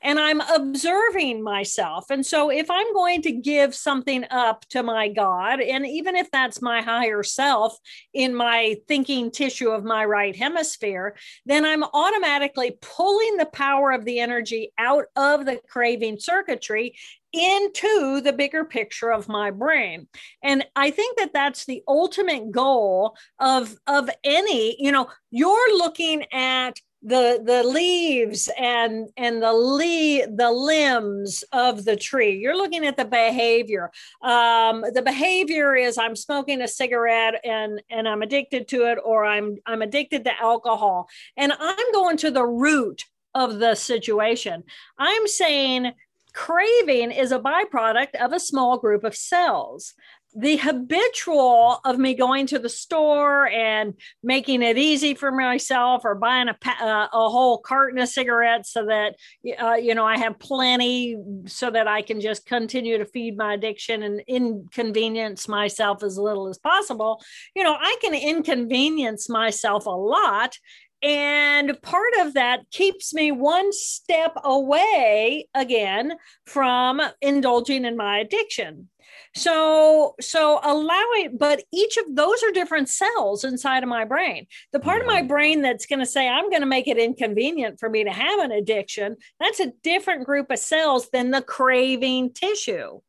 and 0.01 0.19
I'm 0.19 0.41
observing 0.41 1.43
myself. 1.43 2.09
And 2.09 2.25
so, 2.25 2.49
if 2.49 2.69
I'm 2.69 2.93
going 2.93 3.21
to 3.23 3.31
give 3.31 3.75
something 3.75 4.25
up 4.29 4.65
to 4.69 4.83
my 4.83 5.07
God, 5.09 5.61
and 5.61 5.85
even 5.85 6.15
if 6.15 6.29
that's 6.31 6.61
my 6.61 6.81
higher 6.81 7.23
self 7.23 7.77
in 8.13 8.35
my 8.35 8.75
thinking 8.87 9.31
tissue 9.31 9.69
of 9.69 9.83
my 9.83 10.05
right 10.05 10.35
hemisphere, 10.35 11.15
then 11.45 11.65
I'm 11.65 11.83
automatically 11.83 12.77
pulling 12.81 13.37
the 13.37 13.45
power 13.45 13.91
of 13.91 14.05
the 14.05 14.19
energy 14.19 14.71
out 14.77 15.05
of 15.15 15.45
the 15.45 15.59
craving 15.69 16.19
circuitry 16.19 16.95
into 17.31 18.21
the 18.21 18.33
bigger 18.33 18.65
picture 18.65 19.11
of 19.11 19.29
my 19.29 19.51
brain 19.51 20.07
and 20.41 20.65
i 20.75 20.89
think 20.89 21.17
that 21.17 21.31
that's 21.31 21.65
the 21.65 21.83
ultimate 21.87 22.51
goal 22.51 23.15
of 23.39 23.75
of 23.85 24.09
any 24.23 24.75
you 24.83 24.91
know 24.91 25.07
you're 25.29 25.77
looking 25.77 26.25
at 26.33 26.79
the 27.01 27.41
the 27.43 27.63
leaves 27.63 28.49
and 28.57 29.09
and 29.15 29.41
the 29.41 29.53
le- 29.53 30.27
the 30.35 30.51
limbs 30.51 31.43
of 31.53 31.85
the 31.85 31.95
tree. 31.95 32.37
You're 32.37 32.57
looking 32.57 32.85
at 32.85 32.97
the 32.97 33.05
behavior. 33.05 33.91
Um, 34.21 34.83
the 34.93 35.01
behavior 35.03 35.75
is 35.75 35.97
i'm 35.97 36.15
smoking 36.15 36.61
a 36.61 36.67
cigarette 36.67 37.39
and 37.45 37.81
and 37.89 38.07
i'm 38.07 38.21
addicted 38.21 38.67
to 38.69 38.83
it 38.91 38.97
or 39.03 39.25
i'm 39.25 39.57
i'm 39.65 39.81
addicted 39.81 40.25
to 40.25 40.41
alcohol. 40.41 41.09
And 41.37 41.53
i'm 41.57 41.91
going 41.93 42.17
to 42.17 42.31
the 42.31 42.45
root 42.45 43.05
of 43.33 43.59
the 43.59 43.75
situation. 43.75 44.63
I'm 44.97 45.27
saying 45.27 45.93
craving 46.33 47.11
is 47.11 47.31
a 47.31 47.39
byproduct 47.39 48.15
of 48.15 48.33
a 48.33 48.39
small 48.39 48.77
group 48.77 49.03
of 49.03 49.15
cells 49.15 49.93
the 50.35 50.57
habitual 50.57 51.79
of 51.83 51.97
me 51.97 52.13
going 52.13 52.45
to 52.47 52.59
the 52.59 52.69
store 52.69 53.47
and 53.47 53.95
making 54.21 54.61
it 54.61 54.77
easy 54.77 55.15
for 55.15 55.31
myself 55.31 56.03
or 56.05 56.13
buying 56.13 56.47
a, 56.47 56.55
uh, 56.81 57.07
a 57.11 57.29
whole 57.29 57.57
carton 57.57 57.99
of 57.99 58.07
cigarettes 58.07 58.71
so 58.71 58.85
that 58.85 59.15
uh, 59.61 59.73
you 59.73 59.95
know 59.95 60.05
i 60.05 60.17
have 60.17 60.37
plenty 60.39 61.17
so 61.47 61.71
that 61.71 61.87
i 61.87 62.01
can 62.01 62.21
just 62.21 62.45
continue 62.45 62.97
to 62.97 63.05
feed 63.05 63.37
my 63.37 63.53
addiction 63.53 64.03
and 64.03 64.21
inconvenience 64.27 65.47
myself 65.47 66.03
as 66.03 66.17
little 66.17 66.47
as 66.47 66.57
possible. 66.57 67.21
You 67.55 67.63
know 67.63 67.75
i 67.79 67.95
can 68.01 68.13
inconvenience 68.13 69.29
myself 69.29 69.87
a 69.87 69.89
lot 69.89 70.57
and 71.01 71.81
part 71.81 72.13
of 72.19 72.33
that 72.33 72.69
keeps 72.71 73.13
me 73.13 73.31
one 73.31 73.71
step 73.71 74.33
away 74.43 75.47
again 75.55 76.13
from 76.45 77.01
indulging 77.21 77.85
in 77.85 77.95
my 77.95 78.19
addiction 78.19 78.89
so 79.35 80.15
so 80.19 80.59
allowing 80.63 81.37
but 81.37 81.63
each 81.71 81.97
of 81.97 82.15
those 82.15 82.43
are 82.43 82.51
different 82.51 82.89
cells 82.89 83.43
inside 83.43 83.83
of 83.83 83.89
my 83.89 84.05
brain. 84.05 84.47
The 84.71 84.79
part 84.79 85.01
of 85.01 85.07
my 85.07 85.21
brain 85.21 85.61
that's 85.61 85.85
going 85.85 85.99
to 85.99 86.05
say 86.05 86.27
i'm 86.27 86.49
going 86.49 86.61
to 86.61 86.67
make 86.67 86.87
it 86.87 86.97
inconvenient 86.97 87.79
for 87.79 87.89
me 87.89 88.03
to 88.03 88.11
have 88.11 88.39
an 88.39 88.51
addiction 88.51 89.15
that's 89.39 89.59
a 89.59 89.71
different 89.83 90.25
group 90.25 90.51
of 90.51 90.59
cells 90.59 91.09
than 91.11 91.31
the 91.31 91.41
craving 91.41 92.33
tissue. 92.33 92.99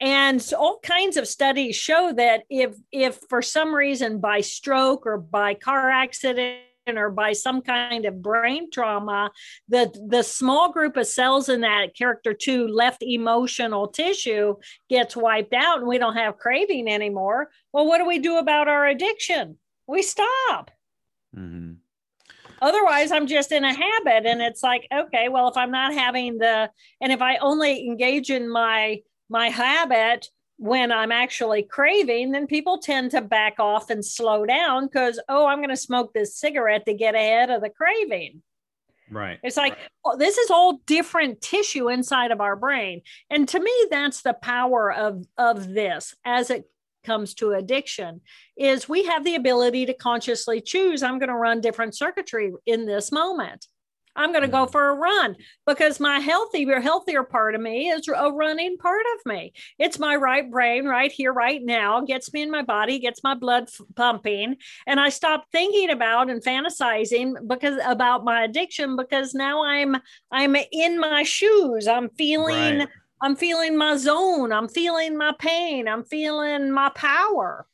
And 0.00 0.40
so 0.42 0.56
all 0.56 0.80
kinds 0.80 1.16
of 1.16 1.28
studies 1.28 1.76
show 1.76 2.12
that 2.16 2.42
if 2.48 2.74
if 2.92 3.20
for 3.28 3.42
some 3.42 3.74
reason 3.74 4.20
by 4.20 4.40
stroke 4.40 5.06
or 5.06 5.18
by 5.18 5.54
car 5.54 5.90
accident 5.90 6.60
or 6.98 7.10
by 7.10 7.32
some 7.32 7.62
kind 7.62 8.04
of 8.04 8.22
brain 8.22 8.70
trauma, 8.70 9.30
the, 9.68 9.92
the 10.08 10.22
small 10.22 10.72
group 10.72 10.96
of 10.96 11.06
cells 11.06 11.48
in 11.48 11.62
that 11.62 11.94
character 11.96 12.34
two 12.34 12.68
left 12.68 13.02
emotional 13.02 13.88
tissue 13.88 14.56
gets 14.88 15.16
wiped 15.16 15.54
out 15.54 15.78
and 15.78 15.86
we 15.88 15.98
don't 15.98 16.16
have 16.16 16.38
craving 16.38 16.88
anymore. 16.88 17.50
Well, 17.72 17.86
what 17.86 17.98
do 17.98 18.06
we 18.06 18.18
do 18.18 18.38
about 18.38 18.68
our 18.68 18.86
addiction? 18.86 19.58
We 19.86 20.02
stop. 20.02 20.70
Mm-hmm. 21.36 21.72
Otherwise, 22.62 23.10
I'm 23.10 23.26
just 23.26 23.52
in 23.52 23.64
a 23.64 23.72
habit. 23.72 24.26
And 24.26 24.42
it's 24.42 24.62
like, 24.62 24.86
okay, 24.92 25.28
well, 25.28 25.48
if 25.48 25.56
I'm 25.56 25.70
not 25.70 25.94
having 25.94 26.38
the, 26.38 26.70
and 27.00 27.12
if 27.12 27.22
I 27.22 27.36
only 27.36 27.86
engage 27.86 28.30
in 28.30 28.50
my, 28.50 29.00
my 29.28 29.48
habit 29.48 30.28
when 30.60 30.92
I'm 30.92 31.10
actually 31.10 31.62
craving, 31.62 32.32
then 32.32 32.46
people 32.46 32.76
tend 32.76 33.12
to 33.12 33.22
back 33.22 33.54
off 33.58 33.88
and 33.88 34.04
slow 34.04 34.44
down 34.44 34.84
because, 34.84 35.18
oh, 35.26 35.46
I'm 35.46 35.60
going 35.60 35.70
to 35.70 35.76
smoke 35.76 36.12
this 36.12 36.36
cigarette 36.36 36.84
to 36.84 36.92
get 36.92 37.14
ahead 37.14 37.48
of 37.48 37.62
the 37.62 37.70
craving. 37.70 38.42
Right. 39.10 39.38
It's 39.42 39.56
like, 39.56 39.72
right. 39.72 39.88
oh, 40.04 40.18
this 40.18 40.36
is 40.36 40.50
all 40.50 40.82
different 40.84 41.40
tissue 41.40 41.88
inside 41.88 42.30
of 42.30 42.42
our 42.42 42.56
brain. 42.56 43.00
And 43.30 43.48
to 43.48 43.58
me, 43.58 43.72
that's 43.90 44.20
the 44.20 44.34
power 44.34 44.92
of, 44.92 45.24
of 45.38 45.72
this 45.72 46.14
as 46.26 46.50
it 46.50 46.68
comes 47.04 47.32
to 47.32 47.52
addiction 47.52 48.20
is 48.58 48.86
we 48.86 49.04
have 49.04 49.24
the 49.24 49.36
ability 49.36 49.86
to 49.86 49.94
consciously 49.94 50.60
choose 50.60 51.02
i'm 51.02 51.18
going 51.18 51.30
to 51.30 51.34
run 51.34 51.58
different 51.58 51.96
circuitry 51.96 52.52
in 52.66 52.84
this 52.84 53.10
moment 53.10 53.68
I'm 54.20 54.32
going 54.32 54.42
to 54.42 54.48
go 54.48 54.64
mm-hmm. 54.64 54.72
for 54.72 54.90
a 54.90 54.94
run 54.94 55.36
because 55.66 55.98
my 55.98 56.18
healthier, 56.18 56.80
healthier 56.80 57.22
part 57.22 57.54
of 57.54 57.60
me 57.60 57.88
is 57.88 58.06
a 58.08 58.30
running 58.30 58.76
part 58.76 59.04
of 59.14 59.26
me. 59.26 59.52
It's 59.78 59.98
my 59.98 60.16
right 60.16 60.48
brain 60.50 60.84
right 60.84 61.10
here, 61.10 61.32
right 61.32 61.62
now, 61.62 62.02
gets 62.02 62.32
me 62.32 62.42
in 62.42 62.50
my 62.50 62.62
body, 62.62 62.98
gets 62.98 63.24
my 63.24 63.34
blood 63.34 63.68
pumping. 63.96 64.56
And 64.86 65.00
I 65.00 65.08
stop 65.08 65.46
thinking 65.52 65.90
about 65.90 66.30
and 66.30 66.42
fantasizing 66.42 67.48
because 67.48 67.80
about 67.86 68.24
my 68.24 68.44
addiction 68.44 68.96
because 68.96 69.34
now 69.34 69.64
I'm, 69.64 69.96
I'm 70.30 70.54
in 70.72 71.00
my 71.00 71.22
shoes. 71.22 71.88
I'm 71.88 72.10
feeling, 72.10 72.80
right. 72.80 72.88
I'm 73.22 73.36
feeling 73.36 73.76
my 73.76 73.96
zone. 73.96 74.52
I'm 74.52 74.68
feeling 74.68 75.16
my 75.16 75.32
pain. 75.38 75.88
I'm 75.88 76.04
feeling 76.04 76.70
my 76.70 76.90
power. 76.90 77.66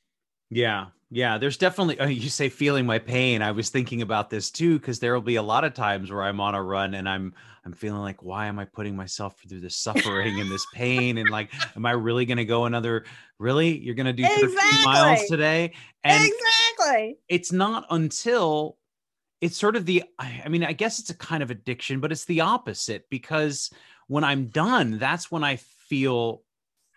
Yeah. 0.50 0.86
Yeah, 1.10 1.38
there's 1.38 1.56
definitely 1.56 2.00
uh, 2.00 2.08
you 2.08 2.28
say 2.28 2.48
feeling 2.48 2.84
my 2.84 2.98
pain. 2.98 3.40
I 3.40 3.52
was 3.52 3.70
thinking 3.70 4.02
about 4.02 4.28
this 4.28 4.50
too 4.50 4.78
because 4.78 4.98
there 4.98 5.14
will 5.14 5.20
be 5.20 5.36
a 5.36 5.42
lot 5.42 5.62
of 5.62 5.72
times 5.72 6.10
where 6.10 6.24
I'm 6.24 6.40
on 6.40 6.56
a 6.56 6.62
run 6.62 6.94
and 6.94 7.08
I'm 7.08 7.32
I'm 7.64 7.72
feeling 7.72 8.00
like 8.00 8.24
why 8.24 8.46
am 8.46 8.58
I 8.58 8.64
putting 8.64 8.96
myself 8.96 9.36
through 9.48 9.60
this 9.60 9.76
suffering 9.76 10.40
and 10.40 10.50
this 10.50 10.66
pain 10.74 11.18
and 11.18 11.30
like 11.30 11.52
am 11.76 11.86
I 11.86 11.92
really 11.92 12.26
going 12.26 12.38
to 12.38 12.44
go 12.44 12.64
another 12.64 13.04
really 13.38 13.78
you're 13.78 13.94
going 13.94 14.06
to 14.06 14.12
do 14.12 14.24
13 14.24 14.44
exactly. 14.48 14.84
miles 14.84 15.24
today? 15.28 15.72
And 16.02 16.24
Exactly. 16.24 17.18
It's 17.28 17.52
not 17.52 17.86
until 17.90 18.76
it's 19.40 19.56
sort 19.56 19.76
of 19.76 19.86
the 19.86 20.02
I 20.18 20.48
mean 20.48 20.64
I 20.64 20.72
guess 20.72 20.98
it's 20.98 21.10
a 21.10 21.16
kind 21.16 21.42
of 21.42 21.52
addiction 21.52 22.00
but 22.00 22.10
it's 22.10 22.24
the 22.24 22.40
opposite 22.40 23.08
because 23.10 23.70
when 24.08 24.24
I'm 24.24 24.46
done 24.46 24.98
that's 24.98 25.30
when 25.30 25.44
I 25.44 25.56
feel 25.56 26.42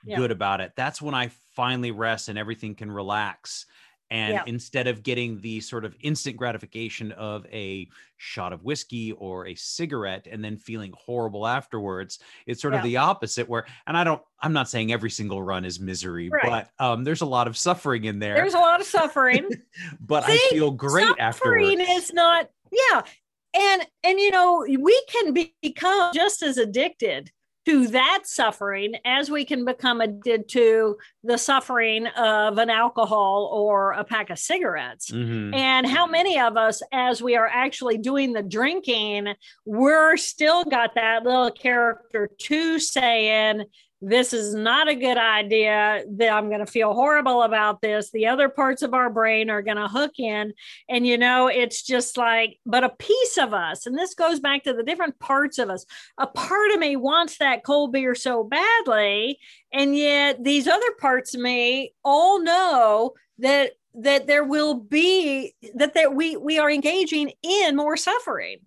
yeah. 0.03 0.17
good 0.17 0.31
about 0.31 0.61
it. 0.61 0.73
That's 0.75 0.99
when 0.99 1.13
I 1.13 1.29
finally 1.55 1.91
rest 1.91 2.29
and 2.29 2.39
everything 2.39 2.73
can 2.73 2.91
relax 2.91 3.65
And 4.11 4.33
yeah. 4.33 4.43
instead 4.47 4.87
of 4.87 5.03
getting 5.03 5.39
the 5.41 5.59
sort 5.59 5.85
of 5.85 5.95
instant 6.01 6.35
gratification 6.35 7.11
of 7.11 7.45
a 7.51 7.87
shot 8.17 8.53
of 8.53 8.63
whiskey 8.63 9.11
or 9.11 9.47
a 9.47 9.55
cigarette 9.55 10.27
and 10.29 10.43
then 10.43 10.57
feeling 10.57 10.93
horrible 10.97 11.45
afterwards, 11.45 12.19
it's 12.47 12.61
sort 12.61 12.73
yeah. 12.73 12.79
of 12.79 12.83
the 12.83 12.97
opposite 12.97 13.47
where, 13.47 13.65
and 13.85 13.95
I 13.95 14.03
don't, 14.03 14.21
I'm 14.39 14.53
not 14.53 14.67
saying 14.67 14.91
every 14.91 15.11
single 15.11 15.43
run 15.43 15.63
is 15.63 15.79
misery, 15.79 16.29
right. 16.29 16.67
but 16.79 16.83
um, 16.83 17.03
there's 17.03 17.21
a 17.21 17.27
lot 17.27 17.47
of 17.47 17.57
suffering 17.57 18.05
in 18.05 18.17
there. 18.19 18.35
There's 18.35 18.55
a 18.55 18.59
lot 18.59 18.81
of 18.81 18.87
suffering. 18.87 19.47
but 19.99 20.25
See, 20.25 20.33
I 20.33 20.49
feel 20.49 20.71
great 20.71 21.03
suffering 21.03 21.19
afterwards. 21.19 21.63
Suffering 21.63 21.97
is 21.97 22.13
not, 22.13 22.49
yeah. 22.71 23.01
And, 23.55 23.87
and, 24.03 24.19
you 24.19 24.31
know, 24.31 24.65
we 24.67 25.03
can 25.07 25.33
be, 25.33 25.55
become 25.61 26.13
just 26.13 26.41
as 26.41 26.57
addicted 26.57 27.31
to 27.69 27.87
that 27.87 28.21
suffering 28.25 28.95
as 29.05 29.29
we 29.29 29.45
can 29.45 29.63
become 29.63 30.01
addicted 30.01 30.49
to 30.49 30.97
the 31.23 31.37
suffering 31.37 32.07
of 32.07 32.57
an 32.57 32.69
alcohol 32.69 33.47
or 33.53 33.91
a 33.91 34.03
pack 34.03 34.31
of 34.31 34.39
cigarettes. 34.39 35.11
Mm-hmm. 35.11 35.53
And 35.53 35.85
how 35.85 36.07
many 36.07 36.39
of 36.39 36.57
us, 36.57 36.81
as 36.91 37.21
we 37.21 37.35
are 37.35 37.47
actually 37.47 37.99
doing 37.99 38.33
the 38.33 38.41
drinking, 38.41 39.35
we're 39.65 40.17
still 40.17 40.63
got 40.63 40.95
that 40.95 41.23
little 41.23 41.51
character 41.51 42.29
two 42.39 42.79
saying, 42.79 43.65
this 44.01 44.31
is 44.31 44.53
not 44.53 44.87
a 44.87 44.95
good 44.95 45.17
idea 45.17 46.03
that 46.09 46.31
i'm 46.31 46.47
going 46.47 46.65
to 46.65 46.71
feel 46.71 46.93
horrible 46.93 47.43
about 47.43 47.81
this. 47.81 48.11
The 48.11 48.27
other 48.27 48.47
parts 48.49 48.81
of 48.81 48.93
our 48.93 49.09
brain 49.09 49.49
are 49.49 49.61
going 49.61 49.77
to 49.77 49.87
hook 49.87 50.13
in. 50.17 50.53
And 50.87 51.05
you 51.05 51.17
know 51.17 51.47
it's 51.47 51.83
just 51.83 52.17
like 52.17 52.57
but 52.65 52.83
a 52.83 52.89
piece 52.89 53.37
of 53.37 53.53
us 53.53 53.85
and 53.85 53.97
this 53.97 54.13
goes 54.13 54.39
back 54.39 54.63
to 54.63 54.73
the 54.73 54.83
different 54.83 55.19
parts 55.19 55.57
of 55.57 55.69
us 55.69 55.85
a 56.17 56.27
part 56.27 56.71
of 56.71 56.79
me 56.79 56.95
wants 56.95 57.37
that 57.37 57.63
cold 57.63 57.91
beer 57.91 58.15
so 58.15 58.43
badly. 58.43 59.39
And 59.73 59.95
yet 59.95 60.43
these 60.43 60.67
other 60.67 60.91
parts 60.99 61.35
of 61.35 61.41
me 61.41 61.93
all 62.03 62.41
know 62.41 63.13
that 63.39 63.73
that 63.95 64.27
there 64.27 64.43
will 64.43 64.75
be 64.75 65.53
that 65.75 65.93
that 65.95 66.15
we 66.15 66.37
we 66.37 66.59
are 66.59 66.71
engaging 66.71 67.31
in 67.43 67.75
more 67.75 67.97
suffering. 67.97 68.59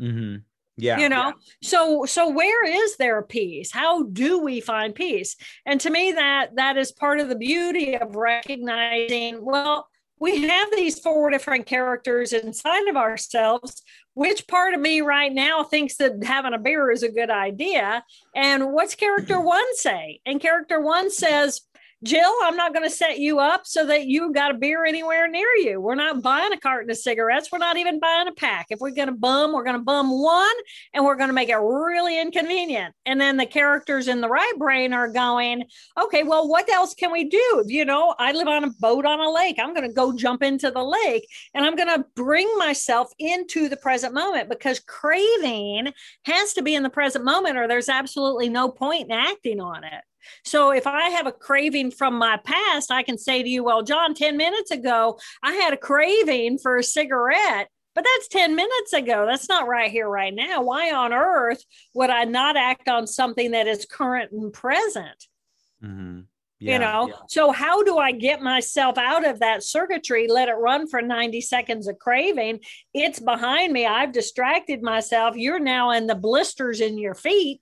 Mm-hmm 0.00 0.36
yeah 0.76 0.98
you 0.98 1.08
know? 1.08 1.26
yeah. 1.26 1.32
so 1.62 2.04
so 2.04 2.28
where 2.28 2.64
is 2.64 2.96
there 2.96 3.22
peace? 3.22 3.72
How 3.72 4.04
do 4.04 4.40
we 4.40 4.60
find 4.60 4.94
peace? 4.94 5.36
And 5.66 5.80
to 5.80 5.90
me 5.90 6.12
that 6.12 6.56
that 6.56 6.76
is 6.76 6.92
part 6.92 7.20
of 7.20 7.28
the 7.28 7.36
beauty 7.36 7.96
of 7.96 8.16
recognizing 8.16 9.44
well 9.44 9.88
we 10.20 10.42
have 10.42 10.68
these 10.72 11.00
four 11.00 11.30
different 11.30 11.66
characters 11.66 12.32
inside 12.32 12.88
of 12.88 12.96
ourselves 12.96 13.82
which 14.14 14.46
part 14.46 14.74
of 14.74 14.80
me 14.80 15.00
right 15.00 15.32
now 15.32 15.64
thinks 15.64 15.96
that 15.96 16.24
having 16.24 16.54
a 16.54 16.58
beer 16.58 16.90
is 16.90 17.02
a 17.02 17.10
good 17.10 17.30
idea? 17.30 18.04
And 18.34 18.72
what's 18.72 18.94
character 18.94 19.40
one 19.44 19.76
say? 19.76 20.20
And 20.24 20.40
character 20.40 20.80
one 20.80 21.10
says 21.10 21.60
Jill, 22.04 22.34
I'm 22.42 22.56
not 22.56 22.74
going 22.74 22.84
to 22.84 22.94
set 22.94 23.18
you 23.18 23.38
up 23.38 23.62
so 23.64 23.86
that 23.86 24.06
you've 24.06 24.34
got 24.34 24.50
a 24.50 24.58
beer 24.58 24.84
anywhere 24.84 25.26
near 25.26 25.48
you. 25.56 25.80
We're 25.80 25.94
not 25.94 26.20
buying 26.20 26.52
a 26.52 26.60
carton 26.60 26.90
of 26.90 26.98
cigarettes. 26.98 27.50
We're 27.50 27.56
not 27.56 27.78
even 27.78 27.98
buying 27.98 28.28
a 28.28 28.32
pack. 28.32 28.66
If 28.68 28.80
we're 28.80 28.90
going 28.90 29.08
to 29.08 29.14
bum, 29.14 29.54
we're 29.54 29.64
going 29.64 29.78
to 29.78 29.82
bum 29.82 30.10
one 30.10 30.54
and 30.92 31.02
we're 31.02 31.16
going 31.16 31.30
to 31.30 31.34
make 31.34 31.48
it 31.48 31.56
really 31.56 32.20
inconvenient. 32.20 32.94
And 33.06 33.18
then 33.18 33.38
the 33.38 33.46
characters 33.46 34.06
in 34.06 34.20
the 34.20 34.28
right 34.28 34.52
brain 34.58 34.92
are 34.92 35.08
going, 35.08 35.64
okay, 35.98 36.24
well, 36.24 36.46
what 36.46 36.68
else 36.68 36.92
can 36.92 37.10
we 37.10 37.24
do? 37.24 37.64
You 37.66 37.86
know, 37.86 38.14
I 38.18 38.32
live 38.32 38.48
on 38.48 38.64
a 38.64 38.70
boat 38.80 39.06
on 39.06 39.20
a 39.20 39.30
lake. 39.30 39.56
I'm 39.58 39.72
going 39.72 39.88
to 39.88 39.94
go 39.94 40.14
jump 40.14 40.42
into 40.42 40.70
the 40.70 40.84
lake 40.84 41.26
and 41.54 41.64
I'm 41.64 41.74
going 41.74 41.88
to 41.88 42.04
bring 42.14 42.52
myself 42.58 43.12
into 43.18 43.70
the 43.70 43.78
present 43.78 44.12
moment 44.12 44.50
because 44.50 44.78
craving 44.80 45.90
has 46.26 46.52
to 46.52 46.62
be 46.62 46.74
in 46.74 46.82
the 46.82 46.90
present 46.90 47.24
moment 47.24 47.56
or 47.56 47.66
there's 47.66 47.88
absolutely 47.88 48.50
no 48.50 48.68
point 48.68 49.06
in 49.06 49.12
acting 49.12 49.58
on 49.58 49.84
it. 49.84 50.02
So 50.44 50.70
if 50.70 50.86
I 50.86 51.08
have 51.10 51.26
a 51.26 51.32
craving 51.32 51.90
from 51.90 52.18
my 52.18 52.38
past, 52.44 52.90
I 52.90 53.02
can 53.02 53.18
say 53.18 53.42
to 53.42 53.48
you, 53.48 53.64
well, 53.64 53.82
John, 53.82 54.14
10 54.14 54.36
minutes 54.36 54.70
ago, 54.70 55.18
I 55.42 55.52
had 55.54 55.72
a 55.72 55.78
craving 55.78 56.58
for 56.58 56.76
a 56.76 56.82
cigarette. 56.82 57.68
But 57.94 58.04
that's 58.04 58.28
10 58.28 58.56
minutes 58.56 58.92
ago. 58.92 59.24
That's 59.24 59.48
not 59.48 59.68
right 59.68 59.90
here, 59.90 60.08
right 60.08 60.34
now. 60.34 60.62
Why 60.62 60.92
on 60.92 61.12
earth 61.12 61.62
would 61.94 62.10
I 62.10 62.24
not 62.24 62.56
act 62.56 62.88
on 62.88 63.06
something 63.06 63.52
that 63.52 63.68
is 63.68 63.86
current 63.86 64.32
and 64.32 64.52
present? 64.52 65.26
Mm-hmm. 65.82 66.20
Yeah, 66.60 66.72
you 66.72 66.78
know 66.78 67.08
yeah. 67.08 67.14
so 67.28 67.50
how 67.50 67.82
do 67.82 67.98
i 67.98 68.12
get 68.12 68.40
myself 68.40 68.96
out 68.96 69.26
of 69.26 69.40
that 69.40 69.64
circuitry 69.64 70.28
let 70.28 70.48
it 70.48 70.54
run 70.54 70.88
for 70.88 71.02
90 71.02 71.40
seconds 71.40 71.88
of 71.88 71.98
craving 71.98 72.60
it's 72.94 73.18
behind 73.18 73.72
me 73.72 73.84
i've 73.84 74.12
distracted 74.12 74.80
myself 74.80 75.36
you're 75.36 75.58
now 75.58 75.90
in 75.90 76.06
the 76.06 76.14
blisters 76.14 76.80
in 76.80 76.96
your 76.96 77.14
feet 77.14 77.60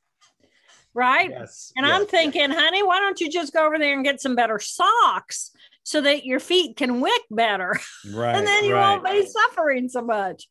right? 0.95 1.30
Yes, 1.30 1.72
and 1.76 1.86
yes, 1.86 2.01
I'm 2.01 2.07
thinking, 2.07 2.51
honey, 2.51 2.82
why 2.82 3.01
don't 3.01 3.20
you 3.20 3.30
just 3.30 3.53
go 3.53 3.66
over 3.66 3.78
there 3.78 3.95
and 3.95 4.05
get 4.05 4.20
some 4.20 4.34
better 4.34 4.59
socks 4.59 5.51
so 5.82 6.01
that 6.01 6.24
your 6.24 6.40
feet 6.40 6.76
can 6.76 7.01
wick 7.01 7.22
better? 7.30 7.78
Right. 8.12 8.34
and 8.34 8.47
then 8.47 8.64
you 8.64 8.74
right. 8.74 9.01
won't 9.01 9.05
be 9.05 9.26
suffering 9.26 9.88
so 9.88 10.03
much. 10.03 10.49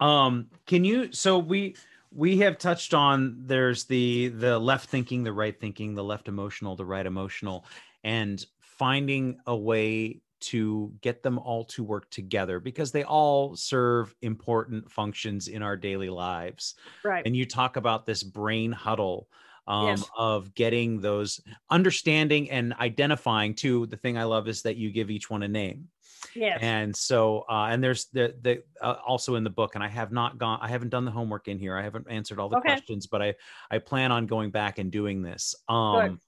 Um, 0.00 0.46
can 0.66 0.84
you 0.84 1.12
so 1.12 1.38
we 1.38 1.76
we 2.12 2.38
have 2.38 2.58
touched 2.58 2.94
on 2.94 3.42
there's 3.46 3.84
the 3.84 4.28
the 4.28 4.58
left 4.58 4.88
thinking, 4.88 5.22
the 5.22 5.32
right 5.32 5.58
thinking, 5.58 5.94
the 5.94 6.04
left 6.04 6.28
emotional, 6.28 6.74
the 6.74 6.84
right 6.84 7.06
emotional, 7.06 7.64
and 8.02 8.44
finding 8.60 9.38
a 9.46 9.56
way 9.56 10.20
to 10.40 10.92
get 11.02 11.22
them 11.22 11.38
all 11.38 11.64
to 11.64 11.84
work 11.84 12.10
together 12.10 12.58
because 12.58 12.90
they 12.90 13.04
all 13.04 13.54
serve 13.54 14.14
important 14.22 14.90
functions 14.90 15.48
in 15.48 15.62
our 15.62 15.76
daily 15.76 16.08
lives. 16.08 16.74
Right. 17.04 17.24
And 17.26 17.36
you 17.36 17.44
talk 17.44 17.76
about 17.76 18.06
this 18.06 18.22
brain 18.22 18.72
huddle 18.72 19.28
um, 19.66 19.88
yes. 19.88 20.04
of 20.16 20.54
getting 20.54 21.00
those 21.00 21.40
understanding 21.70 22.50
and 22.50 22.74
identifying 22.74 23.54
too 23.54 23.86
the 23.86 23.96
thing 23.96 24.18
i 24.18 24.24
love 24.24 24.48
is 24.48 24.62
that 24.62 24.76
you 24.76 24.90
give 24.90 25.10
each 25.10 25.30
one 25.30 25.42
a 25.42 25.48
name 25.48 25.88
yeah 26.34 26.58
and 26.60 26.94
so 26.94 27.44
uh, 27.48 27.68
and 27.70 27.82
there's 27.82 28.06
the 28.06 28.34
the 28.42 28.62
uh, 28.80 28.96
also 29.06 29.36
in 29.36 29.44
the 29.44 29.50
book 29.50 29.74
and 29.74 29.84
i 29.84 29.88
have 29.88 30.12
not 30.12 30.38
gone 30.38 30.58
i 30.62 30.68
haven't 30.68 30.90
done 30.90 31.04
the 31.04 31.10
homework 31.10 31.48
in 31.48 31.58
here 31.58 31.76
i 31.76 31.82
haven't 31.82 32.06
answered 32.10 32.38
all 32.38 32.48
the 32.48 32.56
okay. 32.56 32.68
questions 32.68 33.06
but 33.06 33.22
i 33.22 33.34
i 33.70 33.78
plan 33.78 34.12
on 34.12 34.26
going 34.26 34.50
back 34.50 34.78
and 34.78 34.90
doing 34.90 35.22
this 35.22 35.54
um 35.68 36.20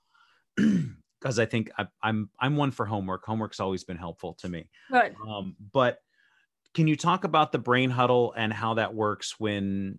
because 1.20 1.38
i 1.38 1.44
think 1.44 1.70
I, 1.78 1.86
i'm 2.02 2.30
i'm 2.38 2.56
one 2.56 2.70
for 2.70 2.86
homework 2.86 3.24
homework's 3.24 3.60
always 3.60 3.84
been 3.84 3.96
helpful 3.96 4.34
to 4.40 4.48
me 4.48 4.68
Good. 4.90 5.14
um 5.26 5.56
but 5.72 5.98
can 6.74 6.86
you 6.86 6.96
talk 6.96 7.24
about 7.24 7.52
the 7.52 7.58
brain 7.58 7.90
huddle 7.90 8.32
and 8.36 8.52
how 8.52 8.74
that 8.74 8.94
works 8.94 9.38
when 9.38 9.98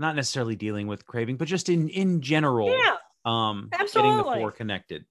not 0.00 0.16
necessarily 0.16 0.56
dealing 0.56 0.86
with 0.86 1.06
craving, 1.06 1.36
but 1.36 1.46
just 1.46 1.68
in 1.68 1.88
in 1.88 2.20
general. 2.20 2.68
Yeah. 2.68 2.96
Um, 3.24 3.68
Absolutely. 3.72 4.10
getting 4.10 4.32
the 4.32 4.38
four 4.40 4.50
connected. 4.50 5.04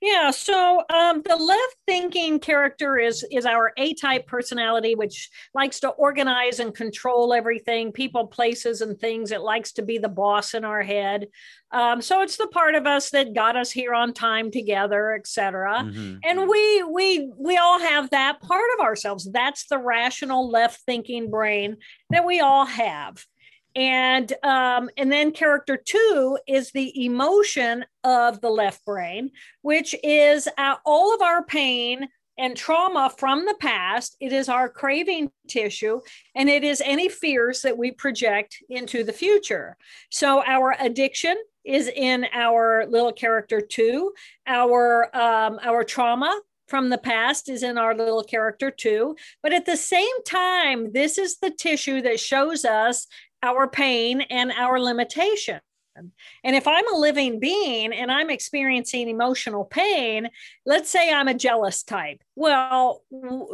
Yeah, 0.00 0.30
so 0.30 0.84
um, 0.94 1.22
the 1.22 1.34
left 1.34 1.76
thinking 1.84 2.38
character 2.38 2.98
is 2.98 3.26
is 3.32 3.44
our 3.44 3.72
A 3.76 3.94
type 3.94 4.28
personality, 4.28 4.94
which 4.94 5.28
likes 5.54 5.80
to 5.80 5.88
organize 5.88 6.60
and 6.60 6.72
control 6.72 7.34
everything, 7.34 7.90
people, 7.90 8.28
places, 8.28 8.80
and 8.80 8.96
things. 8.96 9.32
It 9.32 9.40
likes 9.40 9.72
to 9.72 9.82
be 9.82 9.98
the 9.98 10.08
boss 10.08 10.54
in 10.54 10.64
our 10.64 10.82
head. 10.82 11.26
Um, 11.72 12.00
so 12.00 12.22
it's 12.22 12.36
the 12.36 12.46
part 12.46 12.76
of 12.76 12.86
us 12.86 13.10
that 13.10 13.34
got 13.34 13.56
us 13.56 13.72
here 13.72 13.92
on 13.92 14.14
time 14.14 14.52
together, 14.52 15.14
etc. 15.14 15.82
Mm-hmm. 15.82 16.18
And 16.22 16.48
we 16.48 16.84
we 16.84 17.32
we 17.36 17.56
all 17.56 17.80
have 17.80 18.10
that 18.10 18.40
part 18.40 18.70
of 18.78 18.84
ourselves. 18.84 19.28
That's 19.28 19.66
the 19.66 19.78
rational 19.78 20.48
left 20.48 20.82
thinking 20.82 21.28
brain 21.28 21.76
that 22.10 22.24
we 22.24 22.38
all 22.38 22.66
have 22.66 23.26
and 23.78 24.32
um, 24.42 24.90
and 24.96 25.10
then 25.10 25.30
character 25.30 25.76
two 25.76 26.36
is 26.48 26.72
the 26.72 27.04
emotion 27.04 27.84
of 28.02 28.40
the 28.40 28.50
left 28.50 28.84
brain 28.84 29.30
which 29.62 29.94
is 30.02 30.48
uh, 30.58 30.74
all 30.84 31.14
of 31.14 31.22
our 31.22 31.44
pain 31.44 32.08
and 32.38 32.56
trauma 32.56 33.12
from 33.18 33.44
the 33.44 33.56
past. 33.60 34.16
It 34.20 34.32
is 34.32 34.48
our 34.48 34.68
craving 34.68 35.30
tissue 35.48 36.00
and 36.34 36.48
it 36.48 36.62
is 36.62 36.80
any 36.84 37.08
fears 37.08 37.62
that 37.62 37.76
we 37.76 37.90
project 37.90 38.56
into 38.70 39.02
the 39.02 39.12
future. 39.12 39.76
So 40.10 40.44
our 40.46 40.76
addiction 40.78 41.36
is 41.64 41.88
in 41.88 42.26
our 42.32 42.86
little 42.86 43.12
character 43.12 43.60
two. 43.60 44.12
Our 44.46 45.14
um, 45.16 45.58
our 45.62 45.84
trauma 45.84 46.40
from 46.68 46.90
the 46.90 46.98
past 46.98 47.48
is 47.48 47.62
in 47.62 47.78
our 47.78 47.94
little 47.94 48.22
character 48.22 48.70
two. 48.70 49.16
But 49.42 49.52
at 49.52 49.66
the 49.66 49.76
same 49.76 50.22
time, 50.24 50.92
this 50.92 51.18
is 51.18 51.38
the 51.38 51.50
tissue 51.50 52.02
that 52.02 52.20
shows 52.20 52.64
us 52.64 53.06
our 53.42 53.68
pain 53.68 54.20
and 54.22 54.52
our 54.52 54.80
limitation. 54.80 55.60
And 56.44 56.56
if 56.56 56.66
I'm 56.66 56.94
a 56.94 56.98
living 56.98 57.40
being 57.40 57.92
and 57.92 58.10
I'm 58.10 58.30
experiencing 58.30 59.08
emotional 59.08 59.64
pain, 59.64 60.28
let's 60.66 60.90
say 60.90 61.12
I'm 61.12 61.28
a 61.28 61.34
jealous 61.34 61.82
type. 61.82 62.22
Well, 62.36 63.02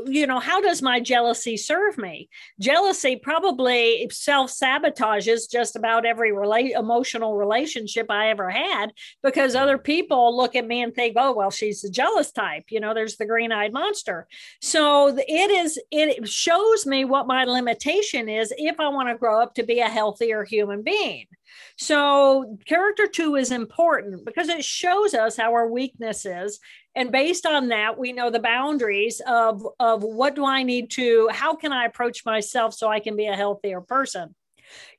you 0.06 0.26
know, 0.26 0.40
how 0.40 0.60
does 0.60 0.82
my 0.82 1.00
jealousy 1.00 1.56
serve 1.56 1.96
me? 1.96 2.28
Jealousy 2.60 3.16
probably 3.16 4.08
self 4.12 4.50
sabotages 4.50 5.50
just 5.50 5.74
about 5.76 6.04
every 6.04 6.32
rela- 6.32 6.78
emotional 6.78 7.36
relationship 7.36 8.10
I 8.10 8.28
ever 8.28 8.50
had 8.50 8.92
because 9.22 9.54
other 9.54 9.78
people 9.78 10.36
look 10.36 10.54
at 10.54 10.66
me 10.66 10.82
and 10.82 10.94
think, 10.94 11.14
oh, 11.18 11.32
well, 11.32 11.50
she's 11.50 11.80
the 11.80 11.90
jealous 11.90 12.30
type. 12.30 12.64
You 12.68 12.80
know, 12.80 12.92
there's 12.92 13.16
the 13.16 13.26
green 13.26 13.52
eyed 13.52 13.72
monster. 13.72 14.26
So 14.60 15.16
it 15.16 15.50
is, 15.50 15.80
it 15.90 16.28
shows 16.28 16.84
me 16.84 17.04
what 17.04 17.26
my 17.26 17.44
limitation 17.44 18.28
is 18.28 18.52
if 18.58 18.78
I 18.80 18.88
want 18.88 19.08
to 19.08 19.16
grow 19.16 19.42
up 19.42 19.54
to 19.54 19.62
be 19.62 19.80
a 19.80 19.88
healthier 19.88 20.44
human 20.44 20.82
being. 20.82 21.26
So, 21.76 22.58
character 22.66 23.06
two 23.06 23.36
is 23.36 23.50
important 23.50 24.24
because 24.24 24.48
it 24.48 24.64
shows 24.64 25.14
us 25.14 25.36
how 25.36 25.52
our 25.52 25.68
weaknesses. 25.68 26.60
And 26.94 27.10
based 27.10 27.46
on 27.46 27.68
that, 27.68 27.98
we 27.98 28.12
know 28.12 28.30
the 28.30 28.38
boundaries 28.38 29.20
of, 29.26 29.66
of 29.80 30.02
what 30.02 30.34
do 30.34 30.44
I 30.44 30.62
need 30.62 30.90
to, 30.92 31.28
how 31.32 31.54
can 31.54 31.72
I 31.72 31.86
approach 31.86 32.24
myself 32.24 32.74
so 32.74 32.88
I 32.88 33.00
can 33.00 33.16
be 33.16 33.26
a 33.26 33.36
healthier 33.36 33.80
person? 33.80 34.34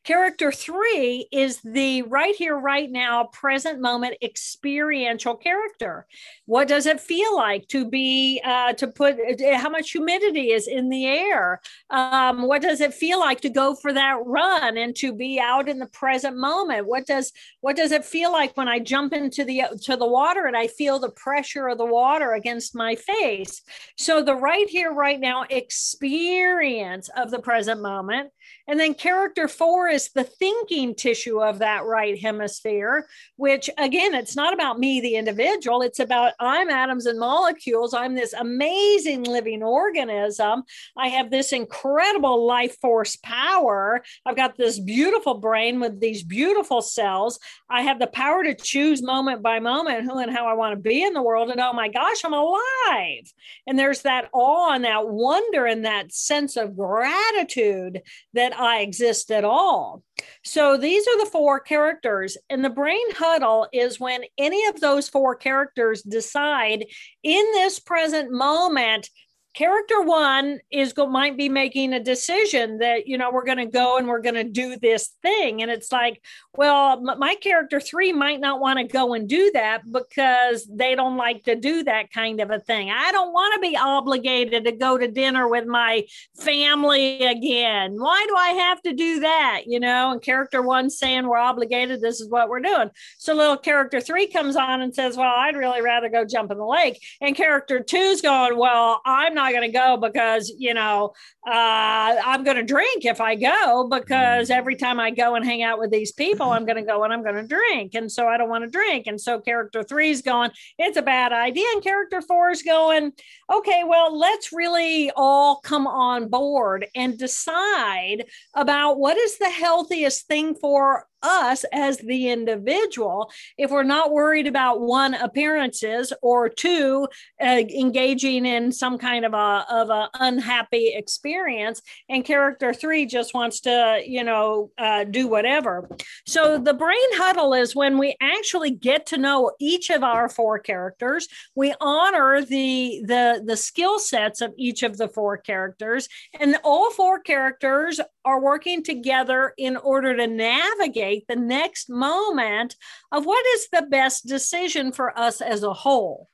Character 0.05 0.51
three 0.51 1.27
is 1.31 1.61
the 1.61 2.03
right 2.03 2.35
here, 2.35 2.55
right 2.55 2.91
now, 2.91 3.23
present 3.33 3.81
moment 3.81 4.17
experiential 4.21 5.35
character. 5.35 6.05
What 6.45 6.67
does 6.67 6.85
it 6.85 7.01
feel 7.01 7.35
like 7.35 7.67
to 7.69 7.89
be, 7.89 8.39
uh, 8.45 8.73
to 8.73 8.87
put, 8.87 9.17
how 9.41 9.69
much 9.69 9.89
humidity 9.89 10.51
is 10.51 10.67
in 10.67 10.89
the 10.89 11.07
air? 11.07 11.59
Um, 11.89 12.43
what 12.43 12.61
does 12.61 12.81
it 12.81 12.93
feel 12.93 13.19
like 13.19 13.41
to 13.41 13.49
go 13.49 13.73
for 13.73 13.91
that 13.93 14.19
run 14.23 14.77
and 14.77 14.95
to 14.97 15.11
be 15.11 15.39
out 15.39 15.67
in 15.67 15.79
the 15.79 15.87
present 15.87 16.37
moment? 16.37 16.85
What 16.85 17.07
does, 17.07 17.33
what 17.61 17.75
does 17.75 17.91
it 17.91 18.05
feel 18.05 18.31
like 18.31 18.55
when 18.55 18.67
I 18.67 18.77
jump 18.77 19.11
into 19.11 19.43
the, 19.43 19.63
to 19.85 19.97
the 19.97 20.07
water 20.07 20.45
and 20.45 20.55
I 20.55 20.67
feel 20.67 20.99
the 20.99 21.09
pressure 21.09 21.67
of 21.67 21.79
the 21.79 21.85
water 21.85 22.33
against 22.33 22.75
my 22.75 22.93
face? 22.93 23.63
So 23.97 24.21
the 24.21 24.35
right 24.35 24.69
here, 24.69 24.93
right 24.93 25.19
now 25.19 25.45
experience 25.49 27.09
of 27.17 27.31
the 27.31 27.39
present 27.39 27.81
moment. 27.81 28.29
And 28.67 28.79
then 28.79 28.93
character 28.93 29.47
four 29.47 29.87
is 29.87 30.09
the 30.09 30.23
thinking 30.23 30.95
tissue 30.95 31.41
of 31.41 31.59
that 31.59 31.85
right 31.85 32.19
hemisphere, 32.19 33.07
which 33.35 33.69
again, 33.77 34.15
it's 34.15 34.35
not 34.35 34.53
about 34.53 34.79
me, 34.79 35.01
the 35.01 35.15
individual. 35.15 35.81
It's 35.81 35.99
about 35.99 36.33
I'm 36.39 36.69
atoms 36.69 37.05
and 37.05 37.19
molecules. 37.19 37.93
I'm 37.93 38.15
this 38.15 38.33
amazing 38.33 39.23
living 39.23 39.61
organism. 39.61 40.63
I 40.97 41.09
have 41.09 41.29
this 41.29 41.51
incredible 41.51 42.45
life 42.45 42.77
force 42.81 43.17
power. 43.17 44.03
I've 44.25 44.35
got 44.35 44.57
this 44.57 44.79
beautiful 44.79 45.35
brain 45.35 45.79
with 45.79 45.99
these 45.99 46.23
beautiful 46.23 46.81
cells. 46.81 47.39
I 47.69 47.83
have 47.83 47.99
the 47.99 48.07
power 48.07 48.43
to 48.43 48.55
choose 48.55 49.03
moment 49.03 49.43
by 49.43 49.59
moment 49.59 50.05
who 50.05 50.17
and 50.19 50.35
how 50.35 50.47
I 50.47 50.53
want 50.53 50.73
to 50.73 50.81
be 50.81 51.03
in 51.03 51.13
the 51.13 51.21
world. 51.21 51.49
And 51.49 51.59
oh 51.59 51.73
my 51.73 51.87
gosh, 51.87 52.23
I'm 52.23 52.33
alive. 52.33 53.31
And 53.67 53.77
there's 53.77 54.01
that 54.01 54.29
awe 54.33 54.73
and 54.73 54.85
that 54.85 55.07
wonder 55.07 55.65
and 55.65 55.85
that 55.85 56.13
sense 56.13 56.57
of 56.57 56.75
gratitude 56.75 58.01
that 58.35 58.57
I 58.57 58.81
exist 58.81 59.31
at 59.31 59.43
all. 59.43 60.03
So 60.43 60.77
these 60.77 61.07
are 61.07 61.19
the 61.19 61.31
four 61.31 61.59
characters. 61.59 62.37
And 62.49 62.63
the 62.63 62.69
brain 62.69 63.11
huddle 63.11 63.67
is 63.73 63.99
when 63.99 64.23
any 64.37 64.65
of 64.67 64.79
those 64.79 65.09
four 65.09 65.35
characters 65.35 66.01
decide 66.03 66.85
in 67.23 67.45
this 67.53 67.79
present 67.79 68.31
moment 68.31 69.09
character 69.55 70.01
one 70.01 70.59
is 70.69 70.91
go 70.91 71.07
might 71.07 71.37
be 71.37 71.47
making 71.47 71.93
a 71.93 71.99
decision 71.99 72.79
that 72.79 73.07
you 73.07 73.17
know 73.17 73.31
we're 73.31 73.45
going 73.45 73.57
to 73.57 73.65
go 73.65 73.97
and 73.97 74.07
we're 74.07 74.21
going 74.21 74.35
to 74.35 74.43
do 74.43 74.77
this 74.77 75.15
thing. 75.21 75.61
And 75.61 75.71
it's 75.71 75.91
like 75.91 76.21
well 76.57 77.01
my 77.01 77.35
character 77.35 77.79
three 77.79 78.11
might 78.11 78.41
not 78.41 78.59
want 78.59 78.79
to 78.79 78.83
go 78.83 79.13
and 79.13 79.29
do 79.29 79.49
that 79.53 79.89
because 79.89 80.67
they 80.69 80.93
don't 80.93 81.15
like 81.15 81.45
to 81.45 81.55
do 81.55 81.83
that 81.85 82.11
kind 82.11 82.41
of 82.41 82.51
a 82.51 82.59
thing. 82.59 82.91
I 82.91 83.11
don't 83.13 83.31
want 83.31 83.53
to 83.55 83.67
be 83.67 83.77
obligated 83.77 84.65
to 84.65 84.73
go 84.73 84.97
to 84.97 85.07
dinner 85.07 85.47
with 85.47 85.65
my 85.65 86.05
family 86.35 87.23
again. 87.23 87.95
Why 87.97 88.25
do 88.27 88.35
i 88.35 88.49
have 88.49 88.81
to 88.81 88.93
do 88.93 89.21
that? 89.21 89.63
You 89.65 89.79
know 89.79 90.11
and 90.11 90.21
character 90.21 90.61
one 90.61 90.89
saying 90.89 91.27
we're 91.27 91.37
obligated 91.37 92.01
this 92.01 92.19
is 92.19 92.29
what 92.29 92.49
we're 92.49 92.59
doing. 92.59 92.89
So 93.17 93.33
little 93.33 93.57
character 93.57 94.01
three 94.01 94.27
comes 94.27 94.57
on 94.57 94.81
and 94.81 94.93
says 94.93 95.15
well 95.15 95.33
i'd 95.37 95.55
really 95.55 95.81
rather 95.81 96.09
go 96.09 96.25
jump 96.25 96.51
in 96.51 96.57
the 96.57 96.65
lake. 96.65 97.01
And 97.21 97.35
character 97.35 97.79
two's 97.79 98.21
going 98.21 98.57
well 98.57 99.01
i'm 99.05 99.33
not 99.33 99.44
not 99.45 99.57
going 99.57 99.71
to 99.71 99.77
go 99.77 99.97
because, 99.97 100.51
you 100.57 100.73
know, 100.73 101.13
uh, 101.47 102.15
I'm 102.25 102.43
going 102.43 102.57
to 102.57 102.63
drink 102.63 103.05
if 103.05 103.21
I 103.21 103.35
go 103.35 103.87
because 103.89 104.49
every 104.49 104.75
time 104.75 104.99
I 104.99 105.11
go 105.11 105.35
and 105.35 105.45
hang 105.45 105.63
out 105.63 105.79
with 105.79 105.91
these 105.91 106.11
people, 106.11 106.49
I'm 106.49 106.65
going 106.65 106.77
to 106.77 106.83
go 106.83 107.03
and 107.03 107.13
I'm 107.13 107.23
going 107.23 107.35
to 107.35 107.47
drink. 107.47 107.93
And 107.93 108.11
so 108.11 108.27
I 108.27 108.37
don't 108.37 108.49
want 108.49 108.63
to 108.63 108.69
drink. 108.69 109.07
And 109.07 109.19
so 109.19 109.39
character 109.39 109.83
three 109.83 110.09
is 110.09 110.21
going, 110.21 110.51
it's 110.79 110.97
a 110.97 111.01
bad 111.01 111.31
idea. 111.31 111.65
And 111.73 111.83
character 111.83 112.21
four 112.21 112.49
is 112.49 112.63
going, 112.63 113.11
okay, 113.51 113.83
well, 113.85 114.17
let's 114.17 114.51
really 114.51 115.11
all 115.15 115.57
come 115.57 115.85
on 115.87 116.29
board 116.29 116.87
and 116.95 117.17
decide 117.17 118.25
about 118.55 118.97
what 118.97 119.17
is 119.17 119.37
the 119.37 119.49
healthiest 119.49 120.27
thing 120.27 120.55
for 120.55 121.05
us 121.25 121.65
as 121.73 121.97
the 121.97 122.29
individual 122.29 123.31
if 123.57 123.71
we're 123.71 123.83
not 123.83 124.11
worried 124.11 124.47
about 124.47 124.81
one 124.81 125.13
appearances 125.15 126.13
or 126.21 126.47
two 126.49 127.07
uh, 127.41 127.45
engaging 127.45 128.45
in 128.45 128.71
some 128.71 128.97
kind 128.97 129.25
of 129.25 129.33
a 129.33 129.65
of 129.69 129.89
a 129.89 130.09
unhappy 130.19 130.93
experience 130.93 131.81
and 132.09 132.23
character 132.23 132.73
three 132.73 133.05
just 133.05 133.33
wants 133.33 133.59
to 133.61 134.01
you 134.05 134.23
know 134.23 134.71
uh, 134.77 135.03
do 135.03 135.27
whatever. 135.27 135.89
So 136.25 136.57
the 136.57 136.73
brain 136.73 136.97
huddle 137.13 137.53
is 137.53 137.75
when 137.75 137.97
we 137.97 138.15
actually 138.21 138.71
get 138.71 139.05
to 139.07 139.17
know 139.17 139.51
each 139.59 139.89
of 139.89 140.03
our 140.03 140.29
four 140.29 140.59
characters. 140.59 141.27
We 141.55 141.73
honor 141.81 142.41
the 142.41 143.01
the 143.05 143.43
the 143.43 143.57
skill 143.57 143.99
sets 143.99 144.41
of 144.41 144.53
each 144.57 144.83
of 144.83 144.97
the 144.97 145.07
four 145.07 145.37
characters 145.37 146.07
and 146.39 146.57
all 146.63 146.91
four 146.91 147.19
characters 147.19 147.99
are 148.23 148.41
working 148.41 148.83
together 148.83 149.53
in 149.57 149.77
order 149.77 150.15
to 150.15 150.27
navigate 150.27 151.14
the 151.27 151.35
next 151.37 151.89
moment 151.89 152.75
of 153.11 153.25
what 153.25 153.45
is 153.55 153.69
the 153.71 153.83
best 153.83 154.27
decision 154.27 154.91
for 154.91 155.17
us 155.17 155.39
as 155.39 155.63
a 155.63 155.73
whole. 155.73 156.29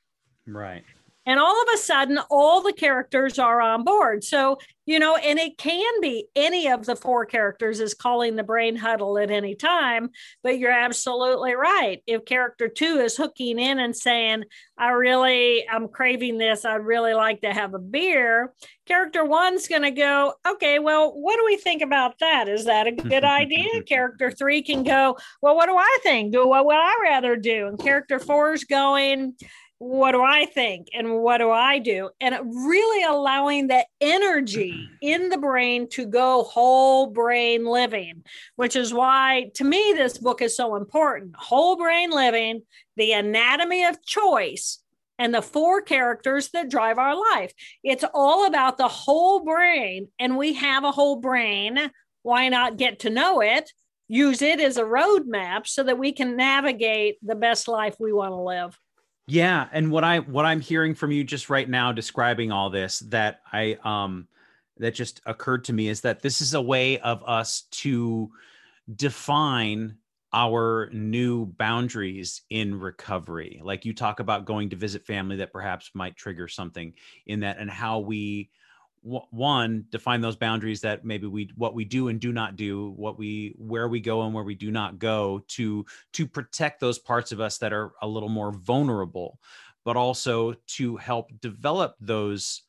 Right. 0.47 0.83
And 1.31 1.39
all 1.39 1.61
of 1.61 1.67
a 1.73 1.77
sudden, 1.77 2.19
all 2.29 2.61
the 2.61 2.73
characters 2.73 3.39
are 3.39 3.61
on 3.61 3.85
board. 3.85 4.21
So, 4.21 4.57
you 4.85 4.99
know, 4.99 5.15
and 5.15 5.39
it 5.39 5.57
can 5.57 6.01
be 6.01 6.27
any 6.35 6.67
of 6.67 6.85
the 6.85 6.97
four 6.97 7.25
characters 7.25 7.79
is 7.79 7.93
calling 7.93 8.35
the 8.35 8.43
brain 8.43 8.75
huddle 8.75 9.17
at 9.17 9.31
any 9.31 9.55
time. 9.55 10.09
But 10.43 10.59
you're 10.59 10.73
absolutely 10.73 11.55
right. 11.55 12.03
If 12.05 12.25
character 12.25 12.67
two 12.67 12.97
is 12.97 13.15
hooking 13.15 13.59
in 13.59 13.79
and 13.79 13.95
saying, 13.95 14.43
I 14.77 14.89
really, 14.89 15.65
I'm 15.69 15.87
craving 15.87 16.37
this, 16.37 16.65
I'd 16.65 16.85
really 16.85 17.13
like 17.13 17.39
to 17.43 17.53
have 17.53 17.75
a 17.75 17.79
beer, 17.79 18.51
character 18.85 19.23
one's 19.23 19.69
going 19.69 19.83
to 19.83 19.91
go, 19.91 20.33
okay, 20.45 20.79
well, 20.79 21.13
what 21.13 21.37
do 21.37 21.45
we 21.45 21.55
think 21.55 21.81
about 21.81 22.19
that? 22.19 22.49
Is 22.49 22.65
that 22.65 22.87
a 22.87 22.91
good 22.91 23.23
idea? 23.23 23.83
character 23.87 24.31
three 24.31 24.63
can 24.63 24.83
go, 24.83 25.17
well, 25.41 25.55
what 25.55 25.67
do 25.67 25.77
I 25.77 25.97
think? 26.03 26.33
Do 26.33 26.45
what 26.45 26.65
would 26.65 26.75
I 26.75 26.97
rather 27.01 27.37
do? 27.37 27.67
And 27.67 27.79
character 27.79 28.19
four 28.19 28.51
is 28.51 28.65
going, 28.65 29.37
what 29.81 30.11
do 30.11 30.21
I 30.21 30.45
think 30.45 30.89
and 30.93 31.21
what 31.21 31.39
do 31.39 31.49
I 31.49 31.79
do? 31.79 32.11
And 32.21 32.35
really 32.53 33.03
allowing 33.03 33.65
the 33.65 33.83
energy 33.99 34.73
mm-hmm. 34.73 34.95
in 35.01 35.29
the 35.29 35.39
brain 35.39 35.89
to 35.89 36.05
go 36.05 36.43
whole 36.43 37.07
brain 37.07 37.65
living, 37.65 38.23
which 38.57 38.75
is 38.75 38.93
why 38.93 39.49
to 39.55 39.63
me 39.63 39.95
this 39.97 40.19
book 40.19 40.43
is 40.43 40.55
so 40.55 40.75
important. 40.75 41.35
Whole 41.35 41.77
brain 41.77 42.11
living, 42.11 42.61
the 42.95 43.13
anatomy 43.13 43.83
of 43.85 44.05
choice, 44.05 44.83
and 45.17 45.33
the 45.33 45.41
four 45.41 45.81
characters 45.81 46.49
that 46.49 46.69
drive 46.69 46.99
our 46.99 47.15
life. 47.15 47.51
It's 47.83 48.05
all 48.13 48.45
about 48.45 48.77
the 48.77 48.87
whole 48.87 49.43
brain, 49.43 50.09
and 50.19 50.37
we 50.37 50.53
have 50.53 50.83
a 50.83 50.91
whole 50.91 51.15
brain. 51.15 51.89
Why 52.21 52.49
not 52.49 52.77
get 52.77 52.99
to 52.99 53.09
know 53.09 53.41
it? 53.41 53.71
Use 54.07 54.43
it 54.43 54.59
as 54.59 54.77
a 54.77 54.83
roadmap 54.83 55.65
so 55.65 55.81
that 55.81 55.97
we 55.97 56.11
can 56.11 56.35
navigate 56.35 57.17
the 57.23 57.33
best 57.33 57.67
life 57.67 57.95
we 57.99 58.13
want 58.13 58.33
to 58.33 58.41
live. 58.41 58.77
Yeah, 59.31 59.69
and 59.71 59.91
what 59.93 60.03
I 60.03 60.19
what 60.19 60.43
I'm 60.43 60.59
hearing 60.59 60.93
from 60.93 61.13
you 61.13 61.23
just 61.23 61.49
right 61.49 61.69
now 61.69 61.93
describing 61.93 62.51
all 62.51 62.69
this 62.69 62.99
that 63.11 63.39
I 63.53 63.77
um 63.85 64.27
that 64.75 64.93
just 64.93 65.21
occurred 65.25 65.63
to 65.65 65.73
me 65.73 65.87
is 65.87 66.01
that 66.01 66.21
this 66.21 66.41
is 66.41 66.53
a 66.53 66.61
way 66.61 66.99
of 66.99 67.23
us 67.25 67.61
to 67.71 68.29
define 68.93 69.95
our 70.33 70.89
new 70.91 71.45
boundaries 71.45 72.41
in 72.49 72.77
recovery. 72.77 73.61
Like 73.63 73.85
you 73.85 73.93
talk 73.93 74.19
about 74.19 74.43
going 74.43 74.69
to 74.71 74.75
visit 74.75 75.05
family 75.07 75.37
that 75.37 75.53
perhaps 75.53 75.91
might 75.93 76.17
trigger 76.17 76.49
something 76.49 76.93
in 77.25 77.39
that 77.39 77.57
and 77.57 77.71
how 77.71 77.99
we 77.99 78.49
one 79.03 79.85
define 79.89 80.21
those 80.21 80.35
boundaries 80.35 80.81
that 80.81 81.03
maybe 81.03 81.25
we 81.25 81.49
what 81.55 81.73
we 81.73 81.83
do 81.83 82.09
and 82.09 82.19
do 82.19 82.31
not 82.31 82.55
do 82.55 82.91
what 82.91 83.17
we 83.17 83.55
where 83.57 83.87
we 83.87 83.99
go 83.99 84.21
and 84.21 84.33
where 84.33 84.43
we 84.43 84.53
do 84.53 84.69
not 84.69 84.99
go 84.99 85.43
to 85.47 85.83
to 86.13 86.27
protect 86.27 86.79
those 86.79 86.99
parts 86.99 87.31
of 87.31 87.39
us 87.39 87.57
that 87.57 87.73
are 87.73 87.93
a 88.03 88.07
little 88.07 88.29
more 88.29 88.51
vulnerable 88.51 89.39
but 89.83 89.97
also 89.97 90.53
to 90.67 90.95
help 90.97 91.31
develop 91.41 91.95
those 91.99 92.61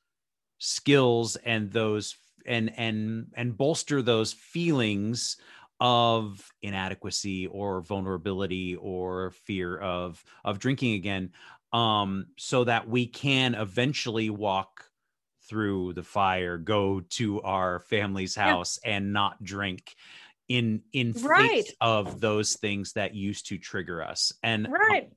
skills 0.59 1.37
and 1.45 1.71
those 1.71 2.17
and 2.47 2.73
and 2.79 3.27
and 3.35 3.57
bolster 3.57 4.01
those 4.01 4.33
feelings 4.33 5.37
of 5.81 6.51
inadequacy 6.63 7.47
or 7.49 7.83
vulnerability 7.83 8.77
or 8.77 9.33
fear 9.33 9.77
of 9.79 10.25
of 10.45 10.59
drinking 10.59 10.95
again 10.95 11.31
um 11.75 12.27
so 12.39 12.65
that 12.65 12.89
we 12.89 13.07
can 13.07 13.55
eventually 13.55 14.31
walk 14.31 14.89
through 15.53 15.93
the 15.93 16.03
fire, 16.03 16.57
go 16.57 17.03
to 17.11 17.43
our 17.43 17.81
family's 17.81 18.35
house 18.35 18.79
yeah. 18.83 18.97
and 18.97 19.13
not 19.13 19.45
drink 19.45 19.95
in 20.49 20.81
in 20.95 21.13
right. 21.23 21.69
of 21.83 22.23
those 22.23 22.55
things 22.55 22.95
that 22.95 23.15
used 23.15 23.49
to 23.49 23.59
trigger 23.59 24.03
us. 24.03 24.33
And 24.43 24.67
right. 24.71 25.13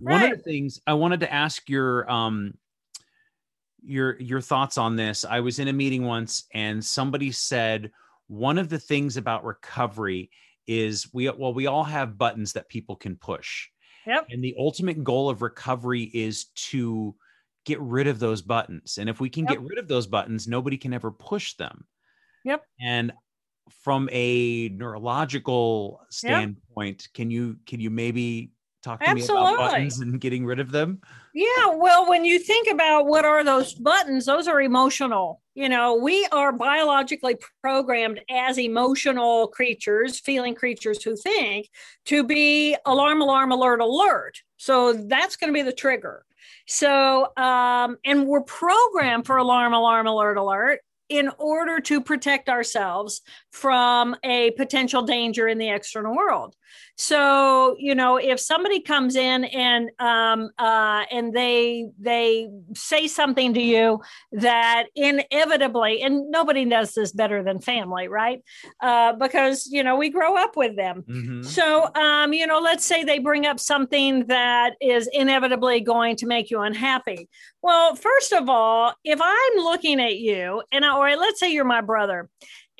One 0.00 0.20
right. 0.22 0.32
of 0.32 0.38
the 0.38 0.42
things 0.42 0.80
I 0.88 0.94
wanted 0.94 1.20
to 1.20 1.32
ask 1.32 1.70
your 1.70 2.10
um 2.10 2.54
your 3.80 4.18
your 4.20 4.40
thoughts 4.40 4.76
on 4.76 4.96
this. 4.96 5.24
I 5.24 5.38
was 5.38 5.60
in 5.60 5.68
a 5.68 5.72
meeting 5.72 6.04
once 6.04 6.46
and 6.52 6.84
somebody 6.84 7.30
said 7.30 7.92
one 8.26 8.58
of 8.58 8.68
the 8.68 8.78
things 8.80 9.16
about 9.16 9.44
recovery 9.44 10.30
is 10.66 11.14
we 11.14 11.30
well 11.30 11.54
we 11.54 11.68
all 11.68 11.84
have 11.84 12.18
buttons 12.18 12.54
that 12.54 12.68
people 12.68 12.96
can 12.96 13.14
push 13.14 13.68
Yep. 14.04 14.26
and 14.30 14.42
the 14.42 14.56
ultimate 14.58 15.04
goal 15.04 15.30
of 15.30 15.42
recovery 15.42 16.10
is 16.14 16.46
to 16.70 17.14
get 17.64 17.80
rid 17.80 18.06
of 18.06 18.18
those 18.18 18.42
buttons 18.42 18.98
and 18.98 19.08
if 19.08 19.20
we 19.20 19.28
can 19.28 19.44
Yep. 19.44 19.50
get 19.50 19.60
rid 19.60 19.78
of 19.78 19.88
those 19.88 20.06
buttons 20.06 20.48
nobody 20.48 20.76
can 20.76 20.92
ever 20.92 21.10
push 21.10 21.54
them 21.54 21.84
Yep. 22.44 22.64
and 22.80 23.12
from 23.82 24.08
a 24.12 24.68
neurological 24.70 26.00
standpoint 26.10 27.08
can 27.14 27.30
you 27.30 27.58
can 27.66 27.80
you 27.80 27.90
maybe 27.90 28.52
talk 28.82 29.04
to 29.04 29.14
me 29.14 29.22
about 29.22 29.56
buttons 29.56 30.00
and 30.00 30.20
getting 30.20 30.46
rid 30.46 30.58
of 30.58 30.70
them 30.70 31.00
Yeah, 31.32 31.74
well, 31.74 32.08
when 32.08 32.24
you 32.24 32.38
think 32.40 32.66
about 32.68 33.06
what 33.06 33.24
are 33.24 33.44
those 33.44 33.74
buttons, 33.74 34.26
those 34.26 34.48
are 34.48 34.60
emotional. 34.60 35.40
You 35.54 35.68
know, 35.68 35.94
we 35.94 36.26
are 36.32 36.50
biologically 36.52 37.36
programmed 37.62 38.20
as 38.28 38.58
emotional 38.58 39.46
creatures, 39.48 40.18
feeling 40.18 40.54
creatures 40.56 41.02
who 41.04 41.14
think 41.16 41.68
to 42.06 42.24
be 42.24 42.76
alarm, 42.84 43.20
alarm, 43.22 43.52
alert, 43.52 43.80
alert. 43.80 44.38
So 44.56 44.92
that's 44.92 45.36
going 45.36 45.52
to 45.52 45.54
be 45.54 45.62
the 45.62 45.72
trigger. 45.72 46.24
So, 46.72 47.36
um, 47.36 47.96
and 48.04 48.28
we're 48.28 48.42
programmed 48.42 49.26
for 49.26 49.38
alarm, 49.38 49.74
alarm, 49.74 50.06
alert, 50.06 50.36
alert 50.36 50.78
in 51.08 51.28
order 51.36 51.80
to 51.80 52.00
protect 52.00 52.48
ourselves 52.48 53.22
from 53.50 54.14
a 54.22 54.52
potential 54.52 55.02
danger 55.02 55.48
in 55.48 55.58
the 55.58 55.68
external 55.68 56.14
world. 56.14 56.54
So, 56.96 57.76
you 57.78 57.94
know, 57.94 58.16
if 58.16 58.40
somebody 58.40 58.80
comes 58.80 59.16
in 59.16 59.44
and 59.44 59.90
um, 59.98 60.50
uh, 60.58 61.04
and 61.10 61.32
they 61.32 61.86
they 61.98 62.48
say 62.74 63.06
something 63.06 63.54
to 63.54 63.60
you 63.62 64.00
that 64.32 64.86
inevitably, 64.94 66.02
and 66.02 66.30
nobody 66.30 66.64
does 66.64 66.94
this 66.94 67.12
better 67.12 67.42
than 67.42 67.60
family, 67.60 68.08
right? 68.08 68.42
Uh, 68.80 69.12
because 69.14 69.66
you 69.70 69.82
know 69.82 69.96
we 69.96 70.10
grow 70.10 70.36
up 70.36 70.56
with 70.56 70.76
them. 70.76 71.04
Mhm. 71.08 71.44
So, 71.44 71.92
um, 71.94 72.32
you 72.32 72.46
know, 72.46 72.58
let's 72.58 72.84
say 72.84 73.04
they 73.04 73.18
bring 73.18 73.46
up 73.46 73.58
something 73.60 74.26
that 74.26 74.74
is 74.80 75.08
inevitably 75.12 75.80
going 75.80 76.16
to 76.16 76.26
make 76.26 76.50
you 76.50 76.60
unhappy. 76.60 77.28
Well, 77.62 77.94
first 77.94 78.32
of 78.32 78.48
all, 78.48 78.94
if 79.04 79.20
I'm 79.22 79.64
looking 79.64 80.00
at 80.00 80.18
you, 80.18 80.62
and 80.72 80.84
I, 80.84 80.96
or 80.96 81.16
let's 81.16 81.40
say 81.40 81.52
you're 81.52 81.64
my 81.64 81.80
brother, 81.80 82.28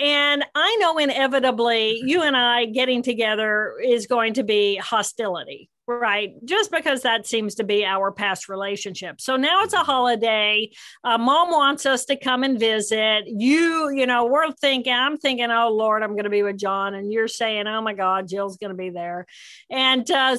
and 0.00 0.44
I 0.54 0.76
know 0.80 0.96
inevitably 0.96 2.00
you 2.04 2.22
and 2.22 2.36
I 2.36 2.64
getting 2.64 3.02
together 3.02 3.74
is 3.84 4.06
going 4.06 4.34
to 4.34 4.42
be 4.42 4.76
hostility, 4.76 5.68
right? 5.86 6.32
Just 6.44 6.70
because 6.70 7.02
that 7.02 7.26
seems 7.26 7.56
to 7.56 7.64
be 7.64 7.84
our 7.84 8.10
past 8.10 8.48
relationship. 8.48 9.20
So 9.20 9.36
now 9.36 9.62
it's 9.62 9.74
a 9.74 9.84
holiday. 9.84 10.70
Uh, 11.04 11.18
Mom 11.18 11.50
wants 11.50 11.84
us 11.84 12.06
to 12.06 12.16
come 12.16 12.44
and 12.44 12.58
visit. 12.58 13.24
You, 13.26 13.90
you 13.90 14.06
know, 14.06 14.24
we're 14.24 14.50
thinking, 14.52 14.94
I'm 14.94 15.18
thinking, 15.18 15.50
oh 15.50 15.68
Lord, 15.68 16.02
I'm 16.02 16.12
going 16.12 16.24
to 16.24 16.30
be 16.30 16.42
with 16.42 16.56
John. 16.56 16.94
And 16.94 17.12
you're 17.12 17.28
saying, 17.28 17.66
oh 17.66 17.82
my 17.82 17.92
God, 17.92 18.26
Jill's 18.26 18.56
going 18.56 18.70
to 18.70 18.76
be 18.76 18.88
there. 18.88 19.26
And 19.68 20.10
uh, 20.10 20.36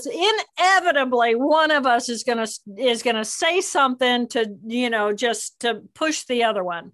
inevitably, 0.58 1.36
one 1.36 1.70
of 1.70 1.86
us 1.86 2.10
is 2.10 2.24
going 2.24 2.46
to 2.46 2.52
is 2.78 3.04
going 3.04 3.16
to 3.16 3.26
say 3.26 3.62
something 3.62 4.28
to, 4.30 4.56
you 4.66 4.90
know, 4.90 5.14
just 5.14 5.60
to 5.60 5.84
push 5.94 6.24
the 6.24 6.46
other 6.46 6.64
one. 6.64 6.94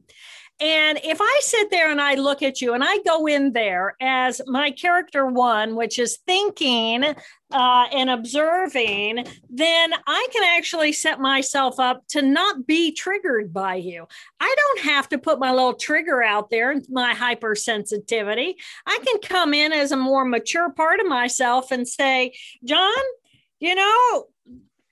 And 0.59 0.99
if 1.03 1.19
I 1.21 1.39
sit 1.43 1.69
there 1.69 1.91
and 1.91 2.01
I 2.01 2.15
look 2.15 2.41
at 2.41 2.61
you 2.61 2.73
and 2.73 2.83
I 2.83 2.97
go 3.05 3.27
in 3.27 3.53
there 3.53 3.95
as 4.01 4.41
my 4.47 4.71
character 4.71 5.27
one, 5.27 5.75
which 5.75 5.99
is 5.99 6.17
thinking 6.25 7.03
uh, 7.51 7.85
and 7.93 8.09
observing, 8.09 9.25
then 9.49 9.93
I 10.07 10.27
can 10.33 10.43
actually 10.57 10.93
set 10.93 11.19
myself 11.19 11.79
up 11.79 12.07
to 12.09 12.23
not 12.23 12.65
be 12.65 12.91
triggered 12.91 13.53
by 13.53 13.75
you. 13.75 14.07
I 14.39 14.55
don't 14.57 14.89
have 14.89 15.07
to 15.09 15.19
put 15.19 15.39
my 15.39 15.51
little 15.51 15.75
trigger 15.75 16.23
out 16.23 16.49
there, 16.49 16.71
and 16.71 16.83
my 16.89 17.13
hypersensitivity. 17.13 18.55
I 18.87 18.99
can 19.05 19.19
come 19.21 19.53
in 19.53 19.71
as 19.71 19.91
a 19.91 19.97
more 19.97 20.25
mature 20.25 20.71
part 20.71 20.99
of 20.99 21.05
myself 21.05 21.71
and 21.71 21.87
say, 21.87 22.33
John, 22.65 23.03
you 23.59 23.75
know, 23.75 24.27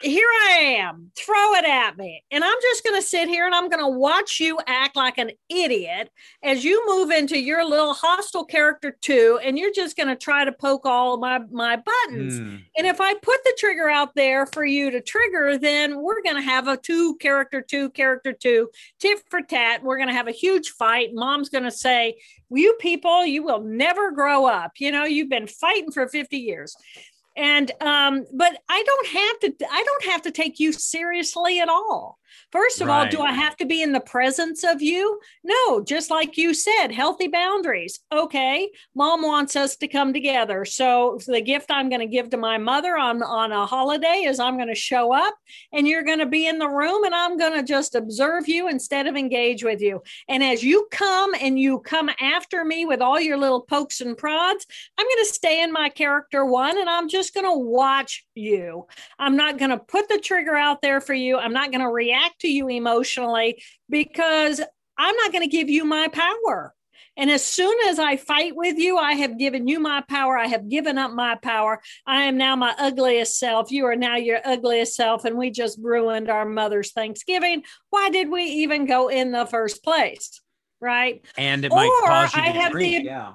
here 0.02 0.28
I 0.50 0.78
am, 0.80 1.12
throw 1.16 1.54
it 1.54 1.66
at 1.66 1.98
me. 1.98 2.22
And 2.30 2.44
I'm 2.44 2.58
just 2.62 2.84
going 2.84 3.00
to 3.00 3.08
sit 3.08 3.30
here 3.30 3.46
and 3.46 3.56
I'm 3.56 3.70
going 3.70 3.84
to 3.84 3.98
watch 3.98 4.40
you 4.42 4.60
act 4.68 4.96
like 4.96 5.18
an 5.18 5.32
idiot 5.50 6.10
as 6.44 6.66
you 6.66 6.84
move 6.86 7.12
into 7.12 7.40
your 7.40 7.64
little 7.64 7.94
hostile 7.94 8.44
character 8.44 8.96
two, 9.02 9.40
and 9.42 9.58
you're 9.58 9.74
just 9.74 9.96
going 9.96 10.10
to 10.10 10.16
try 10.16 10.44
to 10.44 10.52
poke 10.52 10.86
all 10.86 11.18
my, 11.18 11.40
my 11.50 11.78
buttons. 11.78 12.40
Mm. 12.40 12.64
And 12.78 12.88
if 12.88 13.00
I 13.00 13.14
put 13.14 13.44
the 13.46 13.56
trigger 13.58 13.90
out 13.90 14.16
there 14.16 14.46
for 14.46 14.66
you 14.66 14.92
to 14.92 15.02
trigger, 15.02 15.58
then 15.58 16.02
we're 16.02 16.22
going 16.22 16.36
to 16.36 16.42
have 16.42 16.68
a 16.68 16.78
two 16.78 17.16
character 17.18 17.62
two, 17.62 17.90
character 17.92 18.34
two, 18.34 18.70
tit 19.00 19.20
for 19.30 19.42
tat. 19.42 19.82
We're 19.82 19.98
going 19.98 20.10
to 20.10 20.16
have 20.16 20.28
a 20.28 20.32
huge 20.32 20.72
fight. 20.72 21.12
Mom's 21.14 21.50
going 21.50 21.64
to 21.64 21.72
say, 21.72 22.16
You 22.50 22.76
people, 22.80 23.26
you 23.26 23.44
will 23.44 23.62
never 23.62 24.12
grow 24.12 24.46
up. 24.46 24.74
You 24.78 24.92
know, 24.92 25.06
you've 25.06 25.30
been 25.30 25.48
fighting 25.48 25.92
for 25.92 26.08
50 26.08 26.38
years 26.38 26.76
and 27.36 27.72
um 27.82 28.26
but 28.34 28.58
i 28.70 28.84
don't 28.84 29.08
have 29.08 29.40
to 29.40 29.68
i 29.72 29.84
don't 29.84 30.12
have 30.12 30.22
to 30.22 30.32
take 30.32 30.60
you 30.60 30.72
seriously 30.72 31.60
at 31.60 31.70
all 31.70 32.18
first 32.52 32.82
of 32.82 32.90
all 32.90 33.08
do 33.08 33.22
i 33.22 33.32
have 33.32 33.56
to 33.56 33.66
be 33.66 33.82
in 33.82 33.92
the 33.92 34.00
presence 34.00 34.64
of 34.64 34.82
you? 34.82 35.20
No 35.44 35.82
just 35.84 36.10
like 36.10 36.38
you 36.38 36.54
said 36.54 36.90
healthy 36.90 37.28
boundaries. 37.28 38.00
Okay 38.12 38.70
mom 38.94 39.22
wants 39.22 39.56
us 39.56 39.76
to 39.78 39.88
come 39.88 40.14
together. 40.14 40.66
So 40.66 41.20
the 41.26 41.42
gift 41.42 41.68
i'm 41.70 41.90
going 41.90 42.02
to 42.02 42.08
give 42.08 42.30
to 42.30 42.38
my 42.38 42.58
mother 42.58 42.98
on 42.98 43.22
on 43.24 43.52
a 43.52 43.66
holiday 43.66 44.26
is 44.26 44.40
i'm 44.40 44.56
going 44.56 44.70
to 44.70 44.76
show 44.76 45.14
up 45.14 45.36
and 45.74 45.88
you're 45.88 46.04
going 46.04 46.20
to 46.20 46.26
be 46.26 46.48
in 46.48 46.60
the 46.60 46.68
room 46.68 47.04
and 47.04 47.16
i'm 47.16 47.38
going 47.38 47.54
to 47.54 47.64
just 47.64 47.96
observe 47.96 48.48
you 48.48 48.68
instead 48.68 49.08
of 49.08 49.16
engage 49.16 49.64
with 49.64 49.82
you. 49.82 50.02
And 50.30 50.44
as 50.44 50.64
you 50.64 50.88
come 50.92 51.34
and 51.40 51.60
you 51.60 51.80
come 51.80 52.10
after 52.20 52.64
me 52.64 52.86
with 52.86 53.02
all 53.02 53.20
your 53.20 53.38
little 53.38 53.62
pokes 53.62 54.02
and 54.02 54.18
prods 54.18 54.66
I'm 54.98 55.06
going 55.06 55.26
to 55.26 55.34
stay 55.34 55.62
in 55.62 55.72
my 55.72 55.90
character 55.90 56.46
one 56.46 56.78
and 56.78 56.90
I'm 56.90 57.10
just 57.10 57.34
going 57.34 57.46
to 57.46 57.58
watch 57.58 58.26
you. 58.36 58.88
I'm 59.20 59.36
not 59.36 59.58
going 59.58 59.72
to 59.72 59.78
put 59.78 60.10
the 60.10 60.20
trigger 60.20 60.56
out 60.56 60.82
there 60.82 61.02
for 61.02 61.14
you. 61.14 61.38
I'm 61.38 61.54
not 61.54 61.72
going 61.72 61.82
to 61.82 61.90
react 61.90 62.25
to 62.40 62.48
you 62.48 62.68
emotionally 62.68 63.62
because 63.90 64.62
I'm 64.98 65.16
not 65.16 65.32
going 65.32 65.44
to 65.44 65.50
give 65.50 65.70
you 65.70 65.86
my 65.86 66.08
power. 66.08 66.74
And 67.18 67.32
as 67.32 67.44
soon 67.46 67.76
as 67.88 67.98
I 67.98 68.18
fight 68.18 68.56
with 68.56 68.78
you, 68.78 68.98
I 68.98 69.14
have 69.14 69.38
given 69.40 69.68
you 69.68 69.80
my 69.80 70.04
power. 70.10 70.38
I 70.38 70.48
have 70.48 70.68
given 70.70 70.98
up 70.98 71.12
my 71.12 71.36
power. 71.36 71.82
I 72.06 72.24
am 72.24 72.38
now 72.38 72.58
my 72.58 72.76
ugliest 72.78 73.38
self. 73.40 73.72
You 73.72 73.86
are 73.86 73.96
now 73.96 74.18
your 74.18 74.40
ugliest 74.44 74.96
self. 74.96 75.24
And 75.24 75.38
we 75.38 75.50
just 75.50 75.80
ruined 75.82 76.30
our 76.30 76.46
mother's 76.46 76.92
Thanksgiving. 76.92 77.64
Why 77.90 78.10
did 78.10 78.30
we 78.30 78.44
even 78.44 78.86
go 78.86 79.08
in 79.08 79.32
the 79.32 79.46
first 79.46 79.84
place? 79.84 80.42
Right. 80.82 81.26
and 81.38 81.64
it 81.64 81.72
might 81.72 81.90
cause 82.06 82.36
you 82.36 82.42
I 82.42 82.52
to 82.52 82.60
have 82.60 82.72
drink. 82.74 83.04
the- 83.04 83.10
yeah 83.10 83.34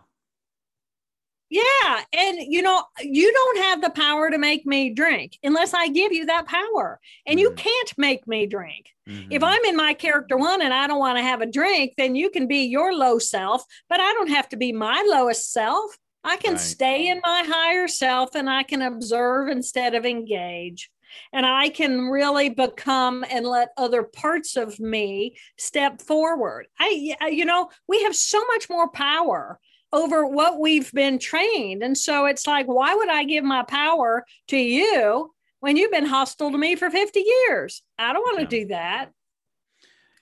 Yeah. 1.50 2.04
And, 2.12 2.38
you 2.40 2.62
know, 2.62 2.84
you 3.00 3.32
don't 3.32 3.58
have 3.64 3.82
the 3.82 3.90
power 3.90 4.30
to 4.30 4.38
make 4.38 4.64
me 4.64 4.90
drink 4.90 5.36
unless 5.42 5.74
I 5.74 5.88
give 5.88 6.12
you 6.12 6.26
that 6.26 6.46
power. 6.46 7.00
And 7.26 7.40
you 7.40 7.50
Mhm. 7.50 7.56
can't 7.56 7.98
make 7.98 8.26
me 8.28 8.46
drink. 8.46 8.86
If 9.06 9.42
Mhm. 9.42 9.48
I'm 9.48 9.64
in 9.64 9.76
my 9.76 9.92
character 9.92 10.36
one 10.36 10.62
and 10.62 10.72
I 10.72 10.86
don't 10.86 11.00
want 11.00 11.18
to 11.18 11.24
have 11.24 11.40
a 11.40 11.46
drink, 11.46 11.94
then 11.96 12.14
you 12.14 12.30
can 12.30 12.46
be 12.46 12.62
your 12.66 12.94
low 12.94 13.18
self, 13.18 13.64
but 13.88 14.00
I 14.00 14.12
don't 14.12 14.30
have 14.30 14.48
to 14.50 14.56
be 14.56 14.72
my 14.72 15.02
lowest 15.02 15.52
self. 15.52 15.98
I 16.22 16.36
can 16.36 16.52
Right. 16.52 16.60
stay 16.60 17.08
in 17.08 17.20
my 17.24 17.42
higher 17.42 17.88
self 17.88 18.36
and 18.36 18.48
I 18.48 18.62
can 18.62 18.82
observe 18.82 19.48
instead 19.48 19.96
of 19.96 20.06
engage. 20.06 20.88
And 21.32 21.44
I 21.44 21.70
can 21.70 22.08
really 22.10 22.50
become 22.50 23.24
and 23.28 23.44
let 23.44 23.70
other 23.76 24.04
parts 24.04 24.56
of 24.56 24.78
me 24.78 25.36
step 25.58 26.00
forward. 26.00 26.68
I, 26.78 27.16
you 27.32 27.44
know, 27.44 27.70
we 27.88 28.04
have 28.04 28.14
so 28.14 28.44
much 28.46 28.70
more 28.70 28.88
power 28.88 29.58
over 29.92 30.26
what 30.26 30.58
we've 30.60 30.90
been 30.92 31.18
trained. 31.18 31.82
And 31.82 31.96
so 31.96 32.26
it's 32.26 32.46
like, 32.46 32.66
why 32.66 32.94
would 32.94 33.08
I 33.08 33.24
give 33.24 33.44
my 33.44 33.62
power 33.62 34.24
to 34.48 34.56
you 34.56 35.32
when 35.60 35.76
you've 35.76 35.90
been 35.90 36.06
hostile 36.06 36.52
to 36.52 36.58
me 36.58 36.76
for 36.76 36.90
50 36.90 37.20
years? 37.20 37.82
I 37.98 38.12
don't 38.12 38.22
want 38.22 38.36
to 38.38 38.56
Yeah. 38.56 38.62
do 38.62 38.68
that. 38.68 39.10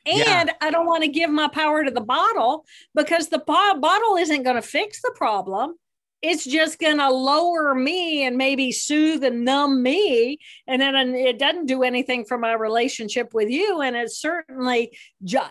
Yeah. 0.06 0.40
And 0.40 0.50
I 0.62 0.70
don't 0.70 0.86
want 0.86 1.02
to 1.04 1.08
give 1.08 1.28
my 1.28 1.48
power 1.48 1.84
to 1.84 1.90
the 1.90 2.00
bottle 2.00 2.64
because 2.94 3.28
the 3.28 3.38
bo- 3.38 3.78
bottle 3.78 4.16
isn't 4.16 4.42
going 4.42 4.56
to 4.56 4.62
fix 4.62 5.02
the 5.02 5.12
problem. 5.14 5.74
It's 6.20 6.44
just 6.44 6.78
going 6.78 6.98
to 6.98 7.10
lower 7.10 7.74
me 7.74 8.24
and 8.24 8.36
maybe 8.36 8.72
soothe 8.72 9.22
and 9.22 9.44
numb 9.44 9.82
me. 9.82 10.38
And 10.66 10.82
then 10.82 10.96
it 11.14 11.38
doesn't 11.38 11.66
do 11.66 11.82
anything 11.82 12.24
for 12.24 12.38
my 12.38 12.52
relationship 12.52 13.32
with 13.32 13.48
you. 13.48 13.80
And 13.80 13.94
it's 13.96 14.18
certainly, 14.18 14.96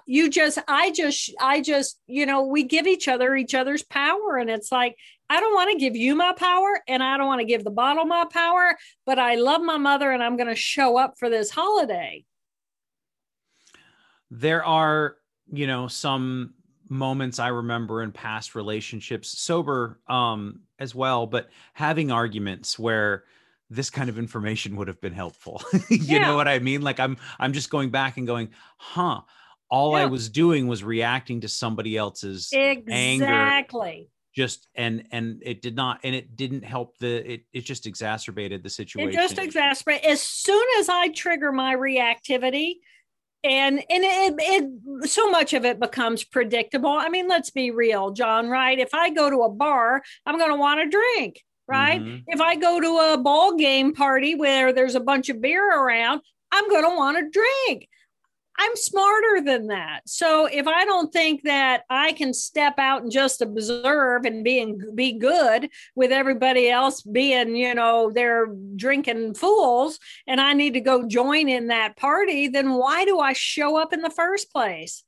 you 0.06 0.30
just, 0.30 0.60
I 0.68 0.92
just, 0.92 1.34
I 1.40 1.62
just, 1.62 2.00
you 2.08 2.26
know, 2.26 2.44
we 2.44 2.64
give 2.64 2.88
each 2.88 3.08
other 3.08 3.36
each 3.36 3.56
other's 3.56 3.84
power. 3.84 4.38
And 4.38 4.50
it's 4.50 4.72
like, 4.72 4.98
I 5.30 5.40
don't 5.40 5.54
want 5.54 5.72
to 5.72 5.78
give 5.78 5.96
you 5.96 6.16
my 6.16 6.34
power 6.34 6.82
and 6.88 7.04
I 7.04 7.18
don't 7.18 7.28
want 7.28 7.42
to 7.42 7.46
give 7.46 7.64
the 7.64 7.72
bottle 7.72 8.06
my 8.06 8.26
power, 8.32 8.78
but 9.06 9.20
I 9.20 9.36
love 9.36 9.62
my 9.62 9.78
mother 9.78 10.12
and 10.12 10.24
I'm 10.24 10.38
going 10.38 10.50
to 10.50 10.56
show 10.56 10.98
up 10.98 11.16
for 11.18 11.30
this 11.30 11.50
holiday. 11.50 12.26
there 14.32 14.64
are 14.64 15.18
you 15.52 15.68
know 15.68 15.88
some 15.88 16.54
moments 16.90 17.40
i 17.40 17.48
remember 17.48 18.02
in 18.02 18.12
past 18.12 18.56
relationships 18.56 19.40
sober 19.40 20.00
um 20.08 20.62
as 20.80 20.94
well 20.96 21.26
but 21.28 21.50
having 21.74 22.12
arguments 22.12 22.78
where 22.80 23.24
this 23.70 23.90
kind 23.90 24.10
of 24.10 24.18
information 24.18 24.78
would 24.78 24.88
have 24.88 25.02
been 25.02 25.12
helpful. 25.14 25.62
You 25.90 26.20
Yeah. 26.20 26.20
know 26.20 26.36
what 26.38 26.48
i 26.48 26.60
mean? 26.60 26.82
Like 26.82 27.00
i'm 27.00 27.18
i'm 27.40 27.52
just 27.54 27.70
going 27.70 27.90
back 27.90 28.18
and 28.18 28.26
going 28.26 28.50
huh 28.78 29.22
all 29.70 29.96
i 29.96 30.06
was 30.06 30.30
doing 30.30 30.68
was 30.68 30.84
reacting 30.84 31.42
to 31.42 31.50
somebody 31.50 31.98
else's 31.98 32.50
anger. 32.54 32.86
Exactly. 32.88 34.10
just 34.34 34.68
and 34.76 35.06
and 35.12 35.42
it 35.46 35.62
did 35.62 35.76
not 35.76 36.00
and 36.04 36.16
it 36.16 36.36
didn't 36.38 36.64
help 36.64 36.98
the 37.00 37.34
it 37.34 37.42
it 37.52 37.62
just 37.62 37.86
exacerbated 37.86 38.64
the 38.64 38.70
situation 38.70 39.10
it 39.10 39.14
just 39.14 39.38
exacerbated 39.38 40.06
as 40.06 40.22
soon 40.22 40.66
as 40.80 40.88
i 40.88 41.10
trigger 41.10 41.52
my 41.52 41.76
reactivity 41.76 42.76
and 43.44 43.80
and 43.90 44.04
it, 44.04 44.36
it 44.40 45.10
so 45.10 45.30
much 45.30 45.54
of 45.54 45.66
it 45.66 45.80
becomes 45.80 46.24
predictable. 46.24 46.90
I 46.92 47.10
mean 47.10 47.28
let's 47.28 47.52
be 47.52 47.72
real 47.72 48.12
john 48.12 48.50
right? 48.50 48.80
If 48.80 48.94
i 48.94 49.10
go 49.10 49.30
to 49.30 49.44
a 49.44 49.50
bar 49.50 50.02
i'm 50.26 50.38
going 50.38 50.52
to 50.52 50.58
want 50.58 50.82
to 50.82 50.90
drink 50.90 51.42
right? 51.68 52.02
Mm-hmm. 52.02 52.24
if 52.28 52.42
i 52.42 52.56
go 52.56 52.80
to 52.80 53.14
a 53.14 53.18
ball 53.18 53.56
game 53.56 53.94
party 53.94 54.36
where 54.36 54.74
there's 54.74 54.96
a 54.96 55.00
bunch 55.02 55.30
of 55.30 55.42
beer 55.42 55.68
around 55.68 56.22
i'm 56.52 56.70
going 56.70 56.84
to 56.84 56.96
want 56.96 57.18
to 57.18 57.30
drink 57.30 57.90
I'm 58.60 58.76
smarter 58.76 59.42
than 59.46 59.68
that. 59.68 60.02
So 60.06 60.46
if 60.46 60.68
I 60.68 60.86
don't 60.86 61.14
think 61.14 61.44
that 61.44 61.84
I 61.90 62.14
can 62.14 62.34
step 62.34 62.76
out 62.80 63.04
and 63.04 63.12
just 63.12 63.42
observe 63.42 64.26
and 64.26 64.44
being 64.44 64.80
be 64.96 65.14
good 65.14 65.70
with 65.96 66.12
everybody 66.12 66.70
else 66.70 67.02
being, 67.02 67.56
you 67.56 67.76
know, 67.76 68.12
they're 68.14 68.48
drinking 68.76 69.36
fools 69.36 70.00
and 70.26 70.42
I 70.42 70.54
need 70.54 70.74
to 70.74 70.82
go 70.82 71.08
join 71.08 71.50
in 71.50 71.68
that 71.68 71.98
party, 71.98 72.48
then 72.48 72.74
why 72.74 73.06
do 73.06 73.20
I 73.20 73.34
show 73.34 73.80
up 73.80 73.94
in 73.94 74.02
the 74.02 74.10
first 74.10 74.52
place? 74.52 75.04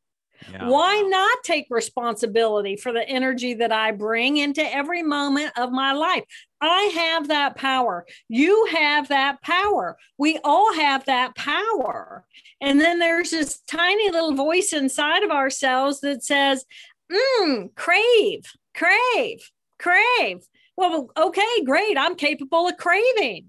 Yeah. 0.51 0.67
Why 0.67 1.01
not 1.01 1.39
take 1.43 1.67
responsibility 1.69 2.75
for 2.75 2.93
the 2.93 3.07
energy 3.07 3.55
that 3.55 3.71
I 3.71 3.91
bring 3.91 4.37
into 4.37 4.61
every 4.61 5.03
moment 5.03 5.51
of 5.57 5.71
my 5.71 5.91
life? 5.93 6.23
I 6.61 6.91
have 6.95 7.27
that 7.29 7.55
power. 7.55 8.05
You 8.27 8.67
have 8.71 9.09
that 9.09 9.41
power. 9.41 9.97
We 10.17 10.39
all 10.43 10.73
have 10.73 11.05
that 11.05 11.35
power. 11.35 12.25
And 12.61 12.79
then 12.79 12.99
there's 12.99 13.31
this 13.31 13.61
tiny 13.67 14.09
little 14.09 14.35
voice 14.35 14.73
inside 14.73 15.23
of 15.23 15.31
ourselves 15.31 16.01
that 16.01 16.23
says, 16.23 16.65
mm, 17.11 17.73
crave, 17.75 18.51
crave, 18.75 19.49
crave. 19.77 20.45
Well, 20.75 21.09
okay, 21.17 21.63
great. 21.65 21.97
I'm 21.97 22.15
capable 22.15 22.67
of 22.67 22.77
craving. 22.77 23.47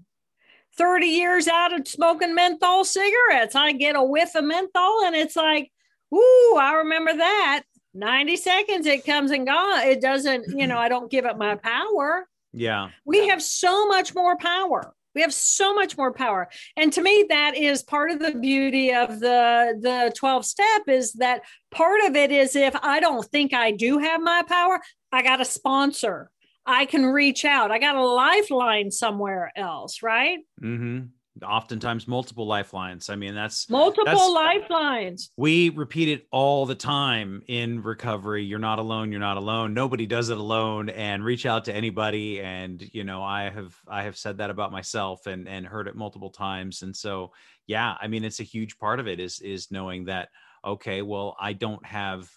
30 0.77 1.07
years 1.07 1.47
out 1.47 1.77
of 1.77 1.87
smoking 1.87 2.33
menthol 2.33 2.85
cigarettes, 2.85 3.55
I 3.55 3.73
get 3.73 3.97
a 3.97 4.03
whiff 4.03 4.35
of 4.35 4.45
menthol 4.45 5.03
and 5.05 5.15
it's 5.15 5.35
like, 5.35 5.71
Ooh, 6.13 6.57
I 6.59 6.73
remember 6.77 7.15
that. 7.15 7.63
90 7.93 8.37
seconds, 8.37 8.85
it 8.85 9.05
comes 9.05 9.31
and 9.31 9.45
gone. 9.45 9.81
It 9.81 10.01
doesn't, 10.01 10.57
you 10.57 10.67
know, 10.67 10.77
I 10.79 10.89
don't 10.89 11.11
give 11.11 11.25
up 11.25 11.37
my 11.37 11.55
power. 11.55 12.27
Yeah. 12.53 12.89
We 13.05 13.27
have 13.27 13.41
so 13.41 13.87
much 13.87 14.13
more 14.13 14.37
power. 14.37 14.93
We 15.15 15.21
have 15.21 15.33
so 15.33 15.73
much 15.73 15.97
more 15.97 16.13
power. 16.13 16.49
And 16.77 16.91
to 16.93 17.01
me, 17.01 17.25
that 17.29 17.55
is 17.55 17.83
part 17.83 18.11
of 18.11 18.19
the 18.19 18.33
beauty 18.33 18.93
of 18.93 19.19
the, 19.19 19.77
the 19.79 20.13
12 20.15 20.45
step 20.45 20.83
is 20.87 21.13
that 21.13 21.41
part 21.69 22.01
of 22.05 22.15
it 22.15 22.31
is 22.31 22.55
if 22.55 22.75
I 22.81 22.99
don't 22.99 23.25
think 23.25 23.53
I 23.53 23.71
do 23.71 23.97
have 23.97 24.21
my 24.21 24.43
power, 24.47 24.79
I 25.11 25.21
got 25.21 25.41
a 25.41 25.45
sponsor. 25.45 26.29
I 26.65 26.85
can 26.85 27.05
reach 27.05 27.43
out. 27.43 27.71
I 27.71 27.79
got 27.79 27.95
a 27.95 28.05
lifeline 28.05 28.91
somewhere 28.91 29.51
else, 29.55 30.03
right? 30.03 30.39
Mm-hmm 30.61 31.07
oftentimes 31.43 32.07
multiple 32.07 32.45
lifelines. 32.45 33.09
I 33.09 33.15
mean, 33.15 33.33
that's 33.33 33.69
multiple 33.69 34.05
that's, 34.05 34.29
lifelines. 34.29 35.31
We 35.37 35.69
repeat 35.69 36.09
it 36.09 36.27
all 36.31 36.65
the 36.65 36.75
time 36.75 37.41
in 37.47 37.81
recovery. 37.81 38.43
You're 38.43 38.59
not 38.59 38.79
alone. 38.79 39.11
You're 39.11 39.21
not 39.21 39.37
alone. 39.37 39.73
Nobody 39.73 40.05
does 40.05 40.29
it 40.29 40.37
alone. 40.37 40.89
And 40.89 41.23
reach 41.23 41.45
out 41.45 41.65
to 41.65 41.73
anybody. 41.73 42.41
And 42.41 42.83
you 42.93 43.03
know, 43.03 43.23
I 43.23 43.49
have 43.49 43.75
I 43.87 44.03
have 44.03 44.17
said 44.17 44.37
that 44.37 44.49
about 44.49 44.71
myself 44.71 45.25
and 45.25 45.47
and 45.47 45.65
heard 45.65 45.87
it 45.87 45.95
multiple 45.95 46.31
times. 46.31 46.81
And 46.81 46.95
so, 46.95 47.31
yeah, 47.65 47.95
I 48.01 48.07
mean, 48.07 48.23
it's 48.23 48.39
a 48.39 48.43
huge 48.43 48.77
part 48.77 48.99
of 48.99 49.07
it 49.07 49.19
is 49.19 49.39
is 49.39 49.71
knowing 49.71 50.05
that 50.05 50.29
okay, 50.65 51.01
well, 51.01 51.35
I 51.39 51.53
don't 51.53 51.85
have. 51.85 52.29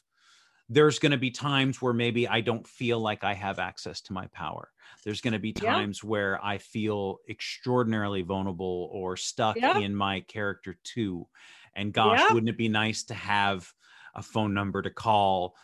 There's 0.71 0.99
going 0.99 1.13
to 1.13 1.19
be 1.19 1.31
times 1.31 1.83
where 1.83 1.93
maybe 1.93 2.27
I 2.27 2.41
don't 2.41 2.67
feel 2.67 2.99
like 2.99 3.23
I 3.23 3.35
have 3.35 3.59
access 3.59 4.01
to 4.03 4.15
my 4.15 4.29
power 4.29 4.71
there's 5.05 5.21
going 5.21 5.33
to 5.33 5.39
be 5.39 5.53
times 5.53 6.01
yeah. 6.03 6.09
where 6.09 6.45
I 6.45 6.59
feel 6.59 7.19
extraordinarily 7.29 8.23
vulnerable 8.23 8.89
or 8.93 9.17
stuck 9.17 9.57
yeah. 9.57 9.79
in 9.79 9.95
my 9.95 10.21
character 10.21 10.77
two. 10.83 11.27
And 11.77 11.93
gosh, 11.93 12.21
yeah. 12.21 12.33
wouldn't 12.33 12.51
it 12.51 12.59
be 12.59 12.69
nice 12.69 13.05
to 13.05 13.15
have 13.15 13.71
a 14.15 14.23
phone 14.23 14.55
number 14.55 14.83
to 14.83 14.91
call? 14.91 15.57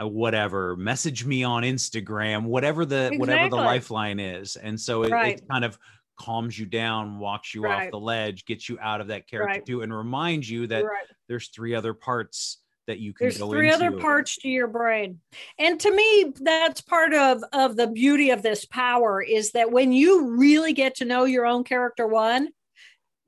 Uh, 0.00 0.06
whatever 0.06 0.76
message 0.76 1.24
me 1.24 1.42
on 1.42 1.64
instagram 1.64 2.44
whatever 2.44 2.84
the 2.84 3.06
exactly. 3.06 3.18
whatever 3.18 3.48
the 3.48 3.56
lifeline 3.56 4.20
is 4.20 4.54
and 4.54 4.78
so 4.78 5.02
it, 5.02 5.10
right. 5.10 5.38
it 5.38 5.48
kind 5.48 5.64
of 5.64 5.76
calms 6.18 6.58
you 6.58 6.66
down, 6.66 7.18
walks 7.18 7.54
you 7.54 7.62
right. 7.62 7.86
off 7.86 7.90
the 7.90 7.98
ledge, 7.98 8.44
gets 8.44 8.68
you 8.68 8.78
out 8.80 9.00
of 9.00 9.08
that 9.08 9.26
character 9.26 9.54
right. 9.54 9.66
too, 9.66 9.82
and 9.82 9.96
reminds 9.96 10.50
you 10.50 10.66
that 10.66 10.84
right. 10.84 11.06
there's 11.28 11.48
three 11.48 11.74
other 11.74 11.94
parts 11.94 12.58
that 12.88 12.98
you 12.98 13.12
can 13.12 13.26
there's 13.26 13.38
three 13.38 13.70
into. 13.70 13.86
other 13.86 13.98
parts 13.98 14.36
to 14.38 14.48
your 14.48 14.66
brain. 14.66 15.20
And 15.58 15.78
to 15.80 15.94
me 15.94 16.32
that's 16.40 16.80
part 16.80 17.14
of 17.14 17.44
of 17.52 17.76
the 17.76 17.86
beauty 17.86 18.30
of 18.30 18.42
this 18.42 18.64
power 18.64 19.22
is 19.22 19.52
that 19.52 19.70
when 19.70 19.92
you 19.92 20.36
really 20.36 20.72
get 20.72 20.96
to 20.96 21.04
know 21.04 21.24
your 21.24 21.46
own 21.46 21.62
character 21.62 22.06
one 22.06 22.48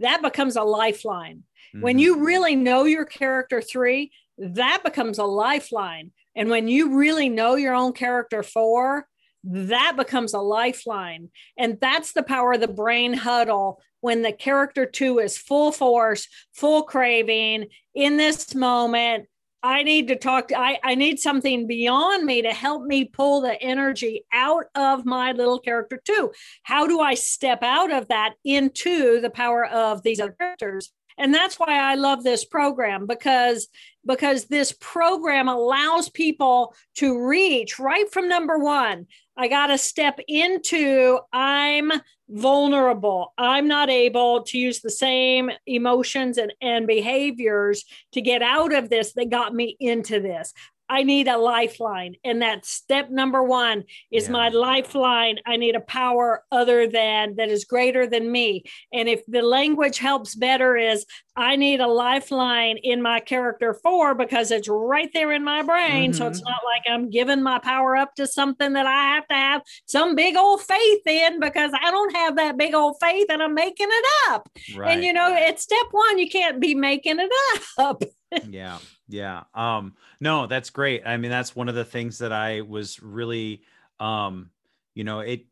that 0.01 0.23
becomes 0.23 0.57
a 0.57 0.63
lifeline. 0.63 1.45
Mm-hmm. 1.73 1.83
when 1.83 2.01
you 2.01 2.25
really 2.25 2.57
know 2.57 2.83
your 2.83 3.05
character 3.05 3.63
three 3.63 4.11
that 4.39 4.81
becomes 4.83 5.19
a 5.19 5.25
lifeline. 5.25 6.11
And 6.35 6.49
when 6.49 6.67
you 6.67 6.97
really 6.97 7.29
know 7.29 7.55
your 7.55 7.75
own 7.75 7.93
character 7.93 8.43
four 8.43 9.07
that 9.45 9.95
becomes 9.97 10.35
a 10.35 10.41
lifeline. 10.41 11.31
And 11.57 11.79
that's 11.81 12.13
the 12.13 12.23
power 12.23 12.53
of 12.53 12.61
the 12.61 12.69
brain 12.69 13.15
huddle. 13.15 13.81
When 14.03 14.23
the 14.23 14.33
character 14.33 14.87
two 14.87 15.19
is 15.19 15.39
full 15.39 15.73
force 15.73 16.29
full 16.53 16.83
craving 16.83 17.69
in 17.95 18.17
this 18.17 18.55
moment 18.55 19.27
I 19.63 19.83
need 19.83 20.09
to 20.09 20.17
talk 20.17 20.49
to, 20.49 20.59
I, 20.59 20.79
I 20.83 20.95
need 20.95 21.19
something 21.19 21.67
beyond 21.67 22.25
me 22.25 22.43
to 22.43 22.53
help 22.53 22.85
me 22.85 23.05
pull 23.05 23.43
the 23.43 23.61
energy 23.61 24.25
out 24.33 24.67
of 24.75 25.05
my 25.05 25.33
little 25.33 25.59
character 25.59 26.01
two. 26.03 26.33
How 26.63 26.87
do 26.87 27.01
I 27.01 27.15
step 27.15 27.63
out 27.63 27.93
of 27.93 28.09
that 28.09 28.35
into 28.45 29.21
the 29.21 29.31
power 29.31 29.67
of 29.67 30.03
these 30.03 30.21
other 30.21 30.35
characters? 30.39 30.91
And 31.19 31.35
that's 31.35 31.57
why 31.57 31.79
I 31.79 31.97
love 31.97 32.25
this 32.25 32.45
program 32.47 33.07
because 33.07 33.69
because 34.07 34.47
this 34.47 34.73
program 34.81 35.49
allows 35.49 36.09
people 36.09 36.75
to 36.97 37.27
reach 37.27 37.79
right 37.79 38.11
from 38.11 38.29
number 38.29 38.59
1 38.59 39.07
I 39.41 39.49
got 39.49 39.69
to 39.69 39.79
step 39.79 40.21
into 40.29 41.19
I'm 41.33 41.91
vulnerable. 42.29 43.33
I'm 43.39 43.69
not 43.69 43.89
able 43.89 44.43
to 44.43 44.59
use 44.59 44.81
the 44.81 44.91
same 44.91 45.51
emotions 45.67 46.37
and, 46.37 46.53
and 46.61 46.87
behaviors 46.87 47.87
to 48.13 48.21
get 48.21 48.43
out 48.43 48.75
of 48.75 48.91
this 48.91 49.15
that 49.15 49.31
got 49.31 49.55
me 49.55 49.79
into 49.81 50.21
this. 50.21 50.53
I 50.91 51.05
need 51.05 51.29
a 51.29 51.39
lifeline. 51.39 52.17
And 52.25 52.43
that 52.43 52.67
step 52.67 53.11
number 53.11 53.45
one 53.45 53.85
is 54.11 54.25
yeah. 54.25 54.33
my 54.33 54.49
lifeline. 54.49 55.39
I 55.47 55.57
need 55.57 55.77
a 55.77 55.81
power 55.81 56.43
other 56.51 56.89
than 56.89 57.37
that 57.37 57.49
is 57.49 57.65
greater 57.65 58.09
than 58.09 58.31
me. 58.31 58.65
And 58.93 59.09
if 59.09 59.25
the 59.27 59.43
language 59.43 59.99
helps 59.99 60.35
better, 60.35 60.77
is 60.77 61.07
I 61.37 61.55
need 61.55 61.81
a 61.81 61.87
lifeline 61.87 62.77
in 62.79 63.03
my 63.03 63.21
character 63.21 63.73
four 63.73 64.17
because 64.17 64.51
it's 64.51 64.69
right 64.69 65.09
there 65.15 65.31
in 65.31 65.45
my 65.45 65.63
brain. 65.63 66.11
Mm-hmm. 66.11 66.19
So 66.19 66.27
it's 66.27 66.41
mm-hmm. 66.41 66.51
not 66.51 66.61
like 66.65 66.83
I'm 66.91 67.09
giving 67.09 67.41
my 67.41 67.61
power 67.61 67.97
up 67.97 68.17
to 68.17 68.27
something 68.27 68.73
that 68.73 68.87
I 68.87 69.15
have 69.15 69.29
to 69.29 69.35
have 69.35 69.63
some 69.87 70.17
big 70.17 70.37
old 70.37 70.61
faith 70.61 71.07
in 71.07 71.39
because 71.39 71.71
I 71.81 71.93
don't 71.93 72.17
have 72.17 72.35
that 72.35 72.59
big 72.59 72.75
old 72.75 72.97
faith 73.01 73.27
and 73.31 73.41
I'm 73.41 73.55
making 73.55 73.89
it 73.89 74.05
up. 74.31 74.49
Right. 74.75 74.91
And 74.91 75.05
you 75.05 75.13
know, 75.13 75.33
it's 75.33 75.63
step 75.63 75.87
one, 75.93 76.19
you 76.19 76.29
can't 76.29 76.59
be 76.59 76.75
making 76.75 77.21
it 77.21 77.31
up. 77.79 78.03
yeah 78.49 78.79
yeah 79.11 79.43
um 79.55 79.95
no 80.21 80.47
that's 80.47 80.71
great 80.71 81.03
i 81.07 81.17
mean 81.17 81.31
that's 81.31 81.55
one 81.55 81.69
of 81.69 81.75
the 81.75 81.85
things 81.85 82.19
that 82.19 82.33
i 82.33 82.61
was 82.61 83.03
really 83.03 83.63
um 83.99 84.51
you 84.95 85.05
know 85.05 85.21
it 85.21 85.45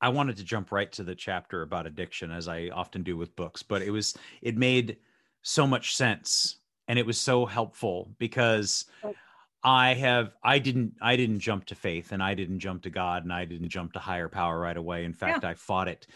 i 0.00 0.08
wanted 0.08 0.36
to 0.36 0.44
jump 0.44 0.70
right 0.70 0.92
to 0.92 1.02
the 1.02 1.14
chapter 1.14 1.62
about 1.62 1.86
addiction 1.86 2.30
as 2.30 2.48
i 2.48 2.68
often 2.68 3.02
do 3.02 3.16
with 3.16 3.34
books 3.34 3.62
but 3.62 3.82
it 3.82 3.90
was 3.90 4.14
it 4.42 4.56
made 4.56 4.96
so 5.42 5.66
much 5.66 5.96
sense 5.96 6.56
and 6.88 6.98
it 6.98 7.06
was 7.06 7.18
so 7.18 7.46
helpful 7.46 8.10
because 8.18 8.84
i 9.62 9.94
have 9.94 10.34
i 10.42 10.58
didn't 10.58 10.94
i 11.00 11.16
didn't 11.16 11.40
jump 11.40 11.64
to 11.64 11.74
faith 11.74 12.12
and 12.12 12.22
i 12.22 12.34
didn't 12.34 12.58
jump 12.58 12.82
to 12.82 12.90
god 12.90 13.24
and 13.24 13.32
i 13.32 13.44
didn't 13.44 13.68
jump 13.68 13.92
to 13.92 13.98
higher 13.98 14.28
power 14.28 14.58
right 14.58 14.76
away 14.76 15.04
in 15.04 15.12
fact 15.12 15.42
yeah. 15.42 15.50
i 15.50 15.54
fought 15.54 15.88
it 15.88 16.06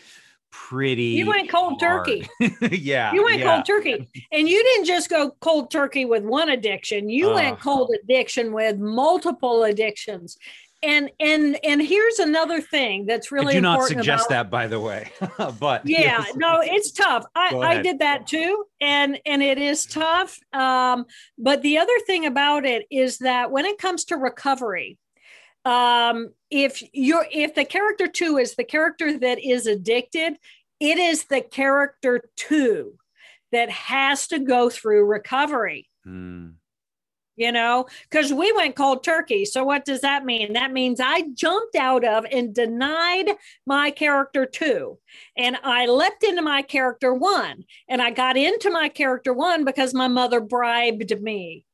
pretty 0.51 1.05
you 1.05 1.26
went 1.26 1.51
cold 1.51 1.80
hard. 1.80 2.07
turkey 2.07 2.28
yeah 2.76 3.12
you 3.12 3.22
went 3.22 3.38
yeah. 3.38 3.55
cold 3.55 3.66
turkey 3.66 4.09
and 4.32 4.49
you 4.49 4.62
didn't 4.62 4.86
just 4.86 5.11
go 5.11 5.30
cold 5.40 5.70
turkey 5.70 6.05
with 6.05 6.24
one 6.24 6.51
addiction. 6.51 7.09
You 7.09 7.30
uh, 7.30 7.34
went 7.34 7.61
cold 7.61 7.90
addiction 8.03 8.53
with 8.53 8.78
multiple 8.78 9.64
addictions. 9.64 10.36
And 10.80 11.11
and 11.18 11.59
and 11.64 11.82
here's 11.82 12.20
another 12.20 12.61
thing 12.61 13.05
that's 13.05 13.32
really 13.32 13.55
I 13.55 13.57
do 13.57 13.61
not 13.62 13.82
suggest 13.88 14.26
about, 14.26 14.28
that 14.28 14.51
by 14.51 14.68
the 14.68 14.78
way 14.78 15.11
but 15.59 15.84
yeah 15.84 16.24
yes. 16.24 16.36
no 16.36 16.61
it's 16.62 16.92
tough. 16.92 17.24
I 17.34 17.57
i 17.57 17.82
did 17.82 17.99
that 17.99 18.28
too 18.28 18.64
and 18.80 19.18
and 19.26 19.42
it 19.42 19.59
is 19.59 19.86
tough. 19.86 20.38
Um 20.53 21.07
but 21.36 21.62
the 21.62 21.78
other 21.78 21.99
thing 22.07 22.26
about 22.26 22.64
it 22.64 22.86
is 22.92 23.18
that 23.18 23.51
when 23.51 23.64
it 23.64 23.78
comes 23.78 24.05
to 24.07 24.16
recovery 24.16 24.99
um, 25.64 26.30
if 26.51 26.82
you're 26.92 27.26
if 27.30 27.55
the 27.55 27.64
character 27.64 28.07
two 28.07 28.38
is 28.38 28.55
the 28.55 28.64
character 28.64 29.18
that 29.18 29.38
is 29.38 29.66
addicted, 29.66 30.34
it 30.80 30.99
is 30.99 31.24
the 31.24 31.40
character 31.40 32.22
two 32.36 32.94
that 33.53 33.70
has 33.70 34.26
to 34.28 34.38
go 34.38 34.70
through 34.70 35.05
recovery. 35.05 35.88
Mm. 36.07 36.55
you 37.36 37.53
know, 37.53 37.86
because 38.11 38.32
we 38.32 38.51
went 38.53 38.74
cold 38.74 39.05
turkey. 39.05 39.44
So, 39.44 39.62
what 39.62 39.84
does 39.84 40.01
that 40.01 40.24
mean? 40.24 40.55
That 40.55 40.72
means 40.72 41.01
I 41.01 41.24
jumped 41.34 41.76
out 41.76 42.05
of 42.05 42.24
and 42.32 42.55
denied 42.55 43.30
my 43.66 43.90
character 43.90 44.46
two. 44.46 44.99
And 45.36 45.57
I 45.62 45.86
leapt 45.86 46.24
into 46.24 46.42
my 46.42 46.62
character 46.62 47.14
one. 47.14 47.64
And 47.88 48.03
I 48.03 48.11
got 48.11 48.36
into 48.36 48.70
my 48.70 48.88
character 48.88 49.32
one 49.32 49.64
because 49.64 49.94
my 49.94 50.09
mother 50.09 50.40
bribed 50.40 51.20
me. 51.20 51.64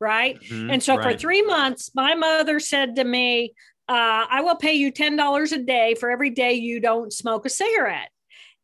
Right. 0.00 0.40
Mm-hmm, 0.40 0.70
and 0.70 0.82
so, 0.82 0.96
right. 0.96 1.12
for 1.12 1.18
three 1.18 1.42
months, 1.42 1.90
my 1.94 2.14
mother 2.14 2.60
said 2.60 2.96
to 2.96 3.04
me, 3.04 3.54
uh, 3.88 4.24
I 4.30 4.40
will 4.40 4.56
pay 4.56 4.74
you 4.74 4.92
$10 4.92 5.52
a 5.52 5.58
day 5.62 5.94
for 5.94 6.10
every 6.10 6.30
day 6.30 6.54
you 6.54 6.80
don't 6.80 7.12
smoke 7.12 7.46
a 7.46 7.50
cigarette. 7.50 8.10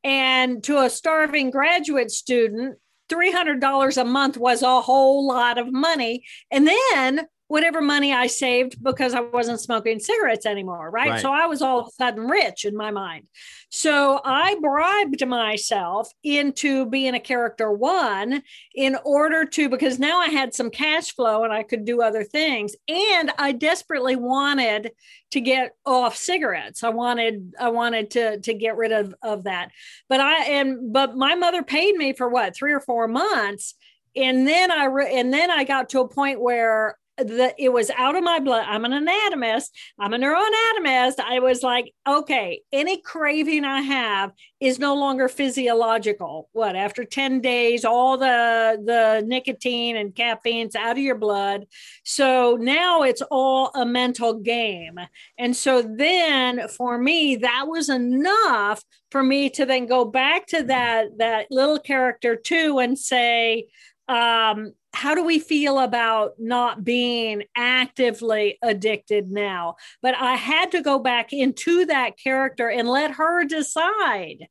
And 0.03 0.63
to 0.65 0.79
a 0.79 0.89
starving 0.89 1.51
graduate 1.51 2.11
student, 2.11 2.79
$300 3.11 4.01
a 4.01 4.05
month 4.05 4.39
was 4.39 4.63
a 4.63 4.81
whole 4.81 5.27
lot 5.27 5.59
of 5.59 5.71
money. 5.71 6.25
And 6.51 6.67
then 6.67 7.27
whatever 7.51 7.81
money 7.81 8.13
I 8.13 8.29
saved 8.29 8.81
because 8.81 9.13
I 9.13 9.23
wasn't 9.23 9.61
smoking 9.61 9.99
cigarettes 9.99 10.47
anymore, 10.47 10.89
right? 10.89 11.11
right? 11.11 11.21
So 11.21 11.33
I 11.33 11.47
was 11.47 11.63
all 11.63 11.81
of 11.81 11.89
a 11.89 11.91
sudden 11.91 12.29
rich 12.29 12.65
in 12.65 12.77
my 12.77 12.93
mind. 12.93 13.27
So 13.71 14.21
I 14.25 14.57
bribed 14.63 15.27
myself 15.27 16.09
into 16.23 16.87
being 16.87 17.15
a 17.15 17.21
character 17.21 17.73
one 17.73 18.45
in 18.73 18.97
order 19.05 19.45
to, 19.47 19.69
because 19.69 19.99
now 19.99 20.21
I 20.21 20.29
had 20.29 20.55
some 20.55 20.71
cash 20.71 21.13
flow 21.13 21.43
and 21.43 21.53
I 21.53 21.65
could 21.65 21.85
do 21.85 22.03
other 22.03 22.23
things. 22.23 22.77
And 22.87 23.33
I 23.37 23.51
desperately 23.51 24.15
wanted 24.15 24.93
to 25.33 25.41
get 25.41 25.73
off 25.85 26.15
cigarettes. 26.17 26.85
I 26.85 26.91
wanted, 26.91 27.55
I 27.59 27.71
wanted 27.71 28.13
to, 28.13 28.39
to 28.39 28.55
get 28.55 28.77
rid 28.77 28.93
of, 28.93 29.13
of 29.25 29.43
that. 29.45 29.73
But 30.09 30.21
I, 30.21 30.45
and, 30.45 30.93
but 30.93 31.17
my 31.17 31.35
mother 31.35 31.65
paid 31.65 31.97
me 31.97 32.13
for 32.13 32.29
what, 32.29 32.55
three 32.55 32.73
or 32.73 32.81
four 32.81 33.09
months 33.09 33.75
and 34.17 34.47
then 34.47 34.73
I 34.73 34.87
re- 34.87 35.19
and 35.19 35.33
then 35.33 35.51
I 35.51 35.63
got 35.63 35.91
to 35.91 36.01
a 36.01 36.09
point 36.09 36.41
where 36.41 36.99
the 37.25 37.55
it 37.59 37.71
was 37.71 37.91
out 37.91 38.17
of 38.17 38.25
my 38.25 38.39
blood. 38.39 38.65
I'm 38.67 38.85
an 38.85 38.93
anatomist. 38.93 39.77
I'm 39.99 40.15
a 40.15 40.19
neuroanatomist. 40.19 41.21
I 41.21 41.39
was 41.41 41.63
like, 41.63 41.93
okay, 42.09 42.63
any 42.73 43.01
craving 43.01 43.65
I 43.65 43.81
have 43.83 44.33
is 44.61 44.79
no 44.79 44.95
longer 44.95 45.29
physiological. 45.29 46.49
What 46.53 46.77
after 46.77 47.05
10 47.05 47.41
days, 47.41 47.85
all 47.85 48.19
the 48.19 48.81
the 48.85 49.25
nicotine 49.27 49.97
and 49.97 50.15
caffeine's 50.15 50.77
out 50.77 50.93
of 50.93 51.03
your 51.03 51.19
blood. 51.19 51.67
So 52.05 52.57
now 52.61 53.03
it's 53.03 53.23
all 53.31 53.71
a 53.75 53.87
mental 53.87 54.35
game. 54.35 54.99
And 55.39 55.57
so 55.57 55.83
then 55.83 56.69
for 56.69 56.99
me, 56.99 57.37
that 57.37 57.67
was 57.67 57.89
enough 57.89 58.83
for 59.11 59.23
me 59.23 59.51
to 59.51 59.67
then 59.67 59.87
go 59.87 60.05
back 60.05 60.47
to 60.49 60.63
that 60.65 61.19
that 61.19 61.47
little 61.51 61.79
character 61.79 62.37
two 62.37 62.79
and 62.79 62.99
say, 62.99 63.67
um, 64.09 64.73
how 64.93 65.15
do 65.15 65.25
we 65.25 65.39
feel 65.39 65.79
about 65.79 66.33
not 66.39 66.85
being 66.85 67.45
actively 67.57 68.59
addicted 68.63 69.31
now? 69.31 69.77
But 70.03 70.17
I 70.17 70.35
had 70.35 70.73
to 70.73 70.83
go 70.83 70.99
back 70.99 71.33
into 71.33 71.87
that 71.87 72.19
character 72.19 72.69
and 72.69 72.89
let 72.89 73.13
her 73.13 73.45
decide 73.45 74.49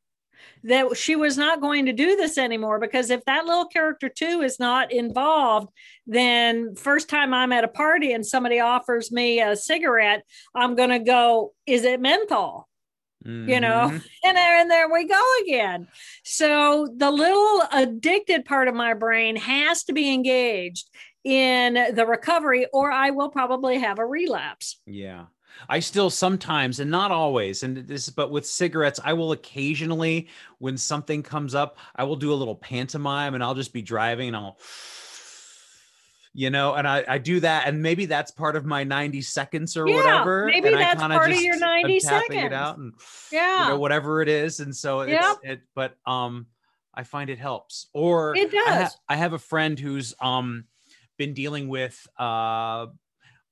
that 0.63 0.97
she 0.97 1.15
was 1.15 1.37
not 1.37 1.61
going 1.61 1.85
to 1.85 1.93
do 1.93 2.15
this 2.15 2.37
anymore 2.37 2.79
because 2.79 3.09
if 3.09 3.23
that 3.25 3.45
little 3.45 3.65
character 3.65 4.09
two 4.09 4.41
is 4.41 4.59
not 4.59 4.91
involved 4.91 5.69
then 6.05 6.75
first 6.75 7.09
time 7.09 7.33
i'm 7.33 7.51
at 7.51 7.63
a 7.63 7.69
party 7.69 8.11
and 8.11 8.25
somebody 8.25 8.59
offers 8.59 9.11
me 9.11 9.41
a 9.41 9.55
cigarette 9.55 10.23
i'm 10.55 10.75
going 10.75 10.89
to 10.89 10.99
go 10.99 11.53
is 11.65 11.83
it 11.83 12.01
menthol 12.01 12.67
Mm-hmm. 13.25 13.49
you 13.49 13.59
know 13.59 13.83
and 14.23 14.37
there 14.37 14.61
and 14.61 14.71
there 14.71 14.89
we 14.89 15.05
go 15.05 15.21
again. 15.43 15.87
So 16.23 16.87
the 16.95 17.11
little 17.11 17.63
addicted 17.71 18.45
part 18.45 18.67
of 18.67 18.75
my 18.75 18.93
brain 18.93 19.35
has 19.35 19.83
to 19.85 19.93
be 19.93 20.13
engaged 20.13 20.89
in 21.25 21.73
the 21.95 22.05
recovery 22.05 22.65
or 22.71 22.89
i 22.91 23.09
will 23.09 23.29
probably 23.29 23.77
have 23.79 23.99
a 23.99 24.05
relapse. 24.05 24.79
Yeah. 24.85 25.25
I 25.67 25.79
still 25.79 26.09
sometimes, 26.09 26.79
and 26.79 26.89
not 26.89 27.11
always, 27.11 27.63
and 27.63 27.75
this, 27.77 28.09
but 28.09 28.31
with 28.31 28.45
cigarettes, 28.45 28.99
I 29.03 29.13
will 29.13 29.33
occasionally, 29.33 30.29
when 30.59 30.77
something 30.77 31.21
comes 31.21 31.53
up, 31.53 31.77
I 31.95 32.05
will 32.05 32.15
do 32.15 32.31
a 32.31 32.35
little 32.35 32.55
pantomime, 32.55 33.33
and 33.33 33.43
I'll 33.43 33.55
just 33.55 33.73
be 33.73 33.81
driving, 33.81 34.29
and 34.29 34.37
I'll, 34.37 34.59
you 36.33 36.49
know, 36.49 36.75
and 36.75 36.87
I, 36.87 37.03
I 37.07 37.17
do 37.17 37.39
that, 37.39 37.67
and 37.67 37.81
maybe 37.81 38.05
that's 38.05 38.31
part 38.31 38.55
of 38.55 38.65
my 38.65 38.83
90 38.83 39.21
seconds 39.21 39.75
or 39.75 39.87
yeah, 39.87 39.95
whatever. 39.95 40.45
Maybe 40.45 40.67
and 40.67 40.77
that's 40.77 41.01
part 41.01 41.29
just, 41.29 41.39
of 41.39 41.43
your 41.43 41.59
90 41.59 41.93
I'm 41.93 41.99
seconds. 41.99 42.43
it 42.43 42.53
out 42.53 42.77
and 42.77 42.93
yeah, 43.31 43.63
you 43.63 43.69
know, 43.69 43.79
whatever 43.79 44.21
it 44.21 44.29
is. 44.29 44.59
And 44.59 44.75
so 44.75 45.01
it's 45.01 45.11
yep. 45.11 45.37
it, 45.43 45.61
but 45.75 45.95
um 46.05 46.47
I 46.93 47.03
find 47.03 47.29
it 47.29 47.39
helps. 47.39 47.87
Or 47.93 48.35
it 48.35 48.51
does. 48.51 48.67
I, 48.67 48.83
ha- 48.83 48.95
I 49.09 49.15
have 49.15 49.33
a 49.33 49.39
friend 49.39 49.79
who's 49.79 50.13
um 50.21 50.65
been 51.17 51.33
dealing 51.33 51.67
with 51.67 52.07
uh 52.17 52.87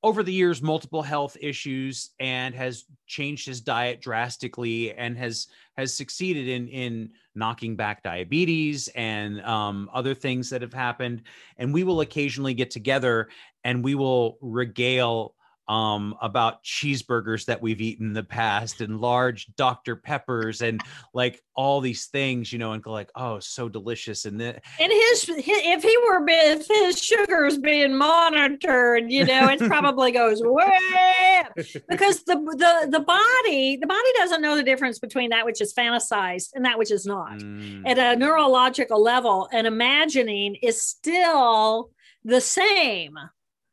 over 0.04 0.22
the 0.22 0.34
years 0.34 0.62
multiple 0.62 1.02
health 1.02 1.36
issues 1.42 2.12
and 2.20 2.54
has 2.54 2.86
changed 3.08 3.48
his 3.48 3.62
diet 3.62 4.00
drastically 4.02 4.94
and 4.94 5.18
has 5.18 5.48
has 5.76 5.94
succeeded 5.94 6.48
in 6.48 6.68
in 6.68 7.10
knocking 7.38 7.76
back 7.76 8.04
diabetes 8.04 8.90
and 8.90 9.42
um, 9.42 9.90
other 9.94 10.14
things 10.14 10.50
that 10.50 10.62
have 10.62 10.74
happened 10.74 11.22
and 11.58 11.74
we 11.74 11.84
will 11.84 12.02
occasionally 12.02 12.54
get 12.54 12.72
together 12.72 13.30
and 13.64 13.84
we 13.84 13.96
will 13.96 14.38
regale 14.42 15.36
um, 15.68 16.16
about 16.22 16.64
cheeseburgers 16.64 17.46
that 17.46 17.62
we've 17.62 17.82
eaten 17.82 18.08
in 18.08 18.14
the 18.14 18.24
past 18.24 18.82
and 18.82 19.00
large 19.00 19.48
Dr. 19.56 19.96
Peppers 19.96 20.62
and 20.62 20.82
like 21.14 21.42
all 21.56 21.82
these 21.82 22.06
things, 22.06 22.54
you 22.54 22.60
know, 22.60 22.74
and 22.74 22.84
go 22.84 22.92
like, 22.92 23.10
oh, 23.16 23.40
so 23.40 23.68
delicious. 23.68 24.26
And 24.26 24.40
then, 24.40 24.60
and 24.80 24.92
his, 24.92 25.24
his 25.24 25.44
if 25.48 25.84
he 25.84 25.98
were 26.06 26.24
if 26.28 26.68
his 26.68 27.02
sugars 27.02 27.58
being 27.58 27.96
monitored, 27.98 29.12
you 29.12 29.26
know, 29.26 29.50
it 29.50 29.60
probably 29.60 30.12
goes 30.12 30.42
way 30.42 31.44
because 31.90 32.24
the 32.24 32.36
the 32.36 32.88
the 32.92 33.00
body 33.00 33.78
the 33.78 33.88
body 33.88 34.10
doesn't 34.16 34.42
know 34.42 34.56
the 34.56 34.64
difference 34.64 35.00
between 35.00 35.32
that 35.32 35.46
which 35.46 35.62
is 35.62 35.74
fantasized 35.74 36.50
and 36.54 36.66
that 36.66 36.78
which 36.78 36.92
is 36.92 37.06
not 37.06 37.40
mm. 37.40 37.82
at 37.86 37.98
a 37.98 38.18
neurological 38.18 39.02
level. 39.02 39.50
And 39.52 39.68
imagining 39.68 40.56
is 40.56 40.82
still 40.82 41.92
the 42.24 42.42
same 42.42 43.18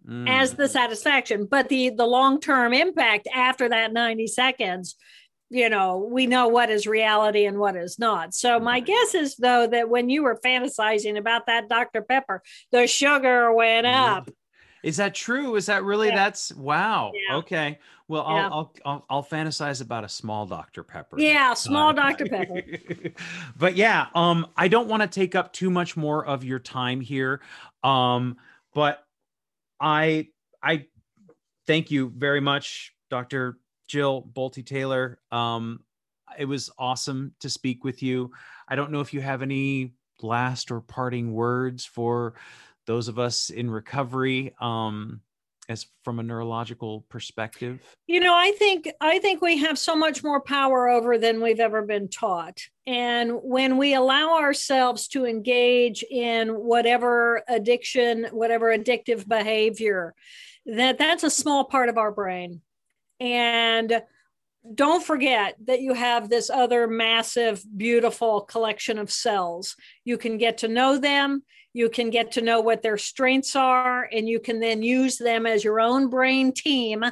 mm. 0.06 0.28
as 0.28 0.54
the 0.54 0.68
satisfaction 0.68 1.46
but 1.46 1.68
the 1.68 1.90
the 1.90 2.06
long-term 2.06 2.72
impact 2.72 3.28
after 3.34 3.68
that 3.68 3.92
90 3.92 4.26
seconds 4.26 4.96
you 5.50 5.68
know 5.68 6.08
we 6.10 6.26
know 6.26 6.48
what 6.48 6.70
is 6.70 6.86
reality 6.86 7.46
and 7.46 7.58
what 7.58 7.76
is 7.76 7.98
not 7.98 8.34
so 8.34 8.58
my 8.58 8.80
guess 8.80 9.14
is 9.14 9.36
though 9.36 9.66
that 9.66 9.88
when 9.88 10.08
you 10.08 10.22
were 10.22 10.38
fantasizing 10.44 11.18
about 11.18 11.46
that 11.46 11.68
dr 11.68 12.02
pepper 12.02 12.42
the 12.72 12.86
sugar 12.86 13.52
went 13.52 13.86
up 13.86 14.30
is 14.82 14.96
that 14.96 15.14
true 15.14 15.54
is 15.56 15.66
that 15.66 15.84
really 15.84 16.08
yeah. 16.08 16.16
that's 16.16 16.52
wow 16.54 17.12
yeah. 17.28 17.36
okay 17.36 17.78
well 18.08 18.22
I'll, 18.22 18.36
yeah. 18.36 18.48
I'll, 18.48 18.72
I'll 18.84 19.04
I'll 19.08 19.24
fantasize 19.24 19.80
about 19.80 20.04
a 20.04 20.08
small 20.10 20.44
Dr 20.44 20.82
Pepper. 20.82 21.18
Yeah, 21.18 21.54
small 21.54 21.88
uh, 21.88 21.92
Dr 21.92 22.26
Pepper. 22.26 22.62
but 23.56 23.76
yeah, 23.76 24.08
um, 24.14 24.46
I 24.58 24.68
don't 24.68 24.88
want 24.88 25.02
to 25.02 25.08
take 25.08 25.34
up 25.34 25.54
too 25.54 25.70
much 25.70 25.96
more 25.96 26.24
of 26.24 26.44
your 26.44 26.58
time 26.58 27.00
here, 27.00 27.40
um, 27.82 28.36
but 28.74 29.04
I 29.84 30.28
I 30.62 30.86
thank 31.66 31.90
you 31.90 32.10
very 32.16 32.40
much, 32.40 32.94
Dr. 33.10 33.58
Jill 33.86 34.22
Bolte 34.32 34.64
Taylor. 34.64 35.20
Um, 35.30 35.80
it 36.38 36.46
was 36.46 36.70
awesome 36.78 37.34
to 37.40 37.50
speak 37.50 37.84
with 37.84 38.02
you. 38.02 38.32
I 38.66 38.76
don't 38.76 38.90
know 38.90 39.00
if 39.00 39.12
you 39.12 39.20
have 39.20 39.42
any 39.42 39.92
last 40.22 40.70
or 40.70 40.80
parting 40.80 41.34
words 41.34 41.84
for 41.84 42.34
those 42.86 43.08
of 43.08 43.18
us 43.18 43.50
in 43.50 43.70
recovery. 43.70 44.54
Um, 44.58 45.20
as 45.68 45.86
from 46.02 46.18
a 46.18 46.22
neurological 46.22 47.04
perspective? 47.08 47.80
You 48.06 48.20
know 48.20 48.34
i 48.34 48.52
think 48.52 48.88
i 49.00 49.18
think 49.18 49.40
we 49.40 49.58
have 49.58 49.78
so 49.78 49.96
much 49.96 50.22
more 50.22 50.40
power 50.40 50.88
over 50.88 51.18
than 51.18 51.42
we've 51.42 51.60
ever 51.60 51.82
been 51.82 52.08
taught. 52.08 52.60
And 52.86 53.32
when 53.42 53.78
we 53.78 53.94
allow 53.94 54.38
ourselves 54.38 55.08
to 55.08 55.24
engage 55.24 56.02
in 56.02 56.48
whatever 56.48 57.42
addiction 57.48 58.28
whatever 58.32 58.76
addictive 58.76 59.26
behavior 59.26 60.14
that 60.66 60.98
that's 60.98 61.24
a 61.24 61.30
small 61.30 61.64
part 61.64 61.88
of 61.88 61.98
our 61.98 62.10
brain. 62.10 62.62
And 63.20 64.02
don't 64.74 65.04
forget 65.04 65.56
that 65.66 65.80
you 65.80 65.92
have 65.92 66.28
this 66.28 66.48
other 66.48 66.86
massive 66.86 67.62
beautiful 67.76 68.40
collection 68.40 68.98
of 68.98 69.10
cells. 69.10 69.76
You 70.04 70.16
can 70.16 70.38
get 70.38 70.58
to 70.58 70.68
know 70.68 70.98
them 70.98 71.42
you 71.74 71.90
can 71.90 72.08
get 72.08 72.32
to 72.32 72.40
know 72.40 72.60
what 72.60 72.82
their 72.82 72.96
strengths 72.96 73.56
are, 73.56 74.08
and 74.10 74.28
you 74.28 74.38
can 74.38 74.60
then 74.60 74.82
use 74.82 75.18
them 75.18 75.44
as 75.44 75.64
your 75.64 75.80
own 75.80 76.08
brain 76.08 76.52
team, 76.52 77.04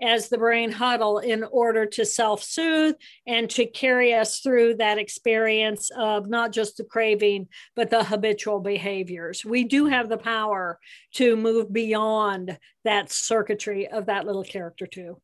as 0.00 0.28
the 0.28 0.36
brain 0.36 0.70
huddle, 0.70 1.18
in 1.18 1.42
order 1.42 1.86
to 1.86 2.04
self 2.04 2.42
soothe 2.42 2.94
and 3.26 3.48
to 3.50 3.66
carry 3.66 4.12
us 4.12 4.40
through 4.40 4.74
that 4.74 4.98
experience 4.98 5.90
of 5.96 6.28
not 6.28 6.52
just 6.52 6.76
the 6.76 6.84
craving, 6.84 7.48
but 7.74 7.88
the 7.88 8.04
habitual 8.04 8.60
behaviors. 8.60 9.42
We 9.42 9.64
do 9.64 9.86
have 9.86 10.10
the 10.10 10.18
power 10.18 10.78
to 11.14 11.34
move 11.34 11.72
beyond 11.72 12.58
that 12.84 13.10
circuitry 13.10 13.88
of 13.88 14.06
that 14.06 14.26
little 14.26 14.44
character, 14.44 14.86
two. 14.86 15.16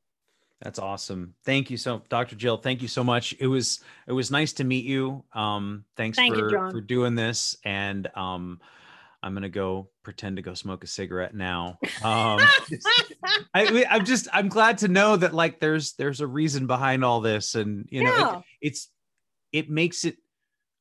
That's 0.63 0.79
awesome. 0.79 1.35
Thank 1.45 1.71
you 1.71 1.77
so, 1.77 2.03
Dr. 2.09 2.35
Jill. 2.35 2.57
Thank 2.57 2.81
you 2.81 2.89
so 2.89 3.05
much. 3.05 3.35
It 3.39 3.47
was 3.47 3.81
it 4.07 4.13
was 4.13 4.31
nice 4.31 4.55
to 4.55 4.65
meet 4.65 4.87
you. 4.87 5.23
Um, 5.35 5.85
thanks 5.97 6.17
Thank 6.17 6.35
for 6.35 6.51
you, 6.51 6.71
for 6.71 6.81
doing 6.81 7.15
this, 7.15 7.59
and 7.63 8.09
um, 8.17 8.59
I'm 9.27 9.35
gonna 9.35 9.49
go 9.49 9.89
pretend 10.05 10.37
to 10.37 10.43
go 10.43 10.55
smoke 10.55 10.85
a 10.85 10.87
cigarette 10.87 11.35
now. 11.35 11.79
Um, 12.01 12.41
I, 13.53 13.85
I'm 13.91 14.05
just 14.05 14.29
I'm 14.33 14.49
glad 14.49 14.79
to 14.79 14.89
know 14.89 15.17
that 15.17 15.35
like 15.35 15.59
there's 15.59 15.95
there's 15.95 16.21
a 16.21 16.27
reason 16.29 16.69
behind 16.69 17.05
all 17.05 17.21
this, 17.21 17.57
and 17.57 17.89
you 17.91 18.05
know 18.05 18.15
Yeah. 18.17 18.37
it, 18.39 18.45
it's 18.69 18.89
it 19.53 19.69
makes 19.69 20.05
it 20.05 20.17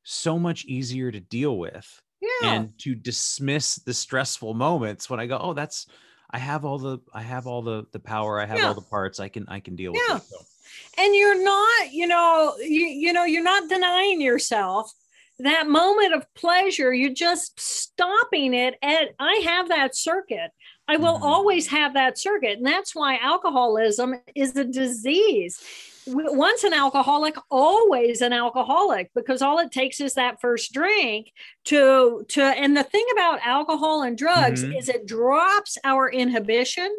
so 0.04 0.38
much 0.38 0.64
easier 0.66 1.12
to 1.12 1.20
deal 1.20 1.58
with 1.58 2.02
Yeah. 2.22 2.52
and 2.54 2.80
to 2.80 2.94
dismiss 2.94 3.76
the 3.78 3.94
stressful 3.96 4.54
moments 4.54 5.10
when 5.10 5.20
I 5.20 5.26
go, 5.26 5.40
oh, 5.42 5.54
that's 5.54 5.88
I 6.30 6.38
have 6.38 6.66
all 6.66 6.78
the 6.78 7.00
I 7.12 7.24
have 7.24 7.48
all 7.48 7.64
the 7.64 7.86
the 7.94 8.00
power, 8.00 8.40
I 8.40 8.46
have 8.46 8.60
Yeah. 8.60 8.68
all 8.68 8.76
the 8.76 8.82
parts, 8.82 9.20
I 9.20 9.28
can 9.30 9.46
I 9.48 9.60
can 9.60 9.76
deal 9.76 9.94
with 9.94 10.04
it. 10.08 10.22
So, 10.30 10.46
and 11.00 11.16
you're 11.16 11.44
not 11.44 11.92
you 11.92 12.06
know 12.06 12.56
you, 12.60 12.86
you 12.86 13.12
know 13.12 13.24
you're 13.24 13.44
not 13.44 13.68
denying 13.70 14.22
yourself 14.22 14.94
that 15.40 15.68
moment 15.68 16.14
of 16.14 16.26
pleasure 16.34 16.94
you're 16.94 17.10
just 17.14 17.60
stopping 17.60 18.54
it. 18.54 18.76
At 18.82 19.10
i 19.20 19.42
have 19.46 19.70
that 19.70 19.96
circuit. 19.96 20.52
I 20.88 20.98
will 20.98 21.18
Mhm. 21.20 21.24
always 21.24 21.68
have 21.68 21.94
that 21.96 22.18
circuit. 22.18 22.58
And 22.58 22.66
that's 22.66 22.94
why 22.96 23.18
alcoholism 23.18 24.22
is 24.36 24.56
a 24.56 24.64
disease. 24.64 25.60
Once 26.08 26.64
an 26.64 26.74
alcoholic 26.74 27.36
always 27.50 28.22
an 28.22 28.32
alcoholic 28.32 29.10
because 29.16 29.42
all 29.42 29.58
it 29.58 29.72
takes 29.72 30.00
is 30.00 30.14
that 30.14 30.40
first 30.40 30.72
drink 30.72 31.32
to 31.66 32.24
to 32.30 32.44
and 32.44 32.78
the 32.78 32.84
thing 32.84 33.06
about 33.14 33.40
alcohol 33.44 34.04
and 34.04 34.16
drugs 34.16 34.64
Mhm. 34.64 34.78
is 34.78 34.88
it 34.88 35.08
drops 35.08 35.80
our 35.84 36.08
inhibition 36.08 36.96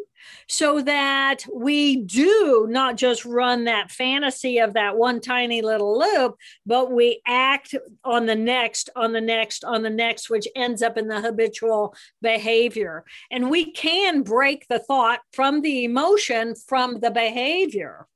so 0.47 0.81
that 0.81 1.45
we 1.53 1.97
do 1.97 2.67
not 2.69 2.97
just 2.97 3.25
run 3.25 3.65
that 3.65 3.91
fantasy 3.91 4.59
of 4.59 4.73
that 4.73 4.97
one 4.97 5.19
tiny 5.19 5.61
little 5.61 5.97
loop, 5.97 6.35
but 6.65 6.91
we 6.91 7.21
act 7.25 7.75
on 8.03 8.25
the 8.25 8.35
next, 8.35 8.89
on 8.95 9.13
the 9.13 9.21
next, 9.21 9.63
on 9.63 9.83
the 9.83 9.89
next, 9.89 10.29
which 10.29 10.47
ends 10.55 10.81
up 10.81 10.97
in 10.97 11.07
the 11.07 11.21
habitual 11.21 11.95
behavior. 12.21 13.03
And 13.31 13.49
we 13.49 13.71
can 13.71 14.23
break 14.23 14.67
the 14.67 14.79
thought 14.79 15.19
from 15.33 15.61
the 15.61 15.83
emotion 15.83 16.55
from 16.55 16.99
the 16.99 17.11
behavior. 17.11 18.07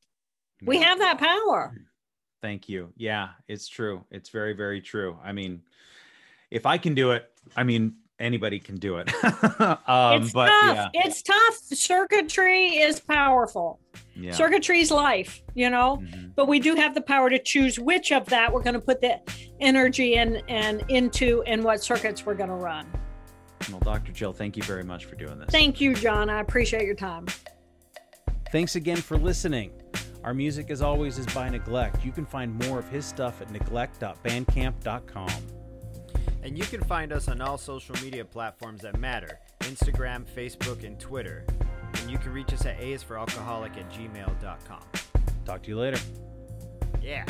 We 0.63 0.77
have 0.77 0.99
that 0.99 1.17
power. 1.17 1.75
Thank 2.41 2.69
you. 2.69 2.93
Yeah, 2.95 3.29
it's 3.47 3.67
true. 3.67 4.03
It's 4.11 4.29
very, 4.29 4.53
very 4.53 4.81
true. 4.81 5.17
I 5.23 5.31
mean, 5.31 5.61
if 6.49 6.65
I 6.65 6.77
can 6.77 6.93
do 6.93 7.11
it, 7.11 7.29
I 7.55 7.63
mean, 7.63 7.95
anybody 8.21 8.59
can 8.59 8.75
do 8.77 8.97
it. 8.97 9.11
um, 9.87 10.21
it's 10.23 10.31
but 10.33 10.47
tough. 10.47 10.75
yeah, 10.75 10.89
It's 11.05 11.21
tough. 11.21 11.55
Circuitry 11.73 12.77
is 12.77 12.99
powerful. 12.99 13.79
yeah. 14.15 14.31
Circuitry 14.31 14.79
is 14.79 14.91
life, 14.91 15.41
you 15.55 15.69
know? 15.69 15.97
Mhm. 16.03 16.33
but 16.35 16.47
we 16.47 16.59
do 16.59 16.75
have 16.75 16.93
the 16.95 17.01
power 17.01 17.29
to 17.29 17.39
choose 17.39 17.79
which 17.79 18.11
of 18.11 18.25
that 18.27 18.51
we're 18.53 18.61
going 18.63 18.73
to 18.75 18.79
put 18.79 19.01
the 19.01 19.19
energy 19.59 20.13
in 20.15 20.37
and 20.47 20.83
into 20.89 21.41
and 21.43 21.63
what 21.63 21.83
circuits 21.83 22.25
we're 22.25 22.35
going 22.35 22.49
to 22.49 22.55
run. 22.55 22.85
Well, 23.69 23.79
Dr. 23.79 24.11
Jill, 24.11 24.33
thank 24.33 24.57
you 24.57 24.63
very 24.63 24.83
much 24.83 25.05
for 25.05 25.15
doing 25.15 25.37
this. 25.39 25.49
Thank 25.49 25.79
you, 25.81 25.93
John. 25.93 26.29
I 26.29 26.39
appreciate 26.41 26.85
your 26.85 26.95
time. 26.95 27.27
Thanks 28.51 28.75
again 28.75 28.97
for 28.97 29.17
listening. 29.17 29.71
Our 30.23 30.33
music, 30.33 30.69
as 30.71 30.81
always, 30.81 31.17
is 31.17 31.25
by 31.27 31.49
Neglect. 31.49 32.03
You 32.05 32.11
can 32.11 32.25
find 32.25 32.53
more 32.67 32.79
of 32.79 32.87
his 32.89 33.05
stuff 33.05 33.41
at 33.41 33.49
neglect.bandcamp.com. 33.51 35.29
And 36.43 36.57
you 36.57 36.63
can 36.63 36.81
find 36.81 37.11
us 37.11 37.27
on 37.27 37.41
all 37.41 37.57
social 37.57 37.95
media 38.01 38.25
platforms 38.25 38.81
that 38.81 38.99
matter 38.99 39.39
Instagram, 39.61 40.25
Facebook, 40.35 40.83
and 40.83 40.99
Twitter. 40.99 41.45
And 42.01 42.09
you 42.09 42.17
can 42.17 42.33
reach 42.33 42.51
us 42.53 42.65
at 42.65 42.79
aisforalcoholic 42.79 43.77
at 43.77 43.91
gmail.com. 43.91 44.81
Talk 45.45 45.63
to 45.63 45.69
you 45.69 45.77
later. 45.77 45.99
Yeah. 47.01 47.25